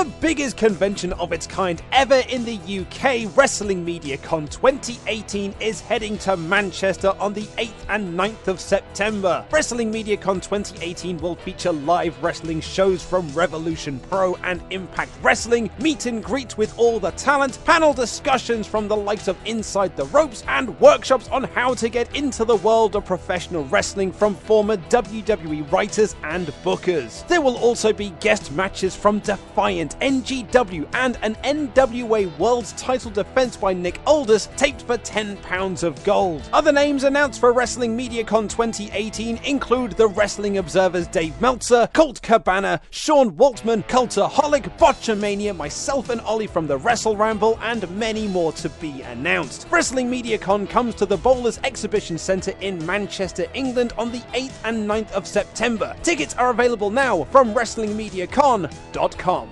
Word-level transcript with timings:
The 0.00 0.10
biggest 0.18 0.56
convention 0.56 1.12
of 1.12 1.30
its 1.30 1.46
kind 1.46 1.82
ever 1.92 2.22
in 2.30 2.42
the 2.46 2.56
UK, 2.56 3.36
Wrestling 3.36 3.84
Media 3.84 4.16
Con 4.16 4.48
2018 4.48 5.54
is 5.60 5.82
heading 5.82 6.16
to 6.18 6.38
Manchester 6.38 7.14
on 7.20 7.34
the 7.34 7.42
8th 7.42 7.84
and 7.90 8.18
9th 8.18 8.48
of 8.48 8.60
September. 8.60 9.44
Wrestling 9.50 9.90
Media 9.90 10.16
Con 10.16 10.40
2018 10.40 11.18
will 11.18 11.34
feature 11.34 11.72
live 11.72 12.16
wrestling 12.22 12.62
shows 12.62 13.04
from 13.04 13.28
Revolution 13.34 14.00
Pro 14.08 14.36
and 14.36 14.62
Impact 14.70 15.12
Wrestling, 15.20 15.68
meet 15.82 16.06
and 16.06 16.24
greet 16.24 16.56
with 16.56 16.72
all 16.78 16.98
the 16.98 17.10
talent, 17.10 17.62
panel 17.66 17.92
discussions 17.92 18.66
from 18.66 18.88
the 18.88 18.96
likes 18.96 19.28
of 19.28 19.36
Inside 19.44 19.94
the 19.98 20.06
Ropes, 20.06 20.44
and 20.48 20.80
workshops 20.80 21.28
on 21.28 21.44
how 21.44 21.74
to 21.74 21.90
get 21.90 22.16
into 22.16 22.46
the 22.46 22.56
world 22.56 22.96
of 22.96 23.04
professional 23.04 23.66
wrestling 23.66 24.12
from 24.12 24.34
former 24.34 24.78
WWE 24.78 25.70
writers 25.70 26.16
and 26.22 26.46
bookers. 26.64 27.28
There 27.28 27.42
will 27.42 27.58
also 27.58 27.92
be 27.92 28.14
guest 28.20 28.50
matches 28.52 28.96
from 28.96 29.18
Defiant. 29.18 29.89
NGW, 30.00 30.88
and 30.94 31.18
an 31.22 31.34
NWA 31.36 32.36
World 32.38 32.66
title 32.76 33.10
defense 33.10 33.56
by 33.56 33.72
Nick 33.72 34.00
Aldis, 34.06 34.48
taped 34.56 34.82
for 34.82 34.98
£10 34.98 35.82
of 35.82 36.04
gold. 36.04 36.48
Other 36.52 36.72
names 36.72 37.04
announced 37.04 37.40
for 37.40 37.52
Wrestling 37.52 37.96
MediaCon 37.96 38.48
2018 38.48 39.38
include 39.44 39.92
the 39.92 40.08
Wrestling 40.08 40.58
Observer's 40.58 41.06
Dave 41.06 41.40
Meltzer, 41.40 41.88
Colt 41.92 42.20
Cabana, 42.22 42.80
Sean 42.90 43.30
Waltman, 43.32 43.86
Cultaholic, 43.86 44.76
Botchamania, 44.78 45.56
myself 45.56 46.10
and 46.10 46.20
Ollie 46.22 46.46
from 46.46 46.66
the 46.66 46.78
Wrestle 46.78 47.16
Ramble, 47.16 47.58
and 47.62 47.90
many 47.96 48.28
more 48.28 48.52
to 48.52 48.68
be 48.68 49.02
announced. 49.02 49.66
Wrestling 49.70 50.10
MediaCon 50.10 50.68
comes 50.68 50.94
to 50.96 51.06
the 51.06 51.16
Bowlers 51.16 51.58
Exhibition 51.64 52.18
Centre 52.18 52.54
in 52.60 52.84
Manchester, 52.86 53.46
England 53.54 53.92
on 53.98 54.12
the 54.12 54.20
8th 54.34 54.58
and 54.64 54.88
9th 54.88 55.12
of 55.12 55.26
September. 55.26 55.96
Tickets 56.02 56.34
are 56.34 56.50
available 56.50 56.90
now 56.90 57.24
from 57.24 57.54
WrestlingMediaCon.com. 57.54 59.50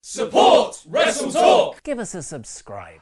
Support 0.00 0.84
Wrestle 0.88 1.32
Talk! 1.32 1.82
Give 1.82 1.98
us 1.98 2.14
a 2.14 2.22
subscribe. 2.22 3.00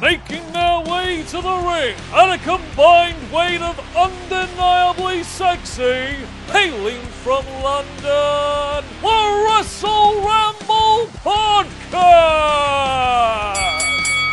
Making 0.00 0.52
their 0.52 0.80
way 0.80 1.24
to 1.24 1.42
the 1.42 1.56
ring 1.56 1.96
at 2.14 2.34
a 2.34 2.38
combined 2.44 3.32
weight 3.32 3.60
of 3.60 3.76
undeniably 3.96 5.24
sexy, 5.24 6.14
hailing 6.46 7.00
from 7.24 7.44
London, 7.62 8.84
the 9.02 9.46
Wrestle 9.48 10.14
Ramble 10.24 11.08
Podcast! 11.24 12.68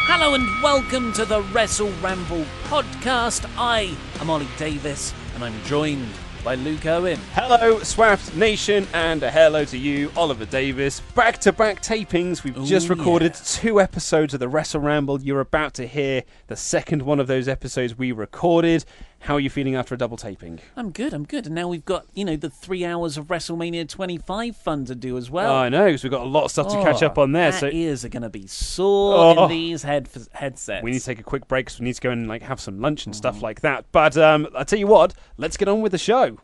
Hello 0.07 0.35
and 0.35 0.45
welcome 0.61 1.11
to 1.13 1.25
the 1.25 1.41
Wrestle 1.51 1.91
Ramble 2.03 2.45
podcast. 2.66 3.49
I 3.57 3.97
am 4.19 4.29
Ollie 4.29 4.47
Davis 4.57 5.13
and 5.33 5.43
I'm 5.43 5.59
joined 5.63 6.07
by 6.45 6.53
Luke 6.53 6.85
Owen. 6.85 7.19
Hello, 7.33 7.79
Swaft 7.79 8.35
Nation, 8.35 8.88
and 8.94 9.23
a 9.23 9.31
hello 9.31 9.66
to 9.66 9.78
you, 9.79 10.11
Oliver 10.16 10.45
Davis. 10.45 11.00
Back 11.16 11.39
to 11.39 11.51
back 11.51 11.81
tapings. 11.81 12.44
We've 12.44 12.63
just 12.63 12.88
recorded 12.88 13.31
yeah. 13.33 13.41
two 13.44 13.81
episodes 13.81 14.35
of 14.35 14.39
the 14.39 14.47
Wrestle 14.47 14.79
Ramble. 14.79 15.23
You're 15.23 15.39
about 15.39 15.73
to 15.73 15.88
hear 15.88 16.23
the 16.45 16.55
second 16.55 17.01
one 17.01 17.19
of 17.19 17.25
those 17.25 17.47
episodes 17.47 17.97
we 17.97 18.11
recorded. 18.11 18.85
How 19.25 19.34
are 19.34 19.40
you 19.40 19.50
feeling 19.50 19.75
after 19.75 19.96
a 19.96 19.97
double 19.97 20.18
taping? 20.18 20.59
I'm 20.75 20.91
good, 20.91 21.12
I'm 21.12 21.24
good. 21.25 21.47
And 21.47 21.56
now 21.56 21.68
we've 21.68 21.84
got, 21.84 22.06
you 22.13 22.24
know, 22.24 22.36
the 22.36 22.50
three 22.52 22.86
hours 22.86 23.18
of 23.18 23.25
WrestleMania 23.25 23.90
25 23.90 24.56
fun 24.56 24.86
to 24.86 24.94
do 24.94 25.18
as 25.18 25.31
well. 25.31 25.52
I 25.52 25.68
know, 25.68 25.86
because 25.86 26.03
we've 26.03 26.12
got 26.12 26.22
a 26.22 26.30
lot 26.30 26.44
of 26.46 26.52
stuff 26.52 26.68
to 26.68 26.75
catch 26.84 27.02
Oh, 27.02 27.08
up 27.08 27.18
on 27.18 27.31
there. 27.31 27.47
our 27.47 27.52
So 27.52 27.68
ears 27.69 28.06
are 28.06 28.09
going 28.09 28.22
to 28.22 28.30
be 28.30 28.46
sore 28.46 29.16
Oh. 29.40 29.44
in 29.46 29.50
these 29.50 29.81
head 29.81 30.09
headsets. 30.34 30.84
we 30.84 30.91
need 30.91 31.00
to 31.00 31.06
take 31.06 31.19
a 31.19 31.24
quick 31.24 31.47
break 31.47 31.66
because 31.66 31.80
we 31.80 31.85
need 31.85 31.96
to 31.96 32.02
go 32.02 32.12
and 32.12 32.28
like 32.28 32.44
have 32.44 32.59
some 32.59 32.80
lunch 32.80 33.08
and 33.08 33.16
stuff 33.16 33.41
like 33.41 33.62
that. 33.62 33.85
But 33.91 34.16
um, 34.16 34.47
I 34.56 34.64
tell 34.64 34.78
you 34.78 34.85
what, 34.88 35.16
let's 35.38 35.58
get 35.58 35.68
on 35.68 35.81
with 35.81 35.91
the 35.91 35.97
show. 35.97 36.38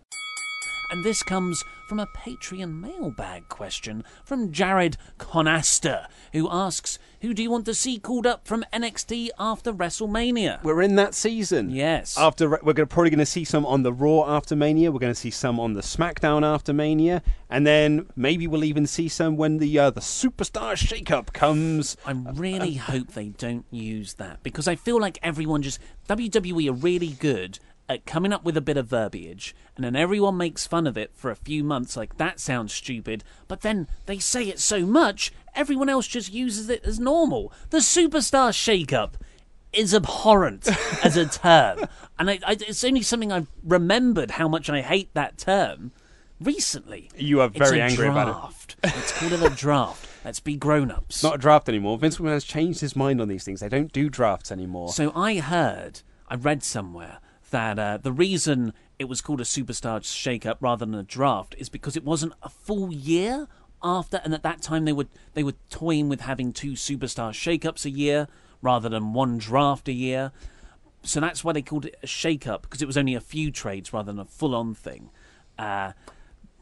And 0.92 1.06
this 1.06 1.22
comes 1.22 1.64
from 1.92 2.00
a 2.00 2.08
Patreon 2.08 2.80
mailbag 2.80 3.50
question 3.50 4.06
from 4.24 4.54
Jared 4.54 4.96
Conaster, 5.20 6.08
who 6.32 6.50
asks, 6.50 6.98
Who 7.20 7.34
do 7.34 7.44
you 7.44 7.52
want 7.52 7.66
to 7.66 7.74
see 7.74 8.00
called 8.00 8.26
up 8.26 8.48
from 8.48 8.64
NXT 8.72 9.28
after 9.38 9.74
WrestleMania? 9.74 10.64
We're 10.64 10.84
in 10.84 10.96
that 10.96 11.14
season. 11.14 11.70
Yes. 11.70 12.18
After 12.18 12.48
we're 12.64 12.72
gonna, 12.72 12.88
probably 12.88 13.10
going 13.10 13.20
to 13.20 13.26
see 13.26 13.44
some 13.44 13.66
on 13.66 13.84
the 13.84 13.92
Raw 13.92 14.24
after 14.26 14.56
Mania. 14.56 14.90
We're 14.90 15.00
going 15.00 15.14
to 15.14 15.20
see 15.20 15.32
some 15.32 15.60
on 15.60 15.74
the 15.74 15.82
SmackDown 15.82 16.44
after 16.44 16.72
Mania, 16.72 17.22
and 17.50 17.68
then 17.68 18.08
maybe 18.16 18.48
we'll 18.48 18.64
even 18.64 18.88
see 18.88 19.10
some 19.10 19.36
when 19.36 19.58
the 19.58 19.78
uh, 19.78 19.90
the 19.90 20.00
Superstar 20.00 20.78
Shakeup 20.78 21.34
comes. 21.34 21.98
I 22.06 22.14
really 22.14 22.76
hope 22.76 23.10
they 23.10 23.28
don't 23.28 23.66
use 23.70 24.14
that 24.14 24.44
because 24.44 24.70
I 24.70 24.76
feel 24.76 24.98
like 24.98 25.20
everyone 25.22 25.62
just 25.62 25.82
WWE 26.08 26.70
are 26.70 26.74
really 26.74 27.10
good 27.10 27.60
at 27.92 28.06
coming 28.06 28.34
up 28.34 28.44
with 28.44 28.56
a 28.58 28.62
bit 28.62 28.78
of 28.78 28.88
verbiage 28.88 29.56
and 29.76 29.84
then 29.84 29.96
everyone 29.96 30.38
makes 30.38 30.66
fun 30.66 30.88
of 30.88 30.98
it 30.98 31.12
for 31.14 31.30
a 31.30 31.36
few 31.36 31.64
months 31.64 31.98
like 31.98 32.18
that 32.18 32.40
sounds 32.40 32.74
stupid 32.74 33.24
but 33.48 33.62
then 33.62 33.88
they 34.06 34.18
say 34.18 34.44
it 34.48 34.60
so 34.60 34.86
much 34.86 35.32
everyone 35.56 35.90
else 35.90 36.08
just 36.08 36.34
uses 36.34 36.70
it 36.70 36.84
as 36.86 37.00
normal 37.00 37.52
the 37.70 37.78
superstar 37.80 38.54
shake-up 38.54 39.18
is 39.74 39.94
abhorrent 39.94 40.68
as 41.04 41.18
a 41.18 41.26
term 41.26 41.80
and 42.18 42.30
I, 42.30 42.40
I, 42.46 42.52
it's 42.54 42.84
only 42.84 43.02
something 43.02 43.32
I've 43.32 43.48
remembered 43.64 44.32
how 44.32 44.48
much 44.48 44.70
I 44.70 44.82
hate 44.82 45.14
that 45.14 45.38
term 45.38 45.92
recently 46.40 47.10
You 47.18 47.42
are 47.42 47.50
very 47.50 47.82
angry 47.82 48.08
about 48.08 48.28
it. 48.28 48.32
draft. 48.32 48.76
Let's 48.84 49.12
call 49.12 49.34
it 49.34 49.42
a 49.44 49.56
draft. 49.56 50.08
Let's 50.26 50.40
be 50.40 50.56
grown-ups. 50.56 51.16
It's 51.16 51.24
not 51.24 51.36
a 51.36 51.38
draft 51.40 51.68
anymore. 51.68 51.98
Vince 51.98 52.18
McMahon 52.18 52.34
has 52.34 52.44
changed 52.44 52.82
his 52.82 52.96
mind 52.96 53.20
on 53.22 53.28
these 53.28 53.44
things. 53.44 53.60
They 53.60 53.70
don't 53.70 53.92
do 53.92 54.10
drafts 54.10 54.52
anymore. 54.52 54.90
So 54.90 55.12
I 55.16 55.40
heard, 55.40 56.02
I 56.28 56.36
read 56.36 56.64
somewhere 56.64 57.20
that 57.52 57.80
uh, 57.80 57.98
the 57.98 58.12
reason 58.12 58.74
it 59.00 59.06
was 59.06 59.22
called 59.22 59.40
a 59.40 59.46
superstar 59.46 60.04
shake-up 60.04 60.58
rather 60.60 60.86
than 60.86 60.96
a 60.96 61.04
draft 61.04 61.56
is 61.58 61.70
because 61.70 61.96
it 61.96 62.04
wasn't 62.04 62.34
a 62.42 62.50
full 62.50 62.92
year 62.92 63.48
after, 63.84 64.22
and 64.24 64.34
at 64.34 64.44
that 64.44 64.62
time 64.62 64.86
they 64.86 64.94
would 64.94 65.10
they 65.34 65.44
were 65.44 65.56
toying 65.70 66.10
with 66.10 66.22
having 66.22 66.54
two 66.54 66.74
superstar 66.74 67.34
shake-ups 67.34 67.86
a 67.86 67.90
year 67.90 68.28
rather 68.62 68.90
than 68.90 69.14
one 69.14 69.38
draft 69.38 69.88
a 69.88 69.94
year. 69.94 70.32
So 71.04 71.20
that's 71.20 71.44
why 71.44 71.54
they 71.54 71.64
called 71.64 71.86
it 71.86 71.96
a 72.04 72.08
shake-up 72.08 72.62
because 72.64 72.82
it 72.82 72.86
was 72.86 72.98
only 72.98 73.16
a 73.16 73.22
few 73.22 73.52
trades 73.52 73.92
rather 73.92 74.12
than 74.12 74.20
a 74.20 74.26
full-on 74.26 74.76
thing. 74.76 75.10
Uh, 75.58 75.94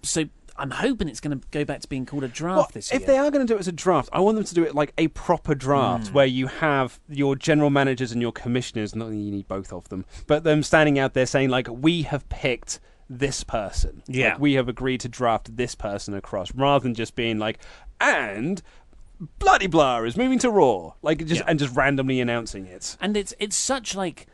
so 0.02 0.26
I'm 0.60 0.72
hoping 0.72 1.08
it's 1.10 1.20
going 1.20 1.40
to 1.40 1.48
go 1.52 1.64
back 1.66 1.82
to 1.82 1.88
being 1.90 2.06
called 2.06 2.24
a 2.24 2.28
draft 2.28 2.58
Well, 2.58 2.70
this 2.74 2.92
year. 2.92 3.00
if 3.00 3.08
they 3.08 3.18
are 3.18 3.32
going 3.32 3.46
to 3.46 3.52
do 3.52 3.58
it 3.58 3.60
as 3.62 3.68
a 3.68 3.72
draft, 3.72 4.10
I 4.14 4.20
want 4.20 4.36
them 4.36 4.44
to 4.46 4.54
do 4.54 4.64
it 4.64 4.76
like 4.76 4.94
a 4.98 5.08
proper 5.10 5.56
draft 5.56 6.10
Hmm. 6.10 6.14
where 6.14 6.26
you 6.26 6.48
have 6.48 7.00
your 7.10 7.36
general 7.36 7.70
managers 7.70 8.12
and 8.12 8.22
your 8.22 8.32
commissioners, 8.32 8.96
not 8.96 9.10
that 9.10 9.16
you 9.16 9.32
need 9.32 9.48
both 9.48 9.72
of 9.74 9.90
them, 9.90 10.06
but 10.28 10.44
them 10.44 10.62
standing 10.64 11.00
out 11.00 11.14
there 11.14 11.26
saying, 11.26 11.50
like, 11.50 11.68
we 11.70 12.04
have 12.04 12.28
picked 12.30 12.80
this 13.10 13.44
person. 13.44 14.04
Yeah. 14.08 14.32
Like, 14.34 14.40
we 14.40 14.54
have 14.54 14.70
agreed 14.70 15.00
to 15.02 15.10
draft 15.10 15.56
this 15.58 15.74
person 15.76 16.14
across, 16.14 16.54
rather 16.54 16.84
than 16.84 16.94
just 16.94 17.16
being 17.16 17.40
like, 17.40 17.60
and 18.00 18.62
bloody 19.40 19.68
blah 19.68 20.02
is 20.04 20.16
moving 20.16 20.40
to 20.40 20.50
Raw, 20.50 20.94
like 21.02 21.26
just 21.26 21.42
Yeah. 21.42 21.46
and 21.48 21.60
just 21.60 21.76
randomly 21.76 22.22
announcing 22.22 22.66
it. 22.66 22.96
and 23.02 23.18
it's 23.18 23.34
it's 23.40 23.58
such 23.58 23.94
like 23.94 24.28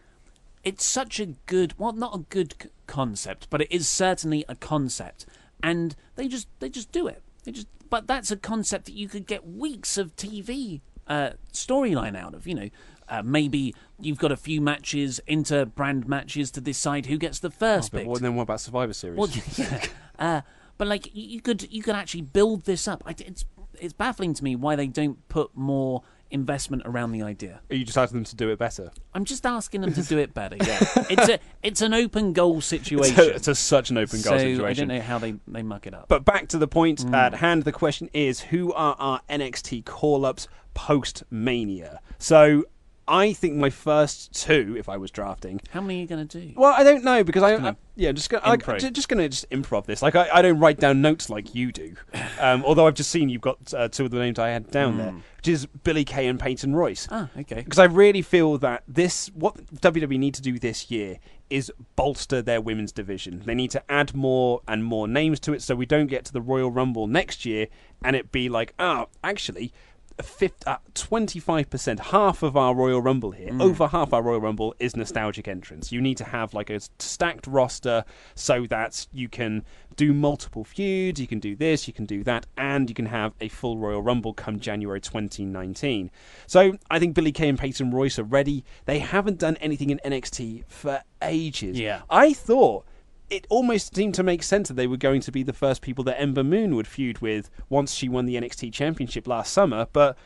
it's 0.63 0.85
such 0.85 1.19
a 1.19 1.25
good 1.47 1.73
well 1.79 1.91
not 1.93 2.13
a 2.15 2.19
good 2.29 2.53
c- 2.61 2.69
concept 2.85 3.47
but 3.49 3.61
it 3.61 3.67
is 3.71 3.87
certainly 3.89 4.45
a 4.47 4.53
concept 4.55 5.25
and 5.63 5.95
they 6.15 6.27
just 6.27 6.47
they 6.59 6.69
just 6.69 6.91
do 6.91 7.07
it 7.07 7.21
they 7.43 7.51
just 7.51 7.67
but 7.89 8.07
that's 8.07 8.31
a 8.31 8.37
concept 8.37 8.85
that 8.85 8.93
you 8.95 9.07
could 9.07 9.25
get 9.25 9.47
weeks 9.47 9.97
of 9.97 10.15
tv 10.15 10.81
uh, 11.07 11.31
storyline 11.53 12.17
out 12.17 12.33
of 12.33 12.47
you 12.47 12.55
know 12.55 12.69
uh, 13.09 13.21
maybe 13.23 13.75
you've 13.99 14.17
got 14.17 14.31
a 14.31 14.37
few 14.37 14.59
matches 14.59 15.19
inter 15.27 15.63
brand 15.63 16.07
matches 16.07 16.49
to 16.49 16.59
decide 16.59 17.05
who 17.05 17.17
gets 17.17 17.39
the 17.39 17.51
first 17.51 17.91
But 17.91 17.99
pick 17.99 18.07
what, 18.07 18.21
then 18.21 18.35
what 18.35 18.43
about 18.43 18.59
Survivor 18.61 18.93
Series? 18.93 19.17
well, 19.17 19.29
yeah. 19.55 19.85
uh, 20.17 20.41
but 20.79 20.87
like 20.87 21.13
you, 21.15 21.23
you 21.23 21.41
could 21.41 21.71
you 21.71 21.83
could 21.83 21.95
actually 21.95 22.23
build 22.23 22.65
this 22.65 22.87
up 22.87 23.03
it's 23.07 23.45
it's 23.79 23.93
baffling 23.93 24.33
to 24.33 24.43
me 24.43 24.55
why 24.55 24.75
they 24.75 24.87
don't 24.87 25.27
put 25.27 25.55
more 25.55 26.01
investment 26.35 26.83
around 26.85 27.11
the 27.13 27.23
idea 27.23 27.61
Are 27.71 27.75
you 27.75 27.83
just 27.85 27.97
asking 27.97 28.17
them 28.17 28.25
to 28.25 28.35
do 28.35 28.49
it 28.49 28.59
better? 28.59 28.91
I'm 29.15 29.25
just 29.25 29.45
asking 29.45 29.81
them 29.81 29.93
to 29.93 30.03
do 30.13 30.19
it 30.19 30.33
better. 30.35 30.57
Yeah, 30.57 30.77
it's 31.09 31.29
a 31.29 31.39
it's 31.63 31.81
an 31.81 31.93
open 31.95 32.33
goal 32.33 32.61
situation. 32.61 33.15
It's, 33.17 33.27
a, 33.27 33.35
it's 33.35 33.47
a, 33.47 33.55
such 33.55 33.89
an 33.89 33.97
open 33.97 34.21
goal 34.21 34.33
so 34.33 34.37
situation. 34.37 34.65
I 34.65 34.73
don't 34.73 34.87
know 34.89 35.01
how 35.01 35.17
they, 35.17 35.35
they 35.47 35.63
muck 35.63 35.87
it 35.87 35.93
up. 35.95 36.07
But 36.07 36.25
back 36.25 36.47
to 36.49 36.59
the 36.59 36.67
point 36.67 37.01
Hmm. 37.01 37.15
at 37.15 37.33
hand, 37.35 37.63
the 37.63 37.71
question 37.71 38.09
is 38.13 38.41
who 38.41 38.71
are 38.73 38.95
our 38.99 39.21
NXT 39.29 39.85
call 39.85 40.25
ups 40.25 40.47
post 40.75 41.23
Mania? 41.31 41.99
So 42.19 42.65
I 43.07 43.33
think 43.33 43.55
my 43.55 43.69
first 43.69 44.33
two, 44.33 44.75
if 44.77 44.89
I 44.89 44.97
was 44.97 45.11
drafting, 45.11 45.61
how 45.71 45.81
many 45.81 45.99
are 45.99 46.01
you 46.01 46.07
going 46.07 46.27
to 46.27 46.41
do? 46.41 46.53
well, 46.55 46.73
I 46.75 46.83
don't 46.83 47.03
know 47.03 47.23
because 47.23 47.43
I, 47.43 47.55
I 47.55 47.75
yeah, 47.95 48.11
just 48.11 48.29
gonna, 48.29 48.43
just 48.91 49.07
gonna 49.07 49.29
just 49.29 49.49
improv 49.51 49.85
this. 49.85 50.01
Like 50.01 50.15
I, 50.15 50.27
I 50.33 50.41
don't 50.41 50.59
write 50.59 50.79
down 50.79 51.01
notes 51.01 51.29
like 51.29 51.53
you 51.55 51.71
do. 51.71 51.95
Um, 52.37 52.65
although 52.65 52.85
I've 52.85 52.95
just 52.95 53.11
seen 53.11 53.29
you've 53.29 53.41
got 53.41 53.73
uh, 53.73 53.87
two 53.87 54.03
of 54.03 54.11
the 54.11 54.19
names 54.19 54.37
I 54.39 54.49
had 54.49 54.69
down 54.69 54.97
there, 54.97 55.13
which 55.37 55.47
is 55.47 55.67
Billy 55.67 56.03
Kay 56.03 56.27
and 56.27 56.37
Peyton 56.37 56.75
Royce. 56.75 57.05
Hmm. 57.05 57.13
Ah, 57.13 57.29
okay. 57.39 57.61
Because 57.61 57.79
I 57.79 57.85
really 57.85 58.21
feel 58.21 58.57
that 58.57 58.83
this, 58.89 59.27
what 59.33 59.55
WWE 59.77 60.19
need 60.19 60.33
to 60.33 60.41
do 60.41 60.59
this 60.59 60.91
year 60.91 61.19
is 61.49 61.71
bolster 61.95 62.41
their 62.41 62.59
women's 62.59 62.91
division. 62.91 63.41
They 63.45 63.55
need 63.55 63.71
to 63.71 63.83
add 63.89 64.13
more 64.13 64.61
and 64.67 64.83
more 64.83 65.07
names 65.07 65.39
to 65.41 65.53
it 65.53 65.61
so 65.61 65.75
we 65.75 65.85
don't 65.85 66.07
get 66.07 66.25
to 66.25 66.33
the 66.33 66.41
Royal 66.41 66.71
Rumble 66.71 67.07
next 67.07 67.45
year 67.45 67.67
and 68.03 68.17
it 68.17 68.33
be 68.33 68.49
like, 68.49 68.73
oh, 68.79 69.07
actually, 69.23 69.71
a 70.17 70.23
fifth, 70.23 70.65
uh, 70.67 70.77
25%, 70.93 71.99
half 71.99 72.41
of 72.41 72.55
our 72.55 72.73
Royal 72.73 73.01
Rumble 73.01 73.31
here, 73.31 73.51
over 73.59 73.87
half 73.87 74.13
our 74.13 74.21
Royal 74.21 74.39
Rumble 74.39 74.73
is 74.79 74.95
nostalgic 74.95 75.47
entrance. 75.47 75.91
You 75.91 76.01
need 76.01 76.17
to 76.17 76.23
have 76.23 76.53
like 76.53 76.69
a 76.69 76.79
stacked 76.99 77.47
roster 77.47 78.05
so 78.33 78.65
that 78.67 79.07
you 79.11 79.27
can 79.27 79.65
do 79.95 80.13
multiple 80.13 80.63
feuds, 80.63 81.19
you 81.19 81.27
can 81.27 81.39
do 81.39 81.55
this, 81.55 81.87
you 81.87 81.93
can 81.93 82.05
do 82.05 82.23
that, 82.23 82.45
and 82.57 82.89
you 82.89 82.95
can 82.95 83.07
have 83.07 83.33
a 83.41 83.49
full 83.49 83.77
Royal 83.77 84.01
Rumble 84.01 84.33
come 84.33 84.59
January 84.59 85.01
2019. 85.01 86.11
So 86.47 86.77
I 86.89 86.99
think 86.99 87.15
Billy 87.15 87.31
Kay 87.31 87.49
and 87.49 87.59
Peyton 87.59 87.91
Royce 87.91 88.19
are 88.19 88.23
ready. 88.23 88.63
They 88.85 88.99
haven't 88.99 89.39
done 89.39 89.57
anything 89.57 89.89
in 89.89 89.99
NXT 90.05 90.63
for 90.67 91.01
ages. 91.21 91.79
Yeah. 91.79 92.01
I 92.09 92.33
thought 92.33 92.85
it 93.29 93.47
almost 93.49 93.95
seemed 93.95 94.13
to 94.15 94.23
make 94.23 94.43
sense 94.43 94.67
that 94.67 94.75
they 94.75 94.87
were 94.87 94.97
going 94.97 95.21
to 95.21 95.31
be 95.31 95.43
the 95.43 95.53
first 95.53 95.81
people 95.81 96.03
that 96.03 96.19
Ember 96.19 96.43
Moon 96.43 96.75
would 96.75 96.87
feud 96.87 97.19
with 97.19 97.49
once 97.69 97.93
she 97.93 98.07
won 98.07 98.25
the 98.25 98.35
NXT 98.35 98.71
Championship 98.71 99.27
last 99.27 99.51
summer, 99.51 99.87
but 99.93 100.17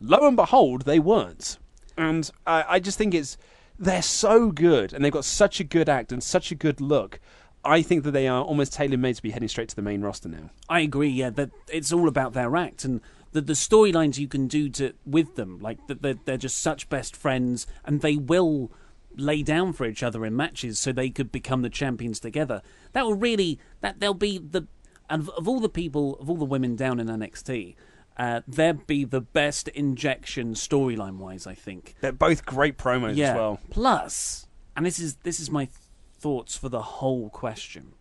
lo 0.00 0.26
and 0.26 0.36
behold, 0.36 0.82
they 0.82 0.98
weren't. 0.98 1.58
And 1.96 2.30
I, 2.46 2.64
I 2.68 2.80
just 2.80 2.98
think 2.98 3.14
it's 3.14 3.36
they're 3.78 4.02
so 4.02 4.50
good, 4.50 4.92
and 4.92 5.04
they've 5.04 5.12
got 5.12 5.24
such 5.24 5.60
a 5.60 5.64
good 5.64 5.88
act 5.88 6.10
and 6.10 6.22
such 6.22 6.50
a 6.50 6.56
good 6.56 6.80
look. 6.80 7.20
I 7.64 7.82
think 7.82 8.04
that 8.04 8.12
they 8.12 8.26
are 8.28 8.42
almost 8.42 8.72
tailor 8.72 8.96
made 8.96 9.16
to 9.16 9.22
be 9.22 9.30
heading 9.30 9.48
straight 9.48 9.68
to 9.68 9.76
the 9.76 9.82
main 9.82 10.00
roster 10.00 10.28
now. 10.28 10.50
I 10.68 10.80
agree. 10.80 11.10
Yeah, 11.10 11.30
that 11.30 11.50
it's 11.68 11.92
all 11.92 12.08
about 12.08 12.32
their 12.32 12.56
act 12.56 12.84
and 12.84 13.00
the 13.32 13.40
the 13.40 13.52
storylines 13.52 14.18
you 14.18 14.28
can 14.28 14.48
do 14.48 14.68
to 14.70 14.94
with 15.04 15.36
them. 15.36 15.58
Like 15.60 15.86
that, 15.86 16.02
they're, 16.02 16.18
they're 16.24 16.36
just 16.36 16.58
such 16.58 16.88
best 16.88 17.14
friends, 17.14 17.66
and 17.84 18.00
they 18.00 18.16
will 18.16 18.72
lay 19.18 19.42
down 19.42 19.72
for 19.72 19.86
each 19.86 20.02
other 20.02 20.24
in 20.24 20.36
matches 20.36 20.78
so 20.78 20.92
they 20.92 21.10
could 21.10 21.32
become 21.32 21.62
the 21.62 21.70
champions 21.70 22.20
together. 22.20 22.62
That 22.92 23.04
will 23.04 23.14
really 23.14 23.58
that 23.80 24.00
they'll 24.00 24.14
be 24.14 24.38
the 24.38 24.66
and 25.10 25.22
of, 25.22 25.28
of 25.30 25.48
all 25.48 25.60
the 25.60 25.68
people 25.68 26.16
of 26.20 26.28
all 26.30 26.36
the 26.36 26.44
women 26.44 26.76
down 26.76 27.00
in 27.00 27.06
NXT. 27.06 27.74
Uh, 28.16 28.40
they'd 28.48 28.86
be 28.86 29.04
the 29.04 29.20
best 29.20 29.68
injection 29.68 30.54
storyline 30.54 31.18
wise, 31.18 31.46
I 31.46 31.54
think. 31.54 31.94
They're 32.00 32.10
both 32.10 32.44
great 32.44 32.76
promos 32.76 33.14
yeah. 33.14 33.30
as 33.30 33.36
well. 33.36 33.60
Plus, 33.70 34.46
and 34.76 34.84
this 34.84 34.98
is 34.98 35.16
this 35.22 35.38
is 35.38 35.50
my 35.50 35.66
th- 35.66 35.76
thoughts 36.18 36.56
for 36.56 36.68
the 36.68 36.82
whole 36.82 37.30
question. 37.30 37.92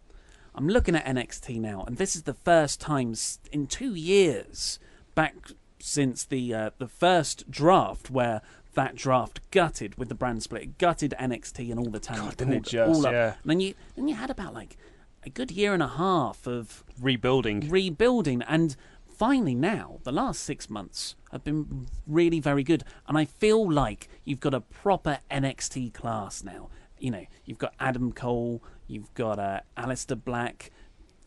I'm 0.56 0.68
looking 0.68 0.96
at 0.96 1.06
NXT 1.06 1.62
now, 1.62 1.84
and 1.86 1.98
this 1.98 2.16
is 2.16 2.24
the 2.24 2.34
first 2.34 2.82
time 2.82 3.14
in 3.52 3.68
two 3.68 3.94
years 3.94 4.80
back 5.14 5.36
since 5.80 6.26
the 6.26 6.54
uh, 6.54 6.70
the 6.80 6.88
first 6.88 7.50
draft 7.50 8.10
where 8.10 8.42
that 8.78 8.96
draft 8.96 9.42
gutted 9.52 9.98
with 9.98 10.08
the 10.08 10.16
brand 10.16 10.42
split, 10.44 10.62
It 10.64 10.78
gutted 10.78 11.14
NXT 11.20 11.70
and 11.72 11.80
all 11.80 11.90
the 11.90 12.00
talent. 12.00 12.30
God, 12.30 12.38
didn't 12.38 12.54
it 12.54 12.64
just, 12.64 12.90
all 12.98 13.06
up. 13.06 13.12
yeah. 13.12 13.34
And 13.42 13.50
then 13.52 13.60
you 13.60 13.74
then 13.96 14.08
you 14.08 14.16
had 14.16 14.30
about 14.30 14.54
like 14.54 14.78
a 15.24 15.30
good 15.30 15.52
year 15.52 15.74
and 15.74 15.84
a 15.84 15.88
half 15.90 16.48
of 16.48 16.84
Rebuilding. 17.02 17.68
rebuilding 17.70 18.42
and 18.44 18.76
finally 19.06 19.56
now 19.56 20.00
the 20.04 20.12
last 20.12 20.42
six 20.44 20.70
months 20.70 21.16
have 21.32 21.44
been 21.44 21.88
really 22.06 22.40
very 22.40 22.64
good 22.64 22.84
and 23.08 23.18
i 23.18 23.26
feel 23.26 23.70
like 23.70 24.08
you've 24.24 24.40
got 24.40 24.54
a 24.54 24.62
proper 24.62 25.20
nxt 25.32 25.92
class 25.94 26.44
now 26.44 26.70
you 27.00 27.10
know 27.12 27.26
you've 27.46 27.58
got 27.58 27.74
adam 27.80 28.12
cole 28.14 28.64
you've 28.88 29.12
got 29.16 29.38
uh, 29.40 29.60
Aleister 29.76 30.16
Black 30.24 30.72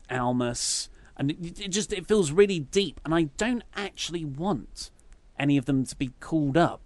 almas 0.09 0.89
and 1.17 1.31
it, 1.33 1.61
it 1.61 1.69
just 1.69 1.93
it 1.93 2.07
feels 2.07 2.31
really 2.33 2.61
deep 2.61 3.01
and 3.05 3.15
i 3.15 3.25
don't 3.37 3.65
actually 3.75 4.25
want 4.25 4.91
any 5.39 5.57
of 5.57 5.65
them 5.67 5.85
to 5.85 5.97
be 5.97 6.13
called 6.21 6.57
up 6.57 6.81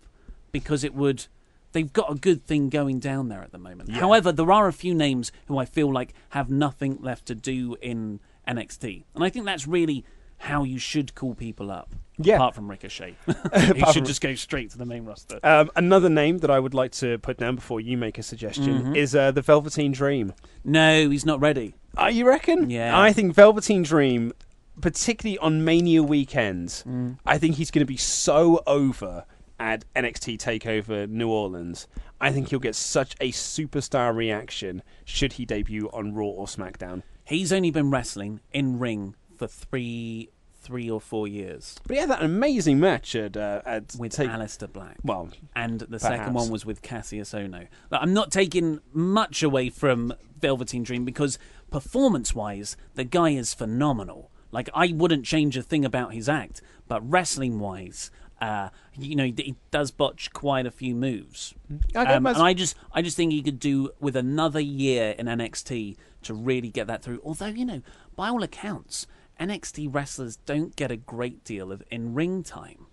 because 0.54 0.84
it 0.84 0.94
would 0.94 1.26
they've 1.72 1.92
got 1.92 2.10
a 2.10 2.14
good 2.14 2.46
thing 2.46 2.68
going 2.70 3.00
down 3.00 3.28
there 3.28 3.42
at 3.42 3.50
the 3.52 3.58
moment. 3.58 3.90
However, 3.90 4.30
there 4.32 4.50
are 4.52 4.68
a 4.68 4.72
few 4.72 4.94
names 4.94 5.32
who 5.48 5.58
I 5.58 5.64
feel 5.66 5.92
like 5.92 6.14
have 6.30 6.48
nothing 6.48 6.98
left 7.02 7.26
to 7.26 7.34
do 7.34 7.76
in 7.82 8.20
NXT, 8.48 9.04
and 9.14 9.22
I 9.24 9.28
think 9.28 9.44
that's 9.44 9.66
really 9.66 10.04
how 10.38 10.62
you 10.62 10.78
should 10.78 11.14
call 11.14 11.34
people 11.34 11.70
up. 11.70 11.94
Yeah. 12.16 12.36
Apart 12.36 12.54
from 12.54 12.70
Ricochet, 12.70 13.16
he 13.74 13.84
should 13.92 14.04
just 14.06 14.20
go 14.20 14.34
straight 14.36 14.70
to 14.70 14.78
the 14.78 14.84
main 14.86 15.04
roster. 15.04 15.40
Um, 15.42 15.68
another 15.74 16.08
name 16.08 16.38
that 16.38 16.50
I 16.50 16.60
would 16.60 16.74
like 16.74 16.92
to 16.92 17.18
put 17.18 17.38
down 17.38 17.56
before 17.56 17.80
you 17.80 17.96
make 17.96 18.18
a 18.18 18.22
suggestion 18.22 18.78
Mm-hmm. 18.82 18.96
is 18.96 19.16
uh, 19.16 19.32
the 19.32 19.42
Velveteen 19.42 19.90
Dream. 19.92 20.32
no, 20.62 21.10
he's 21.10 21.26
not 21.26 21.40
ready. 21.40 21.74
Uh, 22.00 22.06
you 22.06 22.24
reckon? 22.28 22.70
Yeah. 22.70 22.96
I 22.98 23.12
think 23.12 23.34
Velveteen 23.34 23.82
Dream, 23.82 24.32
particularly 24.80 25.38
on 25.38 25.64
Mania 25.64 26.02
weekends, 26.04 26.84
Mm. 26.86 27.18
I 27.26 27.38
think 27.38 27.56
he's 27.56 27.70
going 27.72 27.84
to 27.84 27.90
be 27.92 27.96
so 27.96 28.62
over 28.66 29.24
at 29.58 29.84
NXT 29.94 30.38
Takeover 30.38 31.08
New 31.08 31.28
Orleans. 31.28 31.86
I 32.20 32.32
think 32.32 32.48
he'll 32.48 32.58
get 32.58 32.74
such 32.74 33.14
a 33.20 33.30
superstar 33.32 34.14
reaction 34.14 34.82
should 35.04 35.34
he 35.34 35.44
debut 35.44 35.88
on 35.92 36.14
Raw 36.14 36.26
or 36.26 36.46
SmackDown. 36.46 37.02
He's 37.24 37.52
only 37.52 37.70
been 37.70 37.90
wrestling 37.90 38.40
in 38.52 38.78
ring 38.78 39.14
for 39.36 39.46
three, 39.46 40.30
three 40.60 40.88
or 40.90 41.00
four 41.00 41.26
years 41.28 41.76
But 41.86 41.94
he 41.94 42.00
had 42.00 42.10
that 42.10 42.22
amazing 42.22 42.78
match 42.80 43.14
at 43.14 43.36
uh, 43.36 43.62
at 43.66 43.94
with 43.98 44.12
Take- 44.12 44.30
Aleister 44.30 44.70
Black. 44.72 44.96
Well, 45.02 45.30
and 45.54 45.80
the 45.80 45.98
second 45.98 46.34
one 46.34 46.50
was 46.50 46.64
with 46.64 46.82
Kassius 46.82 47.34
Ohno. 47.34 47.68
Like, 47.90 48.02
I'm 48.02 48.14
not 48.14 48.30
taking 48.30 48.80
much 48.92 49.42
away 49.42 49.68
from 49.70 50.14
Velveteen 50.40 50.82
Dream 50.82 51.04
because 51.04 51.38
performance-wise, 51.70 52.76
the 52.94 53.04
guy 53.04 53.30
is 53.30 53.54
phenomenal. 53.54 54.30
Like 54.50 54.68
I 54.74 54.92
wouldn't 54.94 55.24
change 55.24 55.56
a 55.56 55.62
thing 55.62 55.84
about 55.84 56.12
his 56.12 56.28
act, 56.28 56.62
but 56.86 57.08
wrestling-wise, 57.10 58.10
uh, 58.40 58.68
you 58.98 59.16
know, 59.16 59.24
he 59.24 59.54
does 59.70 59.90
botch 59.90 60.32
quite 60.32 60.66
a 60.66 60.70
few 60.70 60.94
moves. 60.94 61.54
Okay, 61.96 62.12
Um, 62.14 62.26
and 62.26 62.36
I 62.38 62.52
just, 62.54 62.76
I 62.92 63.00
just 63.02 63.16
think 63.16 63.32
he 63.32 63.42
could 63.42 63.58
do 63.60 63.90
with 64.00 64.16
another 64.16 64.60
year 64.60 65.14
in 65.18 65.26
NXT 65.26 65.96
to 66.22 66.34
really 66.34 66.68
get 66.70 66.86
that 66.86 67.02
through. 67.02 67.20
Although, 67.24 67.46
you 67.46 67.64
know, 67.64 67.82
by 68.16 68.28
all 68.28 68.42
accounts, 68.42 69.06
NXT 69.40 69.92
wrestlers 69.94 70.36
don't 70.36 70.74
get 70.76 70.90
a 70.90 70.96
great 70.96 71.44
deal 71.44 71.72
of 71.72 71.82
in-ring 71.90 72.42
time. 72.42 72.86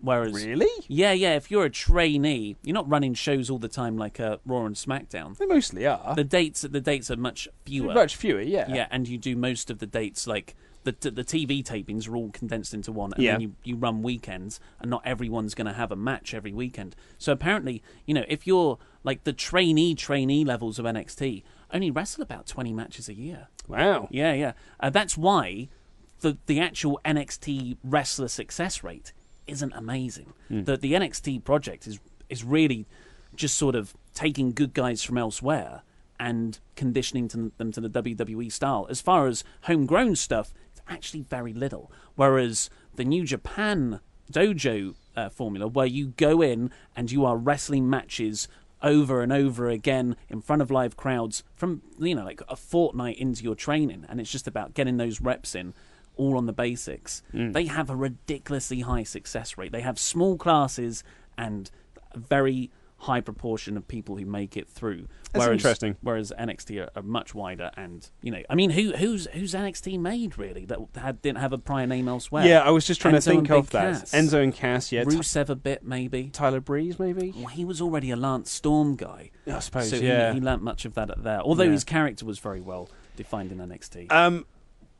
Whereas, 0.00 0.32
Really? 0.46 0.68
yeah, 0.86 1.10
yeah. 1.10 1.34
If 1.34 1.50
you're 1.50 1.64
a 1.64 1.70
trainee, 1.70 2.54
you're 2.62 2.72
not 2.74 2.88
running 2.88 3.14
shows 3.14 3.50
all 3.50 3.58
the 3.58 3.66
time 3.68 3.98
like 3.98 4.20
uh, 4.20 4.36
Raw 4.46 4.64
and 4.64 4.76
SmackDown. 4.76 5.36
they 5.36 5.46
mostly 5.46 5.86
are. 5.86 6.14
The 6.14 6.22
dates, 6.22 6.60
the 6.62 6.80
dates 6.80 7.10
are 7.10 7.16
much 7.16 7.48
fewer. 7.64 7.92
Much 7.94 8.14
fewer, 8.14 8.40
yeah. 8.40 8.72
Yeah, 8.72 8.86
and 8.92 9.08
you 9.08 9.18
do 9.18 9.34
most 9.34 9.70
of 9.70 9.80
the 9.80 9.86
dates 9.86 10.28
like 10.28 10.54
the 10.92 11.10
the 11.10 11.24
TV 11.24 11.62
tapings 11.64 12.08
are 12.08 12.16
all 12.16 12.30
condensed 12.30 12.74
into 12.74 12.92
one, 12.92 13.12
and 13.12 13.22
Yeah. 13.22 13.32
then 13.32 13.40
you, 13.40 13.54
you 13.64 13.76
run 13.76 14.02
weekends, 14.02 14.60
and 14.80 14.90
not 14.90 15.02
everyone's 15.04 15.54
going 15.54 15.66
to 15.66 15.72
have 15.72 15.90
a 15.92 15.96
match 15.96 16.34
every 16.34 16.52
weekend. 16.52 16.94
So 17.18 17.32
apparently, 17.32 17.82
you 18.06 18.14
know, 18.14 18.24
if 18.28 18.46
you're 18.46 18.78
like 19.04 19.24
the 19.24 19.32
trainee 19.32 19.94
trainee 19.94 20.44
levels 20.44 20.78
of 20.78 20.84
NXT, 20.84 21.42
only 21.72 21.90
wrestle 21.90 22.22
about 22.22 22.46
twenty 22.46 22.72
matches 22.72 23.08
a 23.08 23.14
year. 23.14 23.48
Wow. 23.66 24.08
Yeah, 24.10 24.32
yeah. 24.32 24.52
Uh, 24.80 24.90
that's 24.90 25.16
why 25.16 25.68
the 26.20 26.38
the 26.46 26.60
actual 26.60 27.00
NXT 27.04 27.76
wrestler 27.84 28.28
success 28.28 28.82
rate 28.82 29.12
isn't 29.46 29.72
amazing. 29.74 30.32
The 30.50 30.76
the 30.76 30.92
NXT 30.94 31.44
project 31.44 31.86
is 31.86 31.98
is 32.28 32.44
really 32.44 32.86
just 33.34 33.56
sort 33.56 33.74
of 33.74 33.94
taking 34.14 34.52
good 34.52 34.74
guys 34.74 35.02
from 35.02 35.16
elsewhere 35.18 35.82
and 36.20 36.58
conditioning 36.74 37.28
to 37.28 37.52
them 37.58 37.70
to 37.70 37.80
the 37.80 37.88
WWE 37.88 38.50
style. 38.50 38.86
As 38.90 39.00
far 39.00 39.28
as 39.28 39.44
homegrown 39.62 40.16
stuff, 40.16 40.52
actually 40.88 41.22
very 41.22 41.52
little. 41.52 41.90
Whereas 42.14 42.70
the 42.94 43.04
New 43.04 43.24
Japan 43.24 44.00
dojo 44.32 44.94
uh, 45.16 45.28
formula 45.28 45.66
where 45.66 45.86
you 45.86 46.08
go 46.08 46.42
in 46.42 46.70
and 46.94 47.10
you 47.10 47.24
are 47.24 47.36
wrestling 47.36 47.88
matches 47.88 48.46
over 48.82 49.22
and 49.22 49.32
over 49.32 49.68
again 49.68 50.16
in 50.28 50.40
front 50.40 50.62
of 50.62 50.70
live 50.70 50.96
crowds 50.96 51.42
from 51.56 51.82
you 51.98 52.14
know 52.14 52.24
like 52.24 52.40
a 52.48 52.54
fortnight 52.54 53.18
into 53.18 53.42
your 53.42 53.56
training 53.56 54.06
and 54.08 54.20
it's 54.20 54.30
just 54.30 54.46
about 54.46 54.74
getting 54.74 54.98
those 54.98 55.20
reps 55.20 55.54
in 55.54 55.74
all 56.16 56.36
on 56.36 56.46
the 56.46 56.52
basics. 56.52 57.22
They 57.52 57.66
have 57.66 57.88
a 57.88 57.96
ridiculously 57.96 58.80
high 58.80 59.04
success 59.04 59.56
rate. 59.56 59.72
They 59.72 59.82
have 59.82 59.98
small 59.98 60.36
classes 60.36 61.04
and 61.38 61.70
very 62.14 62.70
high 63.02 63.20
proportion 63.20 63.76
of 63.76 63.86
people 63.86 64.16
who 64.16 64.26
make 64.26 64.56
it 64.56 64.68
through 64.68 65.06
That's 65.32 65.44
whereas, 65.44 65.60
interesting. 65.60 65.96
whereas 66.00 66.32
NXT 66.36 66.82
are, 66.84 66.90
are 66.96 67.02
much 67.02 67.32
wider 67.32 67.70
and 67.76 68.08
you 68.22 68.32
know 68.32 68.42
I 68.50 68.56
mean 68.56 68.70
who 68.70 68.90
who's 68.92 69.26
who's 69.28 69.54
NXT 69.54 70.00
made 70.00 70.36
really 70.36 70.64
that 70.64 70.80
had, 70.96 71.22
didn't 71.22 71.38
have 71.38 71.52
a 71.52 71.58
prior 71.58 71.86
name 71.86 72.08
elsewhere 72.08 72.44
Yeah, 72.44 72.60
I 72.60 72.70
was 72.70 72.84
just 72.86 73.00
trying 73.00 73.14
Enzo 73.14 73.24
to 73.24 73.30
think 73.30 73.50
of 73.50 73.70
that. 73.70 74.00
Cass. 74.00 74.10
Enzo 74.12 74.42
and 74.42 74.52
Cass, 74.52 74.90
yeah. 74.90 75.04
Rusev 75.04 75.48
a 75.48 75.54
bit 75.54 75.84
maybe 75.84 76.30
Tyler 76.32 76.60
Breeze, 76.60 76.98
maybe. 76.98 77.32
well, 77.36 77.46
he 77.46 77.64
was 77.64 77.80
already 77.80 78.10
a 78.10 78.16
Lance 78.16 78.50
Storm 78.50 78.96
guy. 78.96 79.30
I 79.46 79.60
suppose, 79.60 79.90
so 79.90 79.96
yeah. 79.96 80.32
he, 80.32 80.40
he 80.40 80.44
learnt 80.44 80.62
much 80.62 80.84
of 80.84 80.94
that 80.94 81.22
there. 81.22 81.40
Although 81.40 81.62
Yeah. 81.64 81.70
his 81.70 81.84
character 81.84 82.26
was 82.26 82.38
very 82.40 82.60
well 82.60 82.90
defined 83.16 83.52
in 83.52 83.58
NXT. 83.58 84.10
Um, 84.12 84.44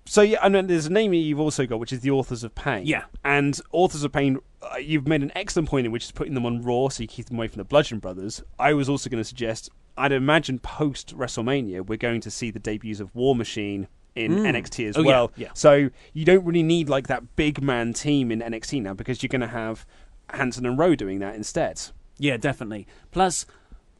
so 0.05 0.23
yeah, 0.23 0.38
and 0.43 0.55
then 0.55 0.69
there's 0.69 0.87
a 0.87 0.93
name 0.93 1.12
you've 1.12 1.40
also 1.40 1.67
got, 1.67 1.81
which 1.81 1.93
is 1.93 2.00
the 2.00 2.11
Authors 2.12 2.45
of 2.45 2.55
Pain. 2.55 2.87
Yeah. 2.87 3.05
and 3.25 3.61
Authors 3.73 4.05
of 4.05 4.12
Pain, 4.12 4.38
uh, 4.62 4.77
you've 4.77 5.07
made 5.07 5.23
an 5.23 5.33
excellent 5.35 5.69
point 5.69 5.87
in 5.87 5.93
which 5.93 6.05
is 6.05 6.12
putting 6.12 6.35
them 6.35 6.45
on 6.47 6.62
Raw, 6.62 6.88
so 6.88 7.03
you 7.03 7.07
keep 7.09 7.27
them 7.27 7.37
away 7.37 7.49
from 7.49 7.59
the 7.59 7.65
Bludgeon 7.65 7.99
Brothers. 7.99 8.43
I 8.59 8.73
was 8.75 8.88
also 8.88 9.09
going 9.11 9.21
to 9.23 9.29
suggest, 9.29 9.71
I'd 9.97 10.12
imagine 10.12 10.59
post 10.59 11.17
WrestleMania, 11.17 11.87
we're 11.87 11.97
going 11.97 12.21
to 12.23 12.31
see 12.31 12.50
the 12.50 12.59
debuts 12.59 13.00
of 13.00 13.15
War 13.15 13.35
Machine 13.37 13.88
in 14.15 14.33
NXT 14.33 14.88
as 14.88 14.97
Oh, 14.97 15.03
yeah, 15.03 15.07
well. 15.07 15.33
yeah. 15.37 15.49
So 15.55 15.91
you 16.12 16.25
don't 16.25 16.45
really 16.45 16.62
need 16.65 16.88
like 16.88 17.07
that 17.07 17.37
big 17.37 17.62
man 17.62 17.93
team 17.93 18.33
in 18.33 18.41
NXT 18.41 18.83
now 18.83 18.95
because 18.95 19.23
you're 19.23 19.29
going 19.29 19.41
to 19.43 19.47
have 19.47 19.87
Hanson 20.31 20.67
and 20.67 20.77
Rowe 20.79 20.95
doing 20.97 21.21
that 21.21 21.35
instead. 21.37 21.81
yeah, 22.19 22.37
definitely. 22.37 22.87
Plus, 23.12 23.47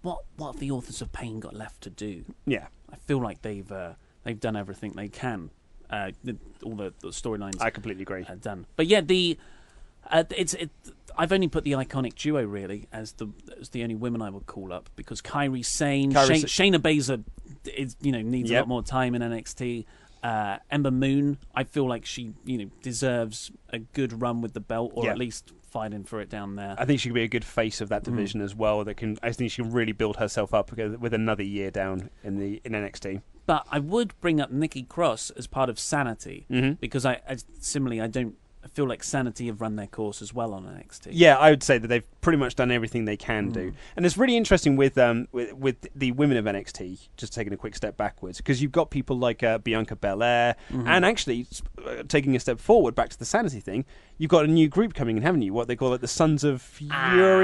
what 0.03 0.25
what 0.37 0.53
have 0.53 0.61
the 0.61 0.71
authors 0.71 1.00
of 1.03 1.12
Pain 1.12 1.38
got 1.41 1.55
left 1.55 1.81
to 1.83 1.91
do? 1.91 2.25
Yeah, 2.47 2.67
I 2.93 2.97
feel 2.97 3.21
like 3.21 3.43
they've 3.43 3.71
uh, 3.71 3.93
they've 4.25 4.38
done 4.41 4.57
everything 4.57 4.93
they 4.93 5.09
can. 5.09 5.50
Uh, 5.91 6.11
the, 6.23 6.37
all 6.65 6.75
the, 6.77 6.93
the 7.00 7.09
storylines 7.09 7.57
I 7.62 7.71
completely 7.71 8.03
agree. 8.03 8.25
are 8.29 8.37
done. 8.37 8.67
But 8.77 8.87
yeah, 8.88 9.00
the 9.00 9.38
uh, 10.11 10.25
it's 10.37 10.55
it. 10.55 10.71
I've 11.17 11.33
only 11.33 11.49
put 11.49 11.64
the 11.64 11.73
iconic 11.73 12.14
duo 12.14 12.45
really 12.45 12.87
as 12.93 13.12
the 13.12 13.28
as 13.61 13.71
the 13.71 13.83
only 13.83 13.97
women 13.97 14.23
I 14.23 14.31
would 14.31 14.47
call 14.47 14.73
up 14.73 14.88
because 14.97 15.21
Kairi 15.21 15.64
Sane, 15.64 16.12
Sa- 16.12 16.21
Shayna 16.23 16.76
Baszler 16.78 17.25
is 17.76 17.97
you 18.00 18.12
know 18.12 18.23
needs 18.23 18.50
a 18.50 18.55
lot 18.55 18.69
more 18.69 18.83
time 18.83 19.14
in 19.14 19.23
NXT. 19.23 19.85
Uh, 20.23 20.59
Ember 20.71 20.90
Moon, 20.90 21.38
I 21.55 21.62
feel 21.64 21.88
like 21.88 22.05
she 22.05 22.33
you 22.45 22.59
know 22.59 22.71
deserves 22.83 23.50
a 23.71 23.78
good 23.78 24.21
run 24.21 24.40
with 24.40 24.52
the 24.52 24.61
belt 24.61 24.93
or 24.95 25.05
Yeah. 25.05 25.12
at 25.12 25.19
least 25.19 25.52
fighting 25.71 26.02
for 26.02 26.21
it 26.21 26.28
down 26.31 26.57
there. 26.57 26.75
I 26.78 26.85
think 26.87 26.99
she 27.00 27.09
could 27.11 27.14
be 27.14 27.23
a 27.23 27.28
good 27.28 27.45
face 27.45 27.81
of 27.81 27.88
that 27.90 28.05
Hmm. 28.05 28.12
division 28.17 28.40
as 28.40 28.55
well. 28.55 28.83
That 28.85 28.95
can, 28.95 29.19
I 29.23 29.33
think 29.33 29.50
she 29.52 29.62
can 29.62 29.71
really 29.71 29.93
build 29.93 30.17
herself 30.17 30.55
up 30.55 30.73
with 30.76 31.12
another 31.14 31.43
year 31.43 31.71
down 31.71 32.11
in 32.25 32.38
the 32.38 32.61
in 32.64 32.73
NXT. 32.73 33.21
But 33.47 33.67
I 33.71 33.78
would 33.78 34.12
bring 34.21 34.40
up 34.40 34.50
Nikki 34.50 34.83
Cross 34.83 35.31
as 35.31 35.47
part 35.47 35.69
of 35.71 35.78
Sanity 35.78 36.47
Mm-hmm. 36.50 36.73
because 36.81 37.05
I, 37.07 37.21
I 37.28 37.37
similarly 37.61 38.00
I 38.00 38.07
don't 38.09 38.35
I 38.69 38.75
feel 38.75 38.87
like 38.87 39.03
Sanity 39.03 39.47
have 39.47 39.61
run 39.61 39.77
their 39.77 39.87
course 39.87 40.21
as 40.23 40.33
well 40.35 40.53
on 40.55 40.65
NXT. 40.65 41.09
Yeah, 41.13 41.37
I 41.37 41.51
would 41.51 41.63
say 41.63 41.79
that 41.79 41.89
they've 41.89 42.21
pretty 42.21 42.39
much 42.39 42.55
done 42.55 42.71
everything 42.71 43.05
they 43.05 43.17
can 43.17 43.47
Hmm. 43.47 43.53
do, 43.53 43.73
and 43.97 44.05
it's 44.07 44.17
really 44.19 44.37
interesting 44.37 44.77
with 44.77 44.99
um 44.99 45.29
with, 45.33 45.53
with 45.55 45.89
the 45.95 46.13
women 46.13 46.37
of 46.37 46.45
NXT. 46.45 47.09
Just 47.17 47.33
taking 47.35 47.53
a 47.53 47.57
quick 47.57 47.75
step 47.77 47.97
backwards 47.97 48.39
because 48.39 48.61
you've 48.63 48.73
got 48.73 48.91
people 48.91 49.19
like 49.19 49.43
uh, 49.43 49.59
Bianca 49.59 49.97
Belair, 49.97 50.57
Mm-hmm. 50.73 50.87
and 50.89 51.05
actually 51.05 51.47
uh, 51.87 52.03
taking 52.09 52.37
a 52.37 52.41
step 52.41 52.61
forward 52.61 52.95
back 52.95 53.09
to 53.11 53.19
the 53.19 53.25
sanity 53.25 53.61
thing. 53.61 53.85
You've 54.21 54.31
got 54.31 54.45
a 54.45 54.49
new 54.49 54.69
group 54.69 54.95
coming 54.95 55.17
in, 55.17 55.23
haven't 55.23 55.43
you? 55.43 55.53
What 55.55 55.69
they 55.69 55.77
call 55.77 55.95
it, 55.95 56.01
the 56.01 56.09
Sons 56.09 56.43
of 56.43 56.61
Fury 56.61 56.91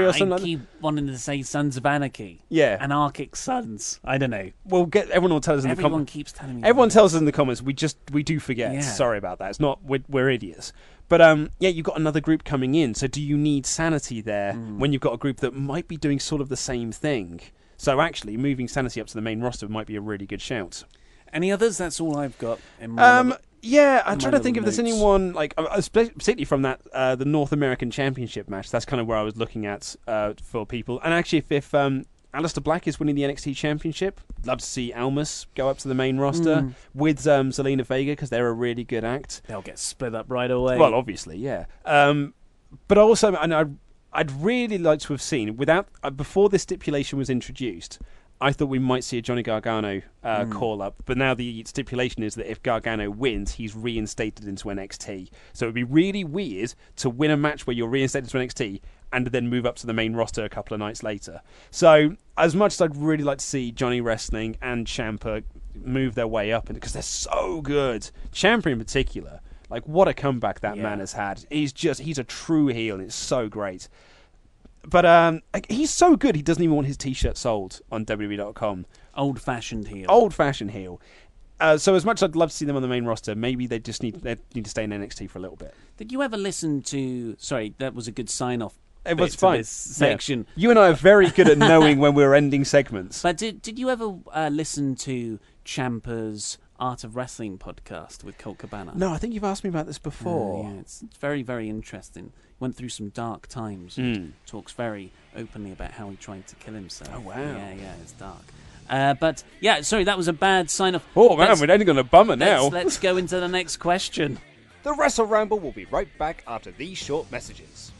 or 0.03 0.09
Ah, 0.09 0.11
something. 0.11 0.27
I 0.27 0.35
like 0.35 0.41
that? 0.41 0.45
keep 0.45 0.59
wanting 0.81 1.07
to 1.07 1.17
say 1.17 1.41
Sons 1.41 1.77
of 1.77 1.85
Anarchy. 1.85 2.41
Yeah. 2.49 2.77
Anarchic 2.81 3.35
Sons. 3.37 4.01
I 4.03 4.17
don't 4.17 4.29
know. 4.29 4.51
We'll 4.65 4.85
get 4.85 5.09
everyone 5.09 5.31
will 5.31 5.39
tell 5.41 5.55
us 5.57 5.63
in 5.63 5.69
the 5.69 5.75
comments. 5.75 5.85
Everyone 5.85 6.05
keeps 6.05 6.31
telling 6.33 6.57
me. 6.61 6.67
Everyone 6.67 6.89
tells 6.89 7.15
us 7.15 7.19
in 7.19 7.25
the 7.25 7.31
comments. 7.31 7.61
We 7.61 7.73
just 7.73 7.97
we 8.11 8.23
do 8.23 8.39
forget. 8.39 8.73
Yeah. 8.73 8.81
Sorry 8.81 9.17
about 9.17 9.39
that. 9.39 9.49
It's 9.51 9.59
not 9.61 9.81
we're, 9.85 10.03
we're 10.09 10.29
idiots. 10.29 10.73
But 11.07 11.21
um, 11.21 11.49
yeah, 11.59 11.69
you've 11.69 11.85
got 11.85 11.97
another 11.97 12.19
group 12.19 12.43
coming 12.43 12.73
in. 12.75 12.95
So 12.95 13.07
do 13.07 13.21
you 13.21 13.37
need 13.37 13.65
sanity 13.65 14.21
there 14.21 14.53
Hmm. 14.53 14.79
when 14.79 14.91
you've 14.91 15.01
got 15.01 15.13
a 15.13 15.17
group 15.17 15.37
that 15.41 15.53
might 15.53 15.87
be 15.87 15.97
doing 15.97 16.19
sort 16.19 16.41
of 16.41 16.49
the 16.49 16.57
same 16.57 16.91
thing? 16.91 17.41
So 17.77 17.99
actually, 18.01 18.37
moving 18.37 18.67
sanity 18.67 19.01
up 19.01 19.07
to 19.07 19.13
the 19.13 19.21
main 19.21 19.41
roster 19.41 19.67
might 19.67 19.85
be 19.87 19.95
a 19.95 20.01
really 20.01 20.25
good 20.25 20.41
shout. 20.41 20.83
Any 21.33 21.51
others? 21.51 21.77
That's 21.77 21.99
all 21.99 22.17
I've 22.17 22.37
got. 22.37 22.59
In 22.79 22.91
my 22.91 23.03
Um, 23.19 23.33
yeah, 23.61 24.01
I'm 24.05 24.17
trying 24.19 24.31
to 24.33 24.39
think 24.39 24.57
if 24.57 24.63
there's 24.63 24.77
notes. 24.77 24.89
anyone 24.93 25.33
like, 25.33 25.53
uh, 25.57 25.63
uh, 25.63 25.81
particularly 25.91 26.45
from 26.45 26.61
that 26.61 26.79
uh, 26.93 27.15
the 27.15 27.25
North 27.25 27.51
American 27.51 27.91
Championship 27.91 28.47
match. 28.47 28.69
That's 28.71 28.85
kind 28.85 29.01
of 29.01 29.07
where 29.07 29.17
I 29.17 29.23
was 29.23 29.35
looking 29.35 29.65
at 29.65 29.95
uh, 30.07 30.33
for 30.41 30.65
people. 30.65 31.01
And 31.03 31.13
actually, 31.13 31.39
if, 31.39 31.51
if 31.51 31.73
um, 31.73 32.05
Aleister 32.35 32.61
Black 32.63 32.87
is 32.87 32.99
winning 32.99 33.15
the 33.15 33.23
NXT 33.23 33.55
Championship, 33.55 34.19
love 34.45 34.59
to 34.59 34.65
see 34.65 34.91
Almas 34.93 35.47
go 35.55 35.69
up 35.69 35.77
to 35.79 35.87
the 35.87 35.95
main 35.95 36.17
roster 36.17 36.55
Mm. 36.57 36.73
with 36.93 37.25
um, 37.27 37.49
Zelina 37.51 37.85
Vega 37.85 38.11
because 38.11 38.29
they're 38.29 38.47
a 38.47 38.53
really 38.53 38.83
good 38.83 39.03
act. 39.03 39.41
they'll 39.47 39.61
get 39.61 39.79
split 39.79 40.13
up 40.13 40.25
right 40.29 40.51
away. 40.51 40.77
Well, 40.77 40.93
obviously, 40.93 41.37
yeah. 41.37 41.65
Um, 41.85 42.33
but 42.87 42.97
also, 42.97 43.33
and 43.35 43.53
I, 43.53 43.65
I'd 44.13 44.31
really 44.31 44.77
like 44.77 44.99
to 45.01 45.13
have 45.13 45.21
seen 45.21 45.55
without 45.57 45.87
uh, 46.03 46.09
before 46.09 46.49
this 46.49 46.63
stipulation 46.63 47.17
was 47.17 47.29
introduced. 47.29 47.99
I 48.41 48.51
thought 48.51 48.65
we 48.67 48.79
might 48.79 49.05
see 49.05 49.17
a 49.17 49.21
Johnny 49.21 49.43
Gargano 49.43 50.01
uh, 50.21 50.43
call 50.47 50.81
up, 50.81 50.95
but 51.05 51.17
now 51.17 51.33
the 51.33 51.63
stipulation 51.65 52.21
is 52.21 52.35
that 52.35 52.51
if 52.51 52.61
Gargano 52.61 53.09
wins, 53.09 53.53
he's 53.53 53.73
reinstated 53.77 54.45
into 54.45 54.65
NXT. 54.65 55.29
So 55.53 55.65
it'd 55.65 55.73
be 55.73 55.85
really 55.85 56.25
weird 56.25 56.73
to 56.97 57.09
win 57.09 57.31
a 57.31 57.37
match 57.37 57.65
where 57.65 57.73
you're 57.73 57.87
reinstated 57.87 58.29
to 58.29 58.37
NXT 58.37 58.81
and 59.13 59.27
then 59.27 59.47
move 59.47 59.65
up 59.65 59.75
to 59.77 59.87
the 59.87 59.93
main 59.93 60.13
roster 60.15 60.43
a 60.43 60.49
couple 60.49 60.73
of 60.73 60.79
nights 60.79 61.03
later. 61.03 61.41
So 61.71 62.15
as 62.37 62.55
much 62.55 62.73
as 62.73 62.81
I'd 62.81 62.95
really 62.97 63.23
like 63.23 63.37
to 63.37 63.45
see 63.45 63.71
Johnny 63.71 64.01
Wrestling 64.01 64.57
and 64.61 64.85
Ciampa 64.87 65.43
move 65.83 66.15
their 66.15 66.27
way 66.27 66.51
up, 66.51 66.65
because 66.73 66.93
they're 66.93 67.01
so 67.01 67.61
good, 67.61 68.09
Ciampa 68.31 68.67
in 68.67 68.77
particular. 68.79 69.39
Like 69.69 69.87
what 69.87 70.07
a 70.07 70.13
comeback 70.13 70.59
that 70.59 70.77
Yeah. 70.77 70.83
man 70.83 70.99
has 70.99 71.13
had. 71.13 71.45
He's 71.49 71.73
just 71.73 72.01
he's 72.01 72.17
a 72.19 72.23
true 72.23 72.67
heel 72.67 72.95
and 72.95 73.03
it's 73.05 73.15
so 73.15 73.47
great. 73.49 73.87
But 74.87 75.05
um 75.05 75.41
he's 75.69 75.91
so 75.91 76.15
good 76.15 76.35
he 76.35 76.41
doesn't 76.43 76.61
even 76.63 76.75
want 76.75 76.87
his 76.87 76.97
t 76.97 77.13
shirt 77.13 77.37
sold 77.37 77.81
on 77.91 78.05
WWE.com. 78.05 78.85
Old 79.15 79.41
fashioned 79.41 79.87
heel. 79.87 80.05
Old 80.09 80.33
fashioned 80.33 80.71
heel. 80.71 81.01
Uh, 81.57 81.77
so 81.77 81.95
as 81.95 82.03
much 82.03 82.17
as 82.17 82.23
I'd 82.23 82.35
love 82.35 82.49
to 82.49 82.55
see 82.55 82.65
them 82.65 82.75
on 82.75 82.81
the 82.81 82.87
main 82.89 83.05
roster, 83.05 83.33
maybe 83.33 83.65
they 83.65 83.79
just 83.79 84.03
need 84.03 84.15
they 84.15 84.35
need 84.53 84.65
to 84.65 84.69
stay 84.69 84.83
in 84.83 84.89
NXT 84.91 85.29
for 85.29 85.39
a 85.39 85.41
little 85.41 85.55
bit. 85.55 85.73
Did 85.97 86.11
you 86.11 86.21
ever 86.21 86.35
listen 86.35 86.81
to? 86.83 87.35
Sorry, 87.39 87.73
that 87.77 87.95
was 87.95 88.07
a 88.09 88.11
good 88.11 88.29
sign 88.29 88.61
off. 88.61 88.77
It 89.05 89.17
was 89.17 89.33
to 89.33 89.37
fine. 89.37 89.57
This 89.59 89.87
Yeah. 89.99 90.07
section. 90.09 90.47
You 90.55 90.69
and 90.69 90.79
I 90.79 90.89
are 90.89 90.93
very 90.93 91.29
good 91.29 91.47
at 91.49 91.57
knowing 91.57 91.99
when 91.99 92.13
we're 92.15 92.33
ending 92.33 92.65
segments. 92.65 93.21
But 93.23 93.37
did 93.37 93.61
did 93.61 93.77
you 93.79 93.89
ever 93.89 94.15
uh, 94.33 94.49
listen 94.51 94.95
to 94.95 95.39
Ciampa's 95.65 96.57
Art 96.79 97.03
of 97.03 97.15
Wrestling 97.15 97.57
podcast 97.57 98.23
with 98.23 98.37
Colt 98.37 98.57
Cabana? 98.57 98.93
No, 98.95 99.11
I 99.11 99.17
think 99.17 99.33
you've 99.33 99.43
asked 99.43 99.63
me 99.63 99.69
about 99.69 99.85
this 99.85 99.97
Uh, 99.97 100.03
before. 100.09 100.63
yeah, 100.63 100.79
it's, 100.79 101.01
it's 101.03 101.17
very 101.17 101.43
very 101.43 101.69
interesting. 101.69 102.31
Went 102.59 102.75
through 102.75 102.89
some 102.89 103.09
dark 103.09 103.47
times. 103.47 103.97
Mm. 103.97 104.31
Talks 104.45 104.71
very 104.71 105.11
openly 105.35 105.71
about 105.73 105.91
how 105.91 106.09
he 106.09 106.15
tried 106.15 106.47
to 106.47 106.55
kill 106.55 106.73
himself. 106.73 107.11
Oh, 107.13 107.19
wow. 107.19 107.33
Yeah, 107.35 107.73
yeah, 107.73 107.93
it's 108.01 108.13
dark. 108.13 108.41
Uh, 108.89 109.13
but 109.15 109.43
yeah, 109.59 109.81
sorry, 109.81 110.05
that 110.05 110.15
was 110.17 110.27
a 110.29 110.33
bad 110.33 110.69
sign 110.69 110.95
off. 110.95 111.05
Oh 111.15 111.35
man, 111.35 111.49
Let's- 111.49 111.59
we're 111.61 111.71
only 111.71 111.85
going 111.85 111.97
to 111.97 112.03
bummer 112.03 112.35
now. 112.37 112.63
Let's, 112.63 112.73
let's 112.73 112.97
go 112.99 113.17
into 113.17 113.39
the 113.39 113.47
next 113.47 113.77
question. 113.77 114.39
The 114.83 114.93
Wrestle 114.93 115.25
Ramble 115.25 115.59
will 115.59 115.71
be 115.71 115.85
right 115.85 116.07
back 116.19 116.43
after 116.47 116.71
these 116.71 116.97
short 116.97 117.29
messages. 117.31 117.91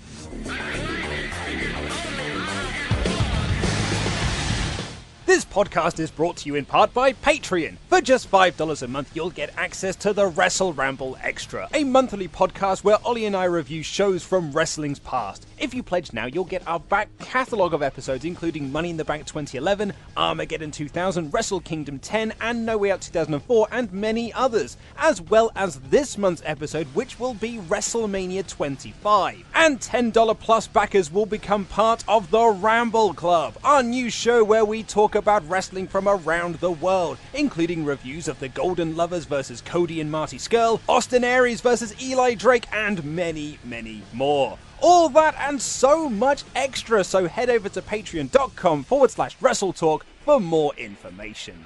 This 5.26 5.44
podcast 5.44 6.00
is 6.00 6.12
brought 6.12 6.38
to 6.38 6.48
you 6.48 6.56
in 6.56 6.66
part 6.66 6.94
by 6.94 7.12
Patreon. 7.12 7.78
For 7.90 8.00
just 8.00 8.32
$5 8.32 8.82
a 8.84 8.88
month, 8.88 9.12
you'll 9.14 9.32
get 9.32 9.54
access 9.58 9.96
to 9.98 10.14
the 10.14 10.28
Wrestle 10.28 10.72
Ramble 10.72 11.18
Extra, 11.22 11.68
a 11.74 11.84
monthly 11.84 12.28
podcast 12.28 12.84
where 12.84 13.00
Ollie 13.04 13.26
and 13.26 13.36
I 13.36 13.46
review 13.46 13.84
shows 13.84 14.24
from 14.24 14.52
wrestling's 14.52 15.00
past. 15.00 15.46
If 15.58 15.74
you 15.74 15.84
pledge 15.84 16.12
now, 16.12 16.26
you'll 16.26 16.44
get 16.44 16.68
our 16.68 16.82
back 16.82 17.08
catalogue 17.20 17.74
of 17.74 17.82
episodes, 17.82 18.26
including 18.26 18.74
Money 18.74 18.90
in 18.90 18.98
the 18.98 19.06
Bank 19.06 19.26
2011, 19.26 19.94
Armageddon 20.18 20.70
2000, 20.70 21.34
Wrestle 21.34 21.62
Kingdom 21.62 21.98
10, 22.00 22.34
and 22.42 22.66
No 22.66 22.78
Way 22.78 22.92
Out 22.92 23.00
2004, 23.00 23.68
and 23.72 23.92
many 23.94 24.34
others, 24.34 24.76
as 24.98 25.22
well 25.22 25.52
as 25.56 25.80
this 25.80 26.18
month's 26.18 26.42
episode, 26.46 26.88
which 26.88 27.20
will 27.22 27.34
be 27.34 27.58
WrestleMania 27.58 28.46
25. 28.46 29.46
And 29.56 29.80
$10 29.80 30.40
plus 30.40 30.68
backers 30.68 31.10
will 31.10 31.26
become 31.26 31.64
part 31.66 32.04
of 32.06 32.32
the 32.32 32.48
Ramble 32.48 33.14
Club, 33.14 33.56
our 33.64 33.82
new 33.82 34.10
show 34.10 34.44
where 34.44 34.66
we 34.66 34.84
talk 34.84 35.16
about 35.16 35.48
wrestling 35.48 35.88
from 35.88 36.10
around 36.10 36.56
the 36.56 36.72
world, 36.72 37.18
including 37.34 37.86
reviews 37.86 38.28
of 38.28 38.40
the 38.40 38.50
Golden 38.50 38.98
Lovers 38.98 39.24
versus 39.24 39.62
Cody 39.62 40.02
and 40.02 40.12
Marty 40.12 40.38
Scurll, 40.38 40.82
Austin 40.90 41.24
Aries 41.24 41.62
versus 41.62 41.96
Eli 42.04 42.34
Drake, 42.34 42.66
and 42.74 43.04
many, 43.06 43.58
many 43.64 44.02
more. 44.12 44.58
All 44.88 45.10
that 45.10 45.36
and 45.40 45.60
so 45.60 46.08
much 46.08 46.44
extra, 46.56 47.04
so 47.04 47.28
head 47.28 47.50
over 47.50 47.70
to 47.70 47.82
patreon.com 47.82 48.84
forward 48.84 49.10
slash 49.10 49.36
WrestleTalk 49.40 50.02
for 50.24 50.40
more 50.40 50.76
information. 50.78 51.66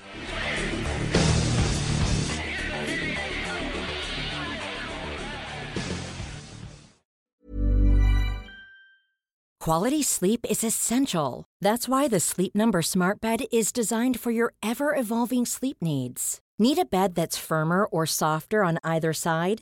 Quality 9.60 10.02
sleep 10.02 10.46
is 10.50 10.64
essential. 10.64 11.44
That's 11.60 11.90
why 11.90 12.08
the 12.08 12.22
Sleep 12.22 12.56
Number 12.56 12.82
Smart 12.82 13.20
Bed 13.20 13.42
is 13.52 13.74
designed 13.74 14.18
for 14.18 14.32
your 14.32 14.54
ever 14.64 14.96
evolving 14.96 15.46
sleep 15.46 15.76
needs. 15.82 16.40
Need 16.58 16.78
a 16.78 16.86
bed 16.86 17.16
that's 17.16 17.38
firmer 17.38 17.84
or 17.84 18.06
softer 18.06 18.64
on 18.64 18.80
either 18.86 19.12
side? 19.12 19.62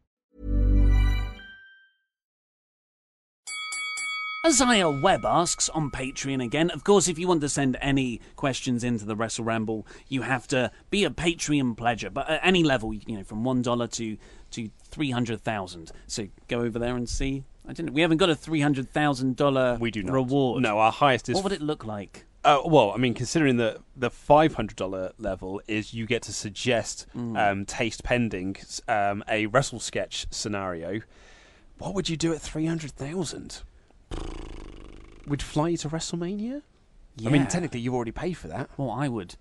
Isaiah 4.45 4.89
Webb 4.89 5.23
asks 5.23 5.69
on 5.69 5.91
Patreon 5.91 6.43
again. 6.43 6.71
Of 6.71 6.83
course, 6.83 7.07
if 7.07 7.19
you 7.19 7.27
want 7.27 7.41
to 7.41 7.49
send 7.49 7.77
any 7.79 8.19
questions 8.35 8.83
into 8.83 9.05
the 9.05 9.15
Wrestle 9.15 9.45
Ramble, 9.45 9.85
you 10.07 10.23
have 10.23 10.47
to 10.47 10.71
be 10.89 11.03
a 11.03 11.11
Patreon 11.11 11.75
pledger, 11.77 12.11
but 12.11 12.27
at 12.27 12.39
any 12.43 12.63
level, 12.63 12.91
you 12.91 13.17
know, 13.17 13.23
from 13.23 13.43
one 13.43 13.61
dollar 13.61 13.85
to 13.89 14.17
to 14.51 14.69
three 14.83 15.11
hundred 15.11 15.41
thousand. 15.41 15.91
So 16.07 16.27
go 16.47 16.61
over 16.61 16.79
there 16.79 16.95
and 16.95 17.07
see. 17.07 17.43
I 17.67 17.73
didn't. 17.73 17.93
We 17.93 18.01
haven't 18.01 18.17
got 18.17 18.31
a 18.31 18.35
three 18.35 18.61
hundred 18.61 18.89
thousand 18.89 19.35
dollar. 19.35 19.77
We 19.79 19.91
do 19.91 20.01
not. 20.01 20.13
reward. 20.13 20.63
No, 20.63 20.79
our 20.79 20.91
highest 20.91 21.29
is. 21.29 21.35
What 21.35 21.43
would 21.43 21.53
it 21.53 21.61
look 21.61 21.85
like? 21.85 22.25
Uh, 22.43 22.61
well, 22.65 22.93
I 22.93 22.97
mean, 22.97 23.13
considering 23.13 23.57
the 23.57 23.81
the 23.95 24.09
five 24.09 24.55
hundred 24.55 24.75
dollar 24.75 25.11
level 25.19 25.61
is 25.67 25.93
you 25.93 26.07
get 26.07 26.23
to 26.23 26.33
suggest 26.33 27.05
Mm. 27.15 27.37
um, 27.51 27.65
taste 27.65 28.03
pending 28.03 28.55
um, 28.87 29.23
a 29.29 29.45
wrestle 29.45 29.79
sketch 29.79 30.25
scenario. 30.31 31.01
What 31.77 31.93
would 31.93 32.09
you 32.09 32.17
do 32.17 32.33
at 32.33 32.41
three 32.41 32.65
hundred 32.65 32.89
thousand? 32.93 33.61
Would 35.27 35.41
fly 35.41 35.69
you 35.69 35.77
to 35.77 35.89
WrestleMania? 35.89 36.61
I 37.25 37.29
mean, 37.29 37.47
technically, 37.47 37.79
you've 37.79 37.93
already 37.93 38.11
paid 38.11 38.33
for 38.33 38.47
that. 38.47 38.69
Well, 38.77 38.89
I 38.89 39.07
would, 39.07 39.35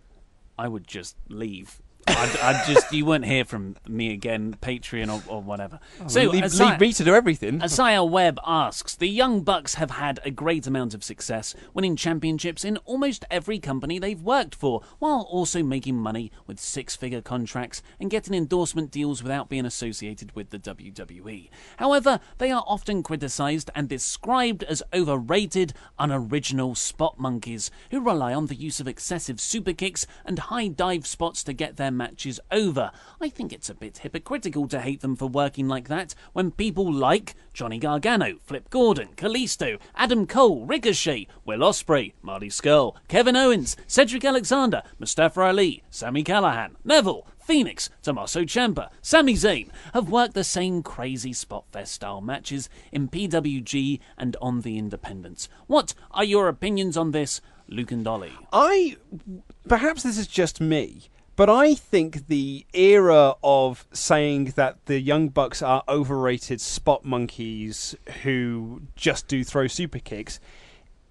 I 0.59 0.69
would 0.69 0.87
just 0.87 1.17
leave. 1.29 1.81
I'd, 2.17 2.37
I'd 2.39 2.67
just 2.67 2.93
you 2.93 3.05
won't 3.05 3.25
hear 3.25 3.45
from 3.45 3.77
me 3.89 4.13
again, 4.13 4.57
Patreon 4.61 5.09
or, 5.09 5.33
or 5.33 5.43
whatever. 5.43 5.81
Oh, 6.01 6.09
so 6.09 6.23
leave, 6.23 6.53
leave 6.55 6.81
me 6.81 6.93
to 6.93 7.05
do 7.05 7.15
everything. 7.15 7.63
Isaiah 7.63 8.05
Webb 8.05 8.39
asks 8.45 8.95
The 8.95 9.09
Young 9.09 9.43
Bucks 9.43 9.75
have 9.75 9.93
had 9.93 10.21
a 10.25 10.31
great 10.31 10.67
amount 10.67 10.95
of 10.95 11.05
success, 11.05 11.55
winning 11.75 11.97
championships 11.97 12.65
in 12.65 12.77
almost 12.79 13.25
every 13.31 13.59
company 13.59 13.99
they've 13.99 14.21
worked 14.21 14.55
for, 14.55 14.83
while 14.99 15.27
also 15.31 15.63
making 15.63 15.97
money 15.97 16.31
with 16.47 16.59
six 16.61 16.97
figure 16.97 17.23
contracts 17.23 17.83
and 17.99 18.11
getting 18.11 18.35
endorsement 18.35 18.91
deals 18.91 19.23
without 19.23 19.49
being 19.49 19.67
associated 19.67 20.35
with 20.35 20.51
the 20.51 20.59
WWE. 20.59 21.51
However, 21.77 22.21
they 22.39 22.51
are 22.51 22.65
often 22.67 23.03
criticized 23.03 23.71
and 23.75 23.89
described 23.89 24.63
as 24.65 24.83
overrated, 24.93 25.73
unoriginal 25.99 26.75
spot 26.75 27.19
monkeys 27.19 27.71
who 27.91 28.01
rely 28.01 28.35
on 28.35 28.47
the 28.47 28.55
use 28.55 28.81
of 28.81 28.89
excessive 28.89 29.41
super 29.41 29.73
kicks 29.73 30.07
and 30.25 30.39
high 30.39 30.69
dive 30.69 31.07
spots 31.07 31.45
to 31.45 31.53
get 31.53 31.77
their 31.77 31.91
matches 32.01 32.41
over. 32.51 32.91
I 33.21 33.29
think 33.29 33.53
it's 33.53 33.69
a 33.69 33.75
bit 33.75 33.99
hypocritical 33.99 34.67
to 34.69 34.81
hate 34.81 35.03
them 35.03 35.17
for 35.17 35.29
working 35.29 35.69
like 35.69 35.89
that 35.89 36.15
when 36.33 36.51
people 36.51 36.91
like 36.91 37.35
Johnny 37.53 37.79
Gargano, 37.79 38.39
Flip 38.39 38.71
Gordon, 38.71 39.09
Kalisto, 39.17 39.79
Adam 39.95 40.27
Cole, 40.27 40.65
Ricochet, 40.65 41.29
Will 41.45 41.59
Ospreay, 41.59 42.15
Marty 42.23 42.49
Scurll, 42.49 42.97
Kevin 43.09 43.37
Owens, 43.37 43.77
Cedric 43.87 44.25
Alexander, 44.25 44.83
Mustafa 44.99 45.43
Ali, 45.43 45.83
Sami 45.91 46.25
Callihan, 46.25 46.71
Neville, 46.85 47.27
Fenix, 47.39 47.91
Tommaso 48.01 48.45
Ciampa, 48.45 48.89
Sami 49.03 49.35
Zayn 49.35 49.69
have 49.93 50.09
worked 50.09 50.33
the 50.33 50.43
same 50.43 50.83
crazy 50.83 51.35
spot 51.35 51.65
fest 51.71 51.93
style 51.93 52.23
matches 52.23 52.71
in 52.93 53.09
PWG 53.11 54.01
and 54.17 54.39
on 54.41 54.63
the 54.63 54.79
Independents. 54.79 55.51
What 55.67 55.93
are 56.13 56.25
your 56.25 56.49
opinions 56.49 56.97
on 56.97 57.11
this, 57.11 57.43
Luke 57.69 57.93
and 57.93 58.05
Dolly? 58.05 58.33
I 58.55 58.97
perhaps 59.69 60.03
this 60.03 60.19
is 60.19 60.27
just 60.27 60.61
me, 60.61 61.11
but 61.41 61.49
I 61.49 61.75
think 61.75 62.27
the 62.27 62.67
era 62.75 63.35
of 63.43 63.87
saying 63.95 64.53
that 64.57 64.85
the 64.85 65.01
Young 65.01 65.31
Bucks 65.31 65.63
are 65.63 65.83
overrated 65.89 66.61
spot 66.61 67.03
monkeys 67.03 67.97
who 68.25 68.83
just 68.95 69.27
do 69.27 69.43
throw 69.43 69.67
super 69.67 70.01
kicks 70.01 70.39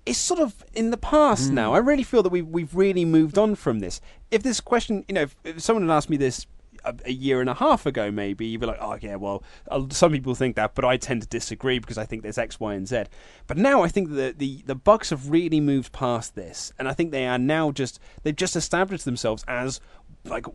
is 0.05 0.19
sort 0.19 0.39
of 0.39 0.63
in 0.71 0.91
the 0.91 0.97
past 0.97 1.51
now. 1.51 1.73
I 1.73 1.79
really 1.79 2.03
feel 2.03 2.21
that 2.21 2.29
we've 2.29 2.45
we've 2.45 2.75
really 2.75 3.05
moved 3.05 3.39
on 3.39 3.55
from 3.55 3.79
this. 3.79 4.01
If 4.29 4.43
this 4.43 4.61
question, 4.61 5.03
you 5.07 5.15
know, 5.15 5.23
if, 5.23 5.35
if 5.43 5.61
someone 5.61 5.87
had 5.87 5.95
asked 5.95 6.11
me 6.11 6.17
this 6.17 6.45
a, 6.83 6.95
a 7.05 7.11
year 7.11 7.41
and 7.41 7.49
a 7.49 7.53
half 7.53 7.85
ago, 7.85 8.11
maybe 8.11 8.45
you'd 8.45 8.61
be 8.61 8.67
like, 8.67 8.79
"Oh 8.79 8.97
yeah, 9.01 9.15
well, 9.15 9.43
uh, 9.69 9.85
some 9.89 10.11
people 10.11 10.35
think 10.35 10.55
that, 10.55 10.75
but 10.75 10.85
I 10.85 10.97
tend 10.97 11.21
to 11.21 11.27
disagree 11.27 11.79
because 11.79 11.97
I 11.97 12.05
think 12.05 12.23
there's 12.23 12.37
X, 12.37 12.59
Y, 12.59 12.73
and 12.73 12.87
Z." 12.87 13.05
But 13.47 13.57
now 13.57 13.81
I 13.81 13.87
think 13.87 14.11
that 14.11 14.39
the 14.39 14.63
the 14.65 14.75
Bucks 14.75 15.09
have 15.09 15.29
really 15.29 15.59
moved 15.59 15.91
past 15.91 16.35
this, 16.35 16.71
and 16.77 16.87
I 16.87 16.93
think 16.93 17.11
they 17.11 17.27
are 17.27 17.37
now 17.37 17.71
just 17.71 17.99
they've 18.23 18.35
just 18.35 18.55
established 18.55 19.05
themselves 19.05 19.43
as 19.47 19.79
like 20.25 20.45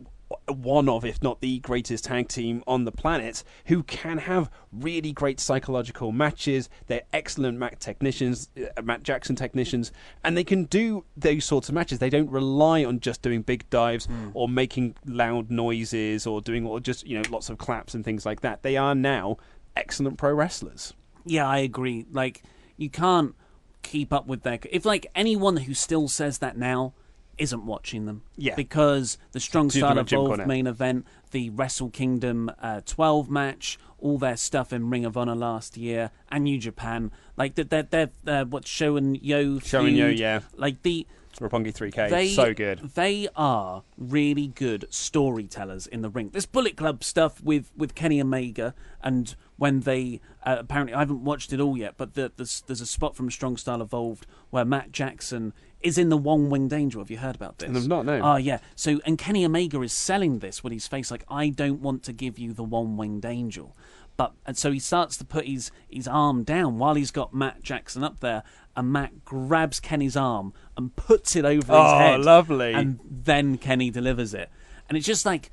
one 0.47 0.89
of, 0.89 1.05
if 1.05 1.21
not 1.21 1.41
the 1.41 1.59
greatest 1.59 2.05
tag 2.05 2.27
team 2.27 2.63
on 2.65 2.85
the 2.85 2.91
planet, 2.91 3.43
who 3.65 3.83
can 3.83 4.17
have 4.19 4.49
really 4.71 5.11
great 5.11 5.39
psychological 5.39 6.11
matches. 6.11 6.69
They're 6.87 7.03
excellent 7.13 7.57
Mac 7.57 7.79
technicians, 7.79 8.49
uh, 8.57 8.81
Matt 8.81 9.03
Jackson 9.03 9.35
technicians, 9.35 9.91
and 10.23 10.35
they 10.35 10.43
can 10.43 10.65
do 10.65 11.05
those 11.15 11.45
sorts 11.45 11.69
of 11.69 11.75
matches. 11.75 11.99
They 11.99 12.09
don't 12.09 12.29
rely 12.29 12.83
on 12.83 12.99
just 12.99 13.21
doing 13.21 13.41
big 13.41 13.69
dives 13.69 14.07
or 14.33 14.49
making 14.49 14.95
loud 15.05 15.51
noises 15.51 16.25
or 16.25 16.41
doing 16.41 16.65
or 16.65 16.79
just 16.79 17.05
you 17.05 17.17
know 17.17 17.29
lots 17.29 17.49
of 17.49 17.57
claps 17.57 17.93
and 17.93 18.03
things 18.03 18.25
like 18.25 18.41
that. 18.41 18.63
They 18.63 18.77
are 18.77 18.95
now 18.95 19.37
excellent 19.75 20.17
pro 20.17 20.33
wrestlers. 20.33 20.93
Yeah, 21.25 21.47
I 21.47 21.59
agree. 21.59 22.05
Like, 22.11 22.43
you 22.77 22.89
can't 22.89 23.35
keep 23.81 24.13
up 24.13 24.27
with 24.27 24.43
their. 24.43 24.59
If, 24.69 24.85
like, 24.85 25.07
anyone 25.15 25.57
who 25.57 25.73
still 25.73 26.07
says 26.07 26.37
that 26.39 26.57
now 26.57 26.93
isn't 27.37 27.65
watching 27.65 28.05
them. 28.05 28.23
Yeah. 28.35 28.55
Because 28.55 29.17
the 29.31 29.39
Strong 29.39 29.71
Style 29.71 29.97
Evolved 29.97 30.47
main 30.47 30.67
event, 30.67 31.05
the 31.31 31.49
Wrestle 31.51 31.89
Kingdom 31.89 32.51
uh, 32.61 32.81
12 32.85 33.29
match, 33.29 33.79
all 33.99 34.17
their 34.17 34.37
stuff 34.37 34.71
in 34.71 34.89
Ring 34.89 35.05
of 35.05 35.17
Honor 35.17 35.35
last 35.35 35.77
year, 35.77 36.11
and 36.29 36.43
New 36.43 36.57
Japan. 36.57 37.11
Like, 37.37 37.55
they're, 37.55 37.65
they're, 37.65 38.09
they're 38.23 38.41
uh, 38.41 38.45
what, 38.45 38.67
Sho 38.67 38.95
and 38.95 39.21
Yoh 39.21 39.59
Sho 39.59 39.85
and 39.85 39.95
Yoh, 39.95 40.07
yeah. 40.07 40.41
Like, 40.55 40.81
the. 40.83 41.07
Roppongi 41.39 41.73
3K, 41.73 42.09
They, 42.09 42.29
so 42.29 42.53
good. 42.53 42.79
They 42.95 43.27
are 43.35 43.83
really 43.97 44.47
good 44.47 44.85
storytellers 44.89 45.85
in 45.85 46.01
the 46.01 46.09
ring. 46.09 46.29
This 46.29 46.45
Bullet 46.45 46.77
Club 46.77 47.03
stuff 47.03 47.43
with, 47.43 47.71
with 47.75 47.93
Kenny 47.93 48.21
Omega, 48.21 48.73
and 49.01 49.35
when 49.57 49.81
they 49.81 50.21
uh, 50.43 50.57
apparently 50.59 50.93
I 50.93 50.99
haven't 50.99 51.23
watched 51.23 51.51
it 51.53 51.59
all 51.59 51.77
yet, 51.77 51.95
but 51.97 52.13
the, 52.13 52.31
there's 52.35 52.61
there's 52.67 52.81
a 52.81 52.85
spot 52.85 53.15
from 53.15 53.31
Strong 53.31 53.57
Style 53.57 53.81
Evolved 53.81 54.27
where 54.49 54.65
Matt 54.65 54.91
Jackson 54.91 55.53
is 55.85 55.97
in 55.99 56.09
the 56.09 56.17
One 56.17 56.49
Winged 56.49 56.73
Angel. 56.73 56.99
Have 56.99 57.11
you 57.11 57.17
heard 57.17 57.35
about 57.35 57.59
this? 57.59 57.69
I've 57.69 57.87
not, 57.87 58.05
no. 58.05 58.19
Oh 58.21 58.35
yeah. 58.37 58.57
So 58.75 58.99
and 59.05 59.17
Kenny 59.17 59.45
Omega 59.45 59.81
is 59.81 59.93
selling 59.93 60.39
this 60.39 60.63
with 60.63 60.73
his 60.73 60.87
face 60.87 61.11
like 61.11 61.23
I 61.29 61.49
don't 61.49 61.81
want 61.81 62.03
to 62.03 62.13
give 62.13 62.39
you 62.39 62.53
the 62.53 62.63
One 62.63 62.97
Winged 62.97 63.23
Angel. 63.23 63.75
But 64.17 64.33
and 64.45 64.57
so 64.57 64.71
he 64.71 64.79
starts 64.79 65.15
to 65.17 65.25
put 65.25 65.45
his 65.45 65.71
his 65.87 66.07
arm 66.07 66.43
down 66.43 66.79
while 66.79 66.95
he's 66.95 67.11
got 67.11 67.33
Matt 67.33 67.61
Jackson 67.61 68.03
up 68.03 68.19
there, 68.19 68.43
and 68.75 68.91
Matt 68.91 69.23
grabs 69.25 69.79
Kenny's 69.79 70.17
arm 70.17 70.53
and 70.75 70.95
puts 70.95 71.35
it 71.35 71.45
over 71.45 71.55
his 71.55 71.67
head. 71.67 71.75
Oh, 71.75 72.11
head. 72.13 72.21
lovely. 72.21 72.73
And 72.73 72.99
then 73.05 73.57
Kenny 73.57 73.91
delivers 73.91 74.33
it, 74.33 74.49
and 74.89 74.97
it's 74.97 75.05
just 75.05 75.25
like, 75.25 75.51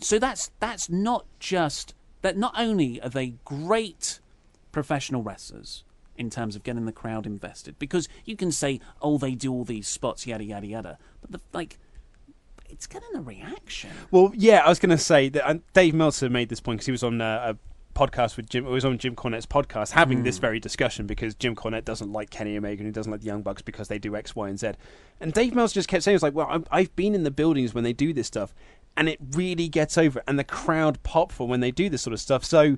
so 0.00 0.18
that's 0.18 0.50
that's 0.58 0.88
not 0.88 1.26
just 1.38 1.94
that. 2.22 2.36
Not 2.36 2.54
only 2.56 3.00
are 3.02 3.10
they 3.10 3.34
great 3.44 4.20
professional 4.72 5.22
wrestlers 5.22 5.84
in 6.18 6.30
terms 6.30 6.56
of 6.56 6.62
getting 6.62 6.86
the 6.86 6.92
crowd 6.92 7.26
invested, 7.26 7.78
because 7.78 8.08
you 8.24 8.36
can 8.36 8.52
say, 8.52 8.80
oh, 9.02 9.18
they 9.18 9.34
do 9.34 9.52
all 9.52 9.64
these 9.64 9.88
spots, 9.88 10.26
yada 10.26 10.44
yada 10.44 10.66
yada, 10.66 10.98
but 11.20 11.32
the, 11.32 11.40
like, 11.52 11.78
it's 12.68 12.86
getting 12.86 13.08
a 13.14 13.20
reaction. 13.20 13.90
Well, 14.10 14.32
yeah, 14.34 14.62
I 14.64 14.68
was 14.68 14.78
going 14.78 14.90
to 14.90 14.98
say 14.98 15.28
that 15.30 15.48
and 15.48 15.62
Dave 15.72 15.94
Meltzer 15.94 16.28
made 16.28 16.48
this 16.48 16.60
point 16.60 16.78
because 16.78 16.86
he 16.86 16.92
was 16.92 17.04
on 17.04 17.20
uh, 17.20 17.54
a 17.54 17.56
podcast 17.96 18.36
with 18.36 18.48
Jim. 18.48 18.66
It 18.66 18.70
was 18.70 18.84
on 18.84 18.98
Jim 18.98 19.16
Cornette's 19.16 19.46
podcast 19.46 19.92
having 19.92 20.22
this 20.22 20.38
very 20.38 20.60
discussion 20.60 21.06
because 21.06 21.34
Jim 21.34 21.56
Cornette 21.56 21.84
doesn't 21.84 22.12
like 22.12 22.30
Kenny 22.30 22.56
Omega 22.56 22.80
and 22.80 22.86
he 22.86 22.92
doesn't 22.92 23.10
like 23.10 23.22
the 23.22 23.26
Young 23.26 23.42
Bucks 23.42 23.62
because 23.62 23.88
they 23.88 23.98
do 23.98 24.14
X, 24.14 24.36
Y, 24.36 24.48
and 24.48 24.58
Z. 24.58 24.72
And 25.20 25.32
Dave 25.32 25.54
Meltzer 25.54 25.74
just 25.74 25.88
kept 25.88 26.04
saying, 26.04 26.14
"It's 26.14 26.22
like, 26.22 26.34
well, 26.34 26.46
I'm, 26.50 26.66
I've 26.70 26.94
been 26.94 27.14
in 27.14 27.24
the 27.24 27.30
buildings 27.30 27.74
when 27.74 27.84
they 27.84 27.94
do 27.94 28.12
this 28.12 28.26
stuff, 28.26 28.54
and 28.96 29.08
it 29.08 29.18
really 29.32 29.68
gets 29.68 29.96
over, 29.96 30.22
and 30.28 30.38
the 30.38 30.44
crowd 30.44 31.02
pop 31.02 31.32
for 31.32 31.48
when 31.48 31.60
they 31.60 31.70
do 31.70 31.88
this 31.88 32.02
sort 32.02 32.12
of 32.12 32.20
stuff. 32.20 32.44
So, 32.44 32.76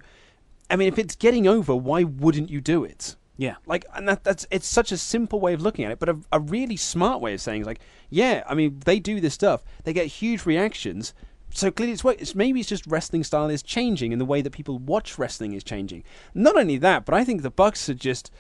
I 0.71 0.77
mean, 0.77 0.89
if 0.89 0.99
it's 0.99 1.17
getting 1.17 1.49
over, 1.49 1.75
why 1.75 2.05
wouldn't 2.05 2.49
you 2.49 2.61
do 2.61 2.85
it?" 2.85 3.17
Yeah. 3.39 3.55
Like, 3.67 3.87
and 3.95 4.07
that, 4.09 4.25
that's 4.25 4.47
it's 4.51 4.67
such 4.67 4.93
a 4.93 4.99
simple 4.99 5.41
way 5.41 5.55
of 5.55 5.63
looking 5.63 5.85
at 5.85 5.93
it, 5.93 5.99
but 5.99 6.09
a, 6.11 6.19
a 6.33 6.41
really 6.41 6.77
smart 6.77 7.23
way 7.23 7.33
of 7.33 7.41
saying, 7.41 7.63
it's 7.63 7.67
like, 7.67 7.81
yeah, 8.11 8.43
I 8.47 8.55
mean, 8.55 8.81
they 8.85 8.99
do 8.99 9.21
this 9.21 9.33
stuff, 9.33 9.63
they 9.85 9.93
get 9.95 10.07
huge 10.07 10.45
reactions. 10.45 11.15
So 11.51 11.71
clearly, 11.71 11.95
it's, 11.95 12.05
it's 12.05 12.35
maybe 12.35 12.61
it's 12.61 12.69
just 12.69 12.87
wrestling 12.87 13.25
style 13.25 13.49
is 13.49 13.63
changing, 13.63 14.13
and 14.13 14.21
the 14.21 14.27
way 14.27 14.43
that 14.43 14.51
people 14.51 14.79
watch 14.79 15.19
wrestling 15.19 15.55
is 15.55 15.65
changing. 15.65 16.05
Not 16.35 16.59
only 16.59 16.77
that, 16.79 17.07
but 17.07 17.15
I 17.15 17.25
think 17.25 17.41
the 17.41 17.51
Bucks 17.51 17.89
are 17.89 17.95
just 17.95 18.31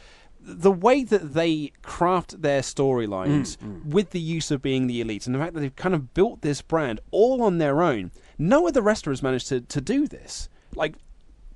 the 0.41 0.73
way 0.73 1.05
that 1.05 1.33
they 1.33 1.73
craft 1.83 2.43
their 2.43 2.61
storylines 2.61 3.57
mm, 3.57 3.59
mm. 3.59 3.85
with 3.87 4.11
the 4.11 4.21
use 4.21 4.51
of 4.51 4.63
being 4.63 4.87
the 4.87 5.01
elite, 5.01 5.27
and 5.27 5.35
the 5.35 5.39
fact 5.39 5.55
that 5.55 5.61
they've 5.61 5.75
kind 5.77 5.95
of 5.95 6.13
built 6.13 6.43
this 6.43 6.61
brand 6.61 7.01
all 7.11 7.43
on 7.43 7.59
their 7.59 7.83
own. 7.83 8.11
No 8.37 8.69
other 8.69 8.83
wrestler 8.83 9.13
has 9.13 9.23
managed 9.23 9.49
to, 9.49 9.61
to 9.63 9.81
do 9.81 10.07
this. 10.07 10.49
Like, 10.75 10.97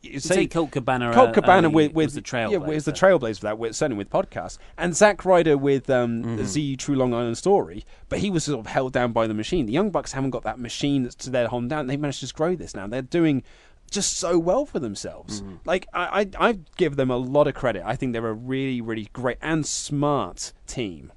you 0.02 0.18
say 0.20 0.46
Colt 0.46 0.70
Cabana, 0.72 1.12
Colt 1.12 1.30
uh, 1.30 1.32
Cabana 1.32 1.68
early 1.68 1.74
with, 1.74 1.92
with 1.92 2.06
was 2.06 2.14
the 2.14 2.22
trailblazer. 2.22 2.50
yeah, 2.52 2.58
was 2.58 2.84
the 2.84 2.92
trailblazer. 2.92 3.36
for 3.38 3.42
that, 3.44 3.58
with, 3.58 3.76
certainly 3.76 3.98
with 3.98 4.10
podcasts, 4.10 4.58
and 4.76 4.96
Zack 4.96 5.24
Ryder 5.24 5.56
with 5.56 5.88
um, 5.90 6.22
Mm-hmm. 6.22 6.36
the 6.36 6.44
Z 6.44 6.76
True 6.76 6.96
Long 6.96 7.14
Island 7.14 7.38
Story, 7.38 7.84
but 8.08 8.18
he 8.18 8.30
was 8.30 8.44
sort 8.44 8.60
of 8.60 8.66
held 8.66 8.92
down 8.92 9.12
by 9.12 9.26
the 9.26 9.34
machine. 9.34 9.66
The 9.66 9.72
Young 9.72 9.90
Bucks 9.90 10.12
haven't 10.12 10.30
got 10.30 10.42
that 10.42 10.58
machine 10.58 11.04
that's 11.04 11.14
to 11.16 11.30
their 11.30 11.48
home 11.48 11.68
down. 11.68 11.86
They 11.86 11.96
managed 11.96 12.18
to 12.18 12.24
just 12.24 12.34
grow 12.34 12.54
this 12.56 12.74
now. 12.74 12.86
They're 12.86 13.02
doing 13.02 13.42
just 13.90 14.16
so 14.16 14.38
well 14.38 14.64
for 14.66 14.78
themselves. 14.78 15.40
Mm-hmm. 15.42 15.54
Like 15.64 15.86
I, 15.92 16.26
I, 16.38 16.48
I 16.48 16.58
give 16.76 16.96
them 16.96 17.10
a 17.10 17.16
lot 17.16 17.46
of 17.46 17.54
credit. 17.54 17.82
I 17.84 17.94
think 17.94 18.12
they're 18.12 18.26
a 18.26 18.32
really, 18.32 18.80
really 18.80 19.08
great 19.12 19.38
and 19.42 19.64
smart 19.66 20.52
team. 20.66 21.12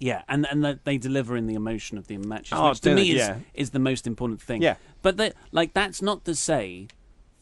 Yeah, 0.00 0.22
and 0.28 0.46
and 0.50 0.78
they 0.84 0.96
deliver 0.98 1.36
in 1.36 1.46
the 1.46 1.54
emotion 1.54 1.98
of 1.98 2.06
the 2.06 2.18
matches, 2.18 2.52
Oh, 2.52 2.68
which 2.70 2.80
to 2.82 2.94
me 2.94 3.10
is 3.12 3.16
yeah. 3.18 3.38
is 3.54 3.70
the 3.70 3.78
most 3.80 4.06
important 4.06 4.40
thing. 4.40 4.62
Yeah. 4.62 4.76
but 5.02 5.16
that 5.16 5.34
like 5.50 5.72
that's 5.74 6.00
not 6.02 6.24
to 6.26 6.34
say 6.36 6.86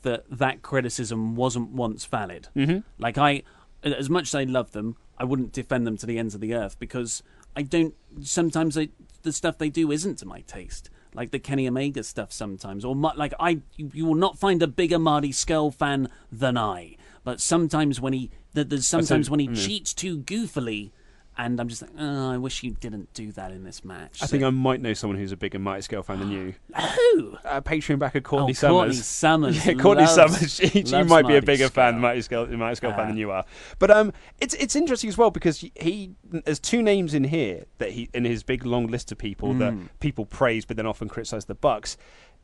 that 0.07 0.25
that 0.31 0.63
criticism 0.63 1.35
wasn't 1.35 1.71
once 1.71 2.05
valid. 2.07 2.49
Mhm. 2.57 2.85
Like 2.97 3.19
I, 3.19 3.43
as 3.83 4.09
much 4.09 4.29
as 4.29 4.35
I 4.37 4.45
love 4.45 4.71
them, 4.71 4.97
I 5.19 5.25
wouldn't 5.25 5.53
defend 5.53 5.87
them 5.87 5.97
to 5.99 6.07
the 6.07 6.19
ends 6.19 6.35
of 6.35 6.41
the 6.41 6.55
earth 6.55 6.79
because 6.79 7.23
I 7.57 7.63
don't. 7.63 7.95
Sometimes 8.23 8.79
I, 8.79 8.89
the 9.23 9.33
stuff 9.33 9.59
they 9.59 9.69
do 9.69 9.91
isn't 9.91 10.19
to 10.19 10.27
my 10.27 10.41
taste. 10.43 10.91
Like 11.13 11.33
the 11.33 11.39
Kenny 11.39 11.67
Omega 11.67 12.05
stuff 12.05 12.31
sometimes, 12.31 12.85
or 12.85 12.95
like 12.95 13.33
I, 13.41 13.63
you, 13.77 13.91
you 13.93 14.05
will 14.05 14.15
not 14.15 14.39
find 14.39 14.63
a 14.63 14.67
bigger 14.67 14.99
Marty 14.99 15.33
Scurll 15.33 15.75
fan 15.75 16.09
than 16.31 16.57
I. 16.57 16.97
But 17.25 17.41
sometimes 17.41 18.01
when 18.01 18.13
he, 18.13 18.31
there's 18.53 18.87
sometimes 18.87 19.29
when 19.29 19.41
he 19.41 19.49
mm. 19.49 19.57
cheats 19.57 19.93
too 19.93 20.19
goofily, 20.19 20.93
and 21.39 21.61
I'm 21.61 21.69
just 21.69 21.83
like, 21.83 21.91
oh, 21.99 22.31
I 22.31 22.39
wish 22.39 22.63
you 22.63 22.71
didn't 22.73 23.13
do 23.13 23.31
that 23.33 23.53
in 23.53 23.65
this 23.65 23.85
match. 23.85 24.23
I 24.23 24.27
think 24.27 24.43
I 24.43 24.51
might 24.51 24.81
know 24.81 24.95
someone 24.95 25.19
who's 25.19 25.33
a 25.33 25.37
bigger 25.37 25.59
Mighty 25.59 25.83
Scale 25.83 26.03
fan 26.03 26.19
than 26.21 26.31
you. 26.31 26.55
Who? 26.77 27.37
Uh, 27.45 27.61
Patreon 27.61 27.99
backer 27.99 28.21
Courtney 28.21 28.53
Oh, 28.53 28.55
Summers. 28.55 28.73
Courtney 28.73 28.95
Summers 28.95 29.67
Yeah, 29.67 29.75
Courtney 29.75 30.05
loves- 30.05 30.15
Summers. 30.15 30.53
She, 30.73 30.83
loves 30.83 31.09
might 31.11 31.27
be 31.27 31.37
a 31.37 31.43
bigger 31.43 31.69
fan, 31.69 31.93
Skull. 31.95 32.01
Mighty 32.01 32.23
Scale, 32.23 32.47
Mighty 32.49 32.75
Scale 32.77 32.91
fan 32.93 33.01
Uh, 33.01 33.07
than 33.09 33.17
you 33.17 33.31
are. 33.31 33.45
But 33.79 33.91
um, 33.91 34.13
it's 34.41 34.55
it's 34.55 34.75
interesting 34.77 35.09
as 35.09 35.19
well 35.19 35.31
because 35.31 35.59
he 35.75 36.11
there's 36.25 36.59
two 36.61 36.83
names 36.83 37.13
in 37.15 37.25
here 37.25 37.65
that 37.79 37.91
he 37.91 38.09
in 38.15 38.25
his 38.25 38.43
big 38.43 38.65
long 38.65 38.87
list 38.87 39.13
of 39.13 39.19
people 39.19 39.53
that 39.55 39.73
Mm. 39.75 39.89
people 40.01 40.25
praise, 40.27 40.65
but 40.65 40.77
then 40.77 40.87
often 40.87 41.09
criticize 41.09 41.45
the 41.47 41.55
Bucks. 41.55 41.97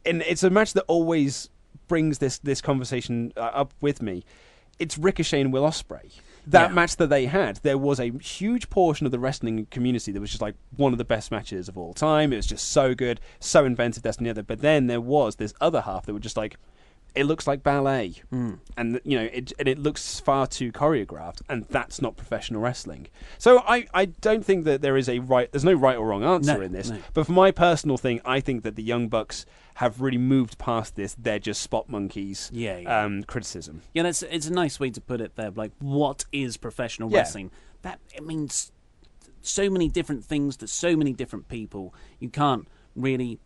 And 0.04 0.22
it's 0.22 0.42
a 0.42 0.50
match 0.50 0.72
that 0.74 0.84
always 0.88 1.48
brings 1.88 2.18
this 2.18 2.38
this 2.38 2.60
conversation 2.60 3.32
uh, 3.36 3.40
up 3.40 3.72
with 3.80 4.02
me. 4.02 4.24
It's 4.78 4.98
Ricochet 4.98 5.40
and 5.40 5.52
Will 5.52 5.62
Ospreay. 5.64 6.10
That 6.46 6.70
Yeah. 6.70 6.74
match 6.74 6.96
that 6.96 7.08
they 7.08 7.26
had, 7.26 7.56
there 7.62 7.78
was 7.78 8.00
a 8.00 8.10
huge 8.18 8.68
portion 8.68 9.06
of 9.06 9.12
the 9.12 9.18
wrestling 9.18 9.66
community 9.70 10.10
that 10.10 10.20
was 10.20 10.30
just 10.30 10.42
like 10.42 10.56
one 10.76 10.92
of 10.92 10.98
the 10.98 11.04
best 11.04 11.30
matches 11.30 11.68
of 11.68 11.78
all 11.78 11.94
time. 11.94 12.32
It 12.32 12.36
was 12.36 12.46
just 12.46 12.68
so 12.68 12.94
good, 12.94 13.20
so 13.38 13.64
inventive, 13.64 14.02
that's 14.02 14.16
the 14.16 14.28
other. 14.30 14.42
But 14.42 14.60
then 14.60 14.88
there 14.88 15.00
was 15.00 15.36
this 15.36 15.54
other 15.60 15.82
half 15.82 16.06
that 16.06 16.12
were 16.12 16.18
just 16.18 16.36
like, 16.36 16.56
it 17.14 17.24
looks 17.24 17.46
like 17.46 17.62
ballet, 17.62 18.14
Mm. 18.32 18.58
and 18.76 19.00
you 19.04 19.18
know, 19.18 19.24
it 19.32 19.52
and 19.58 19.68
it 19.68 19.78
looks 19.78 20.18
far 20.20 20.46
too 20.46 20.72
choreographed, 20.72 21.42
and 21.48 21.64
that's 21.66 22.00
not 22.00 22.16
professional 22.16 22.60
wrestling. 22.60 23.08
So 23.38 23.58
I, 23.66 23.86
I 23.92 24.06
don't 24.06 24.44
think 24.44 24.64
that 24.64 24.80
there 24.82 24.96
is 24.96 25.08
a 25.08 25.18
right. 25.18 25.50
There's 25.52 25.64
no 25.64 25.74
right 25.74 25.96
or 25.96 26.06
wrong 26.06 26.24
answer 26.24 26.54
No, 26.54 26.60
in 26.62 26.72
this. 26.72 26.90
no. 26.90 26.98
But 27.14 27.26
for 27.26 27.32
my 27.32 27.50
personal 27.50 27.96
thing, 27.98 28.20
I 28.24 28.40
think 28.40 28.62
that 28.64 28.76
the 28.76 28.82
Young 28.82 29.08
Bucks 29.08 29.44
have 29.76 30.00
really 30.00 30.18
moved 30.18 30.58
past 30.58 30.96
this. 30.96 31.14
They're 31.18 31.38
just 31.38 31.62
spot 31.62 31.88
monkeys. 31.88 32.50
Yeah, 32.52 32.78
yeah. 32.78 33.04
Um, 33.04 33.24
criticism. 33.24 33.82
Yeah, 33.94 34.02
that's 34.04 34.22
it's 34.22 34.46
a 34.48 34.52
nice 34.52 34.78
way 34.80 34.90
to 34.90 35.00
put 35.00 35.20
it 35.20 35.36
there. 35.36 35.50
Like, 35.50 35.72
what 35.80 36.24
is 36.32 36.56
professional 36.56 37.10
Yeah. 37.10 37.18
wrestling? 37.18 37.50
That 37.82 37.98
it 38.14 38.24
means 38.26 38.72
so 39.40 39.68
many 39.68 39.88
different 39.88 40.24
things 40.24 40.56
to 40.58 40.66
so 40.68 40.96
many 40.96 41.12
different 41.12 41.48
people. 41.48 41.94
You 42.20 42.28
can't 42.30 42.66
really. 42.96 43.38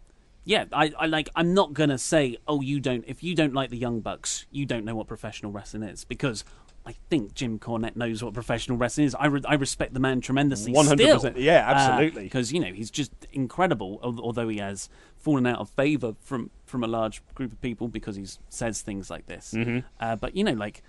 Yeah, 0.46 0.64
I, 0.72 0.92
I 0.98 1.06
like. 1.06 1.28
I'm 1.36 1.52
not 1.52 1.74
gonna 1.74 1.98
say, 1.98 2.38
oh, 2.48 2.60
you 2.62 2.80
don't. 2.80 3.04
If 3.06 3.22
you 3.22 3.34
don't 3.34 3.52
like 3.52 3.68
the 3.68 3.76
Young 3.76 4.00
Bucks, 4.00 4.46
you 4.50 4.64
don't 4.64 4.84
know 4.84 4.94
what 4.94 5.06
professional 5.08 5.52
wrestling 5.52 5.82
is 5.82 6.04
because. 6.04 6.44
I 6.88 6.94
think 7.10 7.34
Jim 7.34 7.58
Cornette 7.58 7.96
knows 7.96 8.22
what 8.22 8.32
professional 8.32 8.78
wrestling 8.78 9.08
is. 9.08 9.16
I, 9.16 9.26
re- 9.26 9.40
I 9.44 9.54
respect 9.54 9.92
the 9.92 9.98
man 9.98 10.20
tremendously. 10.20 10.72
100%. 10.72 11.32
Yeah, 11.36 11.64
absolutely. 11.66 12.22
Because 12.22 12.52
you 12.52 12.60
know 12.60 12.72
he's 12.72 12.92
just 12.92 13.10
incredible. 13.32 13.98
Although 14.04 14.46
he 14.46 14.58
has 14.58 14.88
fallen 15.16 15.48
out 15.48 15.58
of 15.58 15.68
favor 15.68 16.14
from 16.20 16.50
from 16.64 16.84
a 16.84 16.86
large 16.86 17.22
group 17.34 17.50
of 17.50 17.60
people 17.60 17.88
because 17.88 18.14
he 18.14 18.24
says 18.50 18.82
things 18.82 19.10
like 19.10 19.26
this. 19.26 19.52
Mhm. 19.52 19.82
Uh, 19.98 20.14
but 20.14 20.36
you 20.36 20.44
know, 20.44 20.52
like 20.52 20.84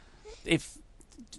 if 0.46 0.78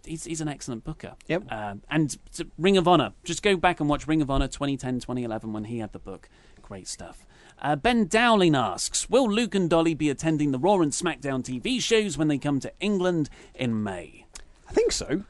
he's, 0.05 0.25
he's 0.25 0.41
an 0.41 0.49
excellent 0.49 0.83
booker. 0.83 1.15
Yep. 1.29 1.53
Um, 1.53 1.83
and 1.89 2.19
Ring 2.59 2.77
of 2.77 2.89
Honor. 2.89 3.13
Just 3.23 3.45
go 3.45 3.57
back 3.57 3.79
and 3.79 3.89
watch 3.89 4.09
Ring 4.09 4.23
of 4.23 4.29
Honor 4.29 4.49
2010, 4.49 4.95
2011 4.99 5.53
when 5.53 5.65
he 5.65 5.79
had 5.79 5.93
the 5.93 6.01
book. 6.01 6.29
Great 6.63 6.89
stuff. 6.89 7.25
Uh, 7.61 7.75
ben 7.77 8.07
Dowling 8.07 8.55
asks 8.55 9.11
Will 9.11 9.29
Luke 9.31 9.55
and 9.55 9.69
Dolly 9.69 9.95
be 9.95 10.11
attending 10.11 10.53
the 10.53 10.59
Raw 10.59 10.77
and 10.81 10.93
SmackDown 10.93 11.43
TV 11.43 11.81
shows 11.83 12.17
when 12.17 12.29
they 12.29 12.39
come 12.39 12.61
to 12.61 12.73
England 12.81 13.29
in 13.55 13.83
May? 13.83 14.27
I 14.69 14.73
think 14.73 14.93
so. 14.93 15.25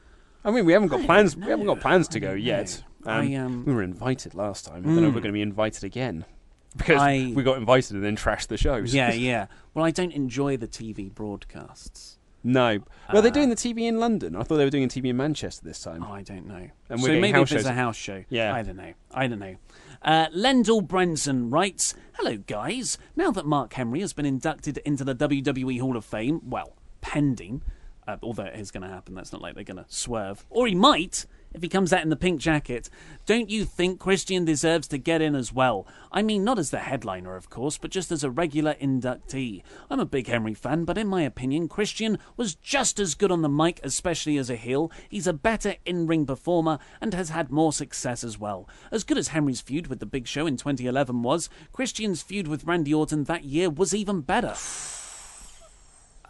I 0.45 0.51
mean, 0.51 0.65
we 0.65 0.73
haven't 0.73 0.89
got 0.89 1.03
plans. 1.05 1.35
We 1.35 1.47
haven't 1.49 1.65
got 1.65 1.79
plans 1.79 2.07
to 2.09 2.19
go 2.19 2.33
yet. 2.33 2.83
Um, 3.05 3.11
I, 3.31 3.35
um, 3.35 3.65
we 3.65 3.73
were 3.73 3.83
invited 3.83 4.35
last 4.35 4.65
time. 4.65 4.83
I 4.83 4.85
don't 4.85 4.95
know 4.97 5.07
if 5.07 5.11
Mm. 5.11 5.15
we're 5.15 5.21
going 5.21 5.33
to 5.33 5.37
be 5.37 5.41
invited 5.41 5.83
again 5.83 6.25
because 6.77 7.01
I- 7.01 7.31
we 7.35 7.43
got 7.43 7.57
invited 7.57 7.95
and 7.95 8.03
then 8.03 8.15
trashed 8.15 8.47
the 8.47 8.57
shows. 8.57 8.93
Yeah, 8.93 9.11
yeah. 9.13 9.47
Well, 9.73 9.83
I 9.85 9.91
don't 9.91 10.11
enjoy 10.13 10.55
the 10.57 10.67
TV 10.67 11.13
broadcasts. 11.13 12.17
no. 12.43 12.79
Well, 13.11 13.21
they're 13.23 13.31
Uh, 13.31 13.33
doing 13.33 13.49
the 13.49 13.55
TV 13.55 13.87
in 13.87 13.99
London. 13.99 14.35
I 14.35 14.43
thought 14.43 14.57
they 14.57 14.63
were 14.65 14.69
doing 14.69 14.83
a 14.83 14.87
TV 14.87 15.05
in 15.09 15.17
Manchester 15.17 15.65
this 15.65 15.81
time. 15.81 16.03
Oh, 16.07 16.11
I 16.13 16.21
don't 16.21 16.45
know. 16.47 16.69
And 16.89 17.01
so 17.01 17.07
maybe 17.07 17.31
house 17.31 17.51
if 17.51 17.57
it's 17.59 17.67
a 17.67 17.73
house 17.73 17.95
show. 17.97 18.23
Yeah. 18.29 18.53
I 18.53 18.61
don't 18.61 18.77
know. 18.77 18.93
I 19.11 19.27
don't 19.27 19.39
know. 19.39 19.55
Uh, 20.01 20.27
Lendl 20.29 20.85
Brenson 20.85 21.49
writes, 21.49 21.93
Hello, 22.13 22.37
guys. 22.37 22.97
Now 23.15 23.31
that 23.31 23.45
Mark 23.45 23.73
Henry 23.73 23.99
has 24.01 24.13
been 24.13 24.25
inducted 24.25 24.77
into 24.79 25.03
the 25.03 25.15
WWE 25.15 25.79
Hall 25.79 25.97
of 25.97 26.05
Fame, 26.05 26.41
well, 26.45 26.73
pending, 27.01 27.61
uh, 28.07 28.17
although 28.23 28.45
it 28.45 28.59
is 28.59 28.71
going 28.71 28.83
to 28.83 28.89
happen, 28.89 29.15
that's 29.15 29.31
not 29.31 29.41
like 29.41 29.55
they're 29.55 29.63
going 29.63 29.77
to 29.77 29.85
swerve, 29.87 30.45
or 30.49 30.67
he 30.67 30.75
might, 30.75 31.25
if 31.53 31.61
he 31.61 31.69
comes 31.69 31.91
out 31.91 32.03
in 32.03 32.09
the 32.09 32.15
pink 32.15 32.39
jacket, 32.39 32.89
don't 33.25 33.49
you 33.49 33.65
think 33.65 33.99
Christian 33.99 34.45
deserves 34.45 34.87
to 34.89 34.97
get 34.97 35.21
in 35.21 35.35
as 35.35 35.51
well? 35.51 35.87
I 36.11 36.21
mean, 36.21 36.43
not 36.43 36.59
as 36.59 36.69
the 36.69 36.79
headliner, 36.79 37.35
of 37.35 37.49
course, 37.49 37.77
but 37.77 37.91
just 37.91 38.11
as 38.11 38.23
a 38.23 38.29
regular 38.29 38.75
inductee. 38.75 39.63
I'm 39.89 39.99
a 39.99 40.05
big 40.05 40.27
Henry 40.27 40.53
fan, 40.53 40.85
but 40.85 40.97
in 40.97 41.07
my 41.07 41.21
opinion, 41.21 41.67
Christian 41.67 42.19
was 42.37 42.55
just 42.55 42.99
as 42.99 43.15
good 43.15 43.31
on 43.31 43.41
the 43.41 43.49
mic, 43.49 43.79
especially 43.83 44.37
as 44.37 44.49
a 44.49 44.55
heel. 44.55 44.91
He's 45.09 45.27
a 45.27 45.33
better 45.33 45.75
in 45.85 46.07
ring 46.07 46.25
performer 46.25 46.79
and 47.01 47.13
has 47.13 47.29
had 47.29 47.51
more 47.51 47.73
success 47.73 48.23
as 48.23 48.39
well. 48.39 48.67
As 48.91 49.03
good 49.03 49.17
as 49.17 49.29
Henry's 49.29 49.61
feud 49.61 49.87
with 49.87 49.99
The 49.99 50.05
Big 50.05 50.27
Show 50.27 50.47
in 50.47 50.57
2011 50.57 51.23
was, 51.23 51.49
Christian's 51.71 52.21
feud 52.21 52.47
with 52.47 52.65
Randy 52.65 52.93
Orton 52.93 53.25
that 53.25 53.43
year 53.43 53.69
was 53.69 53.95
even 53.95 54.21
better. 54.21 54.55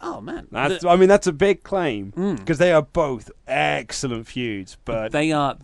Oh 0.02 0.20
man, 0.20 0.46
That's, 0.50 0.82
The- 0.82 0.88
I 0.88 0.96
mean, 0.96 1.08
that's 1.08 1.26
a 1.26 1.32
big 1.32 1.62
claim 1.62 2.12
Mm. 2.16 2.38
because 2.38 2.58
they 2.58 2.72
are 2.72 2.82
both 2.82 3.30
excellent 3.46 4.26
feuds. 4.26 4.76
But 4.84 5.12
they 5.12 5.32
are 5.32 5.56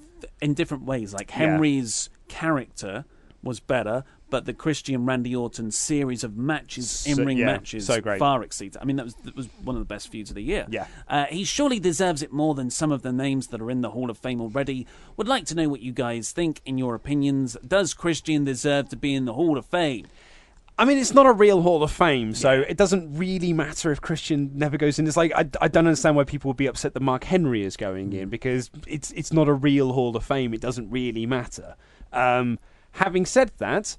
in 0.43 0.55
different 0.55 0.85
ways. 0.85 1.15
Like 1.15 1.31
Yeah. 1.31 1.37
Henry's 1.37 2.11
character 2.29 3.05
was 3.43 3.61
better, 3.61 4.03
but 4.29 4.45
the 4.45 4.53
Christian 4.53 5.07
Randy 5.07 5.35
Orton 5.37 5.71
series 5.71 6.25
of 6.25 6.37
matches, 6.37 6.91
So- 6.91 7.13
in 7.13 7.25
ring 7.27 7.39
yeah, 7.39 7.47
matches, 7.47 7.87
so 7.87 8.01
far 8.19 8.43
exceeds. 8.43 8.77
I 8.81 8.85
mean, 8.85 8.97
that 8.97 9.05
was 9.05 9.15
that 9.25 9.37
was 9.37 9.49
one 9.63 9.77
of 9.77 9.81
the 9.81 9.87
best 9.87 10.09
feuds 10.09 10.31
of 10.31 10.35
the 10.37 10.43
year. 10.43 10.67
Yeah. 10.69 10.87
uh, 11.09 11.27
he 11.27 11.45
surely 11.45 11.79
deserves 11.79 12.23
it 12.23 12.33
more 12.33 12.55
than 12.55 12.69
some 12.71 12.91
of 12.93 13.03
the 13.03 13.13
names 13.13 13.47
that 13.49 13.61
are 13.63 13.71
in 13.71 13.81
the 13.83 13.91
Hall 13.93 14.11
of 14.11 14.19
Fame 14.19 14.41
already. 14.41 14.87
Would 15.17 15.29
like 15.29 15.47
to 15.47 15.55
know 15.55 15.69
what 15.69 15.81
you 15.81 15.93
guys 15.93 16.33
think. 16.33 16.61
In 16.67 16.77
your 16.77 16.95
opinions, 16.95 17.57
does 17.67 17.95
Christian 17.95 18.45
deserve 18.45 18.89
to 18.91 18.97
be 18.97 19.15
in 19.15 19.25
the 19.27 19.35
Hall 19.35 19.57
of 19.57 19.65
Fame? 19.65 20.07
I 20.79 20.85
mean, 20.85 20.99
it's 20.99 21.15
not 21.15 21.25
a 21.25 21.33
real 21.33 21.63
Hall 21.63 21.83
of 21.83 21.91
Fame, 21.91 22.35
so 22.35 22.63
it 22.69 22.77
doesn't 22.77 23.17
really 23.17 23.55
matter 23.55 23.91
if 23.93 24.01
Christian 24.03 24.51
never 24.55 24.77
goes 24.77 24.99
in. 24.99 25.07
It's 25.07 25.17
like 25.17 25.33
I, 25.35 25.49
I 25.61 25.69
don't 25.69 25.87
understand 25.87 26.17
why 26.17 26.25
people 26.25 26.51
would 26.51 26.59
be 26.59 26.67
upset 26.67 26.93
that 26.93 27.01
Mark 27.01 27.25
Henry 27.25 27.63
is 27.65 27.77
going 27.79 28.13
in 28.13 28.29
because 28.29 28.71
it's 28.87 29.11
it's 29.13 29.33
not 29.33 29.49
a 29.49 29.55
real 29.55 29.93
Hall 29.95 30.15
of 30.15 30.25
Fame. 30.25 30.53
It 30.53 30.61
doesn't 30.61 30.91
really 30.91 31.25
matter. 31.25 31.77
Um, 32.13 32.59
having 32.93 33.25
said 33.25 33.53
that, 33.57 33.97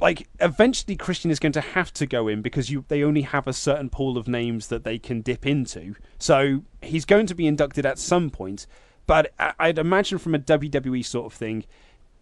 like 0.00 0.28
eventually 0.38 0.96
Christian 0.96 1.30
is 1.30 1.38
going 1.38 1.52
to 1.52 1.62
have 1.62 1.94
to 1.94 2.06
go 2.06 2.28
in 2.28 2.42
because 2.42 2.68
you 2.68 2.84
they 2.88 3.02
only 3.02 3.22
have 3.22 3.46
a 3.46 3.54
certain 3.54 3.88
pool 3.88 4.18
of 4.18 4.28
names 4.28 4.66
that 4.68 4.84
they 4.84 4.98
can 4.98 5.22
dip 5.22 5.46
into. 5.46 5.94
So 6.18 6.62
he's 6.82 7.06
going 7.06 7.26
to 7.26 7.34
be 7.34 7.46
inducted 7.46 7.86
at 7.86 7.98
some 7.98 8.28
point. 8.28 8.66
But 9.06 9.32
I- 9.38 9.54
I'd 9.58 9.78
imagine 9.78 10.18
from 10.18 10.34
a 10.34 10.38
WWE 10.38 11.02
sort 11.06 11.24
of 11.24 11.32
thing, 11.32 11.64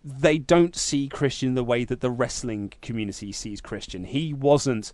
they 0.09 0.39
don't 0.39 0.77
see 0.77 1.09
Christian 1.09 1.55
the 1.55 1.65
way 1.65 1.83
that 1.85 2.01
the 2.01 2.13
wrestling 2.13 2.73
community 2.81 3.33
sees 3.33 3.61
Christian. 3.61 4.05
He 4.05 4.33
wasn't 4.33 4.93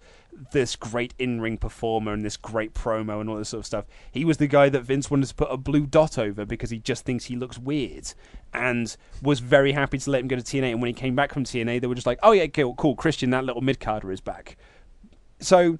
this 0.52 0.74
great 0.74 1.12
in 1.18 1.38
ring 1.38 1.58
performer 1.58 2.14
and 2.14 2.24
this 2.24 2.38
great 2.38 2.72
promo 2.72 3.20
and 3.20 3.28
all 3.28 3.36
this 3.36 3.50
sort 3.50 3.58
of 3.58 3.66
stuff. 3.66 3.84
He 4.10 4.24
was 4.24 4.38
the 4.38 4.46
guy 4.46 4.70
that 4.70 4.80
Vince 4.80 5.10
wanted 5.10 5.26
to 5.26 5.34
put 5.34 5.52
a 5.52 5.58
blue 5.58 5.84
dot 5.84 6.16
over 6.16 6.46
because 6.46 6.70
he 6.70 6.78
just 6.78 7.04
thinks 7.04 7.26
he 7.26 7.36
looks 7.36 7.58
weird 7.58 8.14
and 8.54 8.96
was 9.20 9.40
very 9.40 9.72
happy 9.72 9.98
to 9.98 10.10
let 10.10 10.22
him 10.22 10.28
go 10.28 10.36
to 10.36 10.42
TNA. 10.42 10.72
And 10.72 10.80
when 10.80 10.88
he 10.88 10.94
came 10.94 11.14
back 11.14 11.34
from 11.34 11.44
TNA, 11.44 11.82
they 11.82 11.86
were 11.86 11.94
just 11.94 12.06
like, 12.06 12.18
oh, 12.22 12.32
yeah, 12.32 12.46
cool, 12.46 12.74
cool 12.74 12.96
Christian, 12.96 13.28
that 13.30 13.44
little 13.44 13.60
mid 13.60 13.80
carder 13.80 14.10
is 14.12 14.22
back. 14.22 14.56
So 15.40 15.78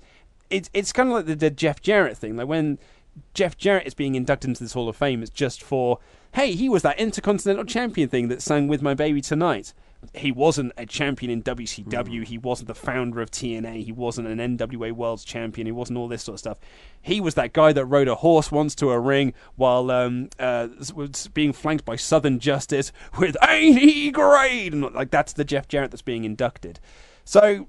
it's 0.50 0.68
it's 0.74 0.92
kind 0.92 1.08
of 1.08 1.14
like 1.14 1.24
the, 1.24 1.36
the 1.36 1.50
Jeff 1.50 1.80
Jarrett 1.80 2.18
thing. 2.18 2.36
Like 2.36 2.48
when 2.48 2.78
Jeff 3.32 3.56
Jarrett 3.56 3.86
is 3.86 3.94
being 3.94 4.14
inducted 4.14 4.50
into 4.50 4.62
this 4.62 4.74
Hall 4.74 4.90
of 4.90 4.96
Fame, 4.96 5.22
it's 5.22 5.30
just 5.30 5.62
for 5.62 6.00
hey, 6.32 6.52
he 6.52 6.68
was 6.68 6.82
that 6.82 6.98
Intercontinental 6.98 7.64
Champion 7.64 8.08
thing 8.08 8.28
that 8.28 8.42
sang 8.42 8.68
"With 8.68 8.82
My 8.82 8.94
Baby 8.94 9.20
Tonight." 9.20 9.72
He 10.14 10.32
wasn't 10.32 10.72
a 10.76 10.84
champion 10.84 11.30
in 11.30 11.44
WCW. 11.44 12.24
He 12.24 12.36
wasn't 12.36 12.66
the 12.66 12.74
founder 12.74 13.20
of 13.20 13.30
TNA. 13.30 13.84
He 13.84 13.92
wasn't 13.92 14.26
an 14.26 14.58
NWA 14.58 14.90
World's 14.90 15.24
Champion. 15.24 15.66
He 15.66 15.72
wasn't 15.72 15.96
all 15.96 16.08
this 16.08 16.24
sort 16.24 16.34
of 16.34 16.40
stuff. 16.40 16.58
He 17.00 17.20
was 17.20 17.34
that 17.34 17.52
guy 17.52 17.72
that 17.72 17.84
rode 17.84 18.08
a 18.08 18.16
horse 18.16 18.50
once 18.50 18.74
to 18.76 18.90
a 18.90 18.98
ring 18.98 19.32
while 19.54 19.92
um, 19.92 20.28
uh, 20.40 20.68
was 20.92 21.28
being 21.28 21.52
flanked 21.52 21.84
by 21.84 21.94
Southern 21.94 22.40
Justice 22.40 22.90
with 23.18 23.36
"Ain't 23.46 23.78
he 23.78 24.10
great?" 24.10 24.72
And 24.72 24.92
like 24.92 25.12
that's 25.12 25.32
the 25.32 25.44
Jeff 25.44 25.68
Jarrett 25.68 25.92
that's 25.92 26.02
being 26.02 26.24
inducted. 26.24 26.80
So 27.24 27.68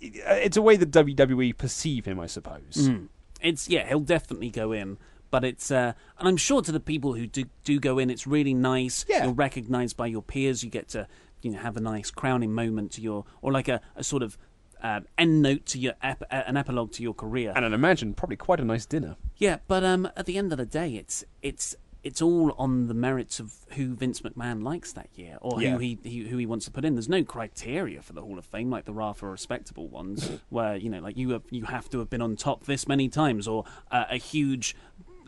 it's 0.00 0.56
a 0.56 0.62
way 0.62 0.76
that 0.76 0.90
WWE 0.90 1.56
perceive 1.56 2.04
him, 2.04 2.18
I 2.20 2.26
suppose. 2.26 2.74
Mm. 2.76 3.08
It's 3.40 3.68
yeah, 3.68 3.88
he'll 3.88 4.00
definitely 4.00 4.50
go 4.50 4.72
in. 4.72 4.98
But 5.32 5.44
it's 5.44 5.70
uh, 5.72 5.94
and 6.18 6.28
I'm 6.28 6.36
sure 6.36 6.62
to 6.62 6.70
the 6.70 6.78
people 6.78 7.14
who 7.14 7.26
do 7.26 7.46
do 7.64 7.80
go 7.80 7.98
in, 7.98 8.08
it's 8.10 8.26
really 8.28 8.54
nice. 8.54 9.04
Yeah. 9.08 9.24
You're 9.24 9.32
recognised 9.32 9.96
by 9.96 10.06
your 10.06 10.22
peers. 10.22 10.62
You 10.62 10.70
get 10.70 10.86
to 10.90 11.08
you 11.42 11.50
know 11.50 11.58
have 11.58 11.76
a 11.76 11.80
nice 11.80 12.12
crowning 12.12 12.52
moment 12.52 12.92
to 12.92 13.00
your 13.00 13.24
or 13.40 13.50
like 13.50 13.66
a, 13.66 13.80
a 13.96 14.04
sort 14.04 14.22
of 14.22 14.38
uh, 14.82 15.00
end 15.16 15.42
note 15.42 15.64
to 15.66 15.78
your 15.78 15.94
ep- 16.02 16.22
uh, 16.30 16.42
an 16.46 16.56
epilogue 16.56 16.92
to 16.92 17.02
your 17.02 17.14
career. 17.14 17.52
And 17.56 17.64
I'd 17.64 17.72
imagine 17.72 18.14
probably 18.14 18.36
quite 18.36 18.60
a 18.60 18.64
nice 18.64 18.84
dinner. 18.86 19.16
Yeah, 19.38 19.58
but 19.68 19.82
um, 19.84 20.08
at 20.16 20.26
the 20.26 20.36
end 20.38 20.52
of 20.52 20.58
the 20.58 20.66
day, 20.66 20.94
it's 20.96 21.24
it's 21.40 21.74
it's 22.04 22.20
all 22.20 22.52
on 22.58 22.88
the 22.88 22.94
merits 22.94 23.38
of 23.38 23.54
who 23.76 23.94
Vince 23.94 24.22
McMahon 24.22 24.64
likes 24.64 24.92
that 24.94 25.08
year, 25.14 25.38
or 25.40 25.62
Yeah. 25.62 25.70
who 25.74 25.78
he, 25.78 25.98
he 26.02 26.26
who 26.28 26.36
he 26.36 26.46
wants 26.46 26.64
to 26.64 26.72
put 26.72 26.84
in. 26.84 26.96
There's 26.96 27.08
no 27.08 27.22
criteria 27.22 28.02
for 28.02 28.12
the 28.12 28.20
Hall 28.22 28.38
of 28.38 28.44
Fame 28.44 28.70
like 28.70 28.86
there 28.86 29.00
are 29.00 29.14
for 29.14 29.30
respectable 29.30 29.86
ones, 29.86 30.28
where 30.50 30.74
you 30.76 30.90
know, 30.90 30.98
like 30.98 31.16
you 31.16 31.30
have, 31.30 31.42
you 31.50 31.64
have 31.66 31.88
to 31.90 32.00
have 32.00 32.10
been 32.10 32.20
on 32.20 32.34
top 32.34 32.64
this 32.64 32.88
many 32.88 33.08
times, 33.08 33.46
or 33.46 33.64
uh, 33.92 34.06
a 34.10 34.16
huge 34.16 34.74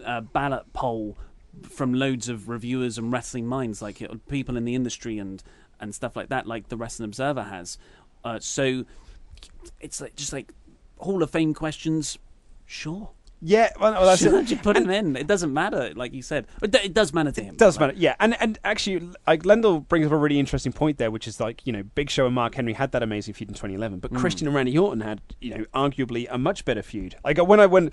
uh, 0.05 0.21
ballot 0.21 0.73
poll 0.73 1.17
from 1.63 1.95
loads 1.95 2.29
of 2.29 2.49
reviewers 2.49 2.99
and 2.99 3.13
wrestling 3.13 3.47
minds, 3.47 3.81
like 3.81 4.03
uh, 4.03 4.15
people 4.29 4.57
in 4.57 4.65
the 4.65 4.75
industry 4.75 5.19
and 5.19 5.43
and 5.81 5.95
stuff 5.95 6.17
like 6.17 6.29
that, 6.29 6.47
like 6.47 6.69
the 6.69 6.77
Wrestling 6.77 7.05
Observer 7.05 7.43
has. 7.43 7.79
Uh, 8.25 8.39
so 8.39 8.85
it's 9.81 10.01
like 10.01 10.17
just 10.17 10.33
like 10.33 10.53
Hall 10.99 11.23
of 11.23 11.31
Fame 11.31 11.53
questions, 11.53 12.19
sure. 12.65 13.11
Yeah, 13.47 13.69
well, 13.79 13.93
well, 13.93 14.07
that's 14.07 14.23
it. 14.23 14.51
you 14.51 14.57
put 14.57 14.75
him 14.75 14.89
in. 14.89 15.17
It 15.17 15.27
doesn't 15.27 15.53
matter, 15.53 15.93
like 15.95 16.15
you 16.15 16.23
said. 16.23 16.47
It, 16.63 16.75
it 16.77 16.95
does 16.95 17.13
matter 17.13 17.31
to 17.31 17.43
him. 17.43 17.55
It 17.55 17.59
does 17.59 17.79
matter, 17.79 17.93
yeah. 17.95 18.15
And 18.19 18.41
and 18.41 18.59
actually, 18.65 19.11
like 19.27 19.43
Lendl 19.43 19.87
brings 19.87 20.07
up 20.07 20.13
a 20.13 20.17
really 20.17 20.39
interesting 20.39 20.73
point 20.73 20.97
there, 20.97 21.11
which 21.11 21.29
is 21.29 21.41
like 21.41 21.61
you 21.67 21.73
know, 21.73 21.83
Big 21.83 22.09
Show 22.09 22.25
and 22.25 22.35
Mark 22.35 22.55
Henry 22.55 22.73
had 22.73 22.93
that 22.93 23.03
amazing 23.03 23.35
feud 23.35 23.51
in 23.51 23.55
2011, 23.55 23.99
but 23.99 24.13
Mm. 24.13 24.19
Christian 24.19 24.47
and 24.47 24.57
Randy 24.57 24.79
Orton 24.79 25.03
had 25.03 25.21
you 25.43 25.59
know, 25.59 25.65
arguably 25.75 26.27
a 26.31 26.39
much 26.39 26.65
better 26.65 26.83
feud. 26.83 27.17
Like 27.23 27.37
when 27.47 27.61
I 27.61 27.67
went, 27.67 27.93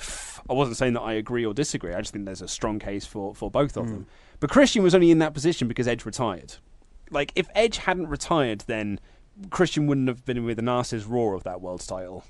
I 0.50 0.54
wasn't 0.54 0.78
saying 0.78 0.94
that 0.94 1.02
I 1.02 1.14
agree 1.14 1.46
or 1.46 1.54
disagree. 1.54 1.94
I 1.94 2.00
just 2.00 2.14
think 2.14 2.24
there's 2.24 2.42
a 2.42 2.48
strong 2.48 2.80
case 2.80 3.06
for 3.06 3.36
for 3.36 3.52
both 3.52 3.76
of 3.76 3.90
them. 3.90 4.08
But 4.40 4.50
Christian 4.50 4.84
was 4.84 4.96
only 4.96 5.12
in 5.12 5.20
that 5.20 5.34
position 5.34 5.68
because 5.68 5.86
Edge 5.86 6.06
retired. 6.06 6.56
Like 7.10 7.34
if 7.36 7.50
Edge 7.56 7.76
hadn't 7.78 8.08
retired, 8.08 8.62
then 8.68 9.02
Christian 9.50 9.86
wouldn't 9.88 10.08
have 10.08 10.24
been 10.24 10.46
with 10.46 10.56
the 10.56 10.62
Narcissus 10.64 11.06
Raw 11.08 11.36
of 11.36 11.44
that 11.44 11.60
world's 11.60 11.86
title. 11.86 12.24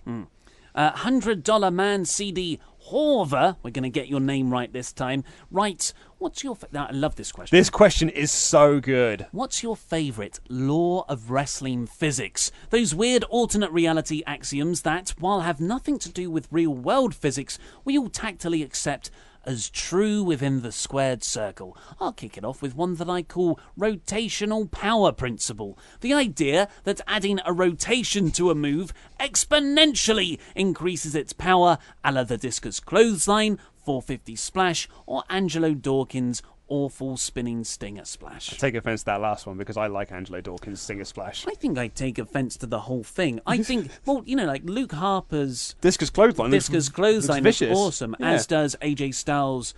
Uh, 0.74 0.92
Hundred 0.92 1.44
Dollar 1.44 1.72
Man 1.72 2.06
CD 2.06 2.60
Horver. 2.90 3.58
We're 3.64 3.72
going 3.72 3.84
to 3.84 3.90
get 3.90 4.08
your 4.08 4.20
name 4.20 4.52
right 4.52 4.72
this 4.72 4.92
time. 4.92 5.24
Right. 5.50 5.94
What's 6.18 6.44
your? 6.44 6.56
Fa- 6.56 6.68
now, 6.72 6.88
I 6.88 6.92
love 6.92 7.16
this 7.16 7.32
question. 7.32 7.58
This 7.58 7.70
question 7.70 8.10
is 8.10 8.32
so 8.32 8.80
good. 8.80 9.28
What's 9.32 9.64
your 9.64 9.76
favourite 9.76 10.40
law 10.50 11.06
of 11.08 11.32
wrestling 11.32 11.88
physics? 11.88 12.52
Those 12.70 12.94
weird 12.96 13.24
alternate 13.26 13.72
reality 13.72 14.24
axioms 14.26 14.82
that, 14.82 15.14
while 15.20 15.42
have 15.42 15.60
nothing 15.60 16.00
to 16.00 16.10
do 16.10 16.30
with 16.30 16.48
real 16.52 16.74
world 16.74 17.16
physics, 17.16 17.58
we 17.84 17.98
all 17.98 18.10
tactily 18.10 18.64
accept 18.64 19.10
as 19.46 19.70
true 19.70 20.24
within 20.24 20.62
the 20.62 20.72
squared 20.72 21.24
circle. 21.24 21.78
I'll 22.00 22.14
kick 22.14 22.38
it 22.38 22.46
off 22.46 22.62
with 22.62 22.76
one 22.76 22.96
that 22.96 23.10
I 23.10 23.24
call 23.24 23.60
rotational 23.78 24.70
power 24.70 25.12
principle. 25.12 25.78
The 26.02 26.14
idea 26.14 26.68
that 26.84 27.02
adding 27.08 27.40
a 27.46 27.54
rotation 27.54 28.32
to 28.32 28.52
a 28.52 28.56
move 28.56 28.94
exponentially 29.20 30.40
increases 30.56 31.16
its 31.16 31.34
power, 31.34 31.78
a 32.04 32.12
la 32.12 32.24
the 32.24 32.38
discus 32.38 32.80
clothesline, 32.80 33.58
450 33.84 34.36
splash, 34.36 34.88
or 35.06 35.24
Angelo 35.30 35.74
Dawkins' 35.74 36.44
awful 36.72 37.18
spinning 37.18 37.64
stinger 37.66 38.06
splash. 38.06 38.54
I 38.54 38.56
Take 38.56 38.76
offense 38.76 39.02
to 39.02 39.06
that 39.08 39.20
last 39.22 39.46
one 39.46 39.58
because 39.58 39.76
I 39.76 39.88
like 39.88 40.12
Angelo 40.12 40.40
Dawkins' 40.40 40.80
stinger 40.82 41.04
Splash. 41.04 41.46
I 41.46 41.52
think 41.54 41.78
I 41.78 41.88
take 41.90 42.18
offence 42.18 42.56
to 42.58 42.66
the 42.66 42.80
whole 42.80 43.04
thing. 43.04 43.42
I 43.46 43.58
think, 43.64 43.92
well, 44.06 44.24
you 44.26 44.36
know, 44.38 44.46
like 44.46 44.64
Luke 44.64 44.94
Harper's 44.94 45.76
Discus 45.82 46.10
clothesline. 46.10 46.52
looks- 46.52 46.66
discus 46.70 46.88
clothesline 46.90 47.44
looks 47.44 47.60
vicious. 47.60 47.78
awesome, 47.78 48.16
Yeah. 48.20 48.32
as 48.32 48.48
does 48.48 48.76
AJ 48.82 49.14
Styles' 49.14 49.74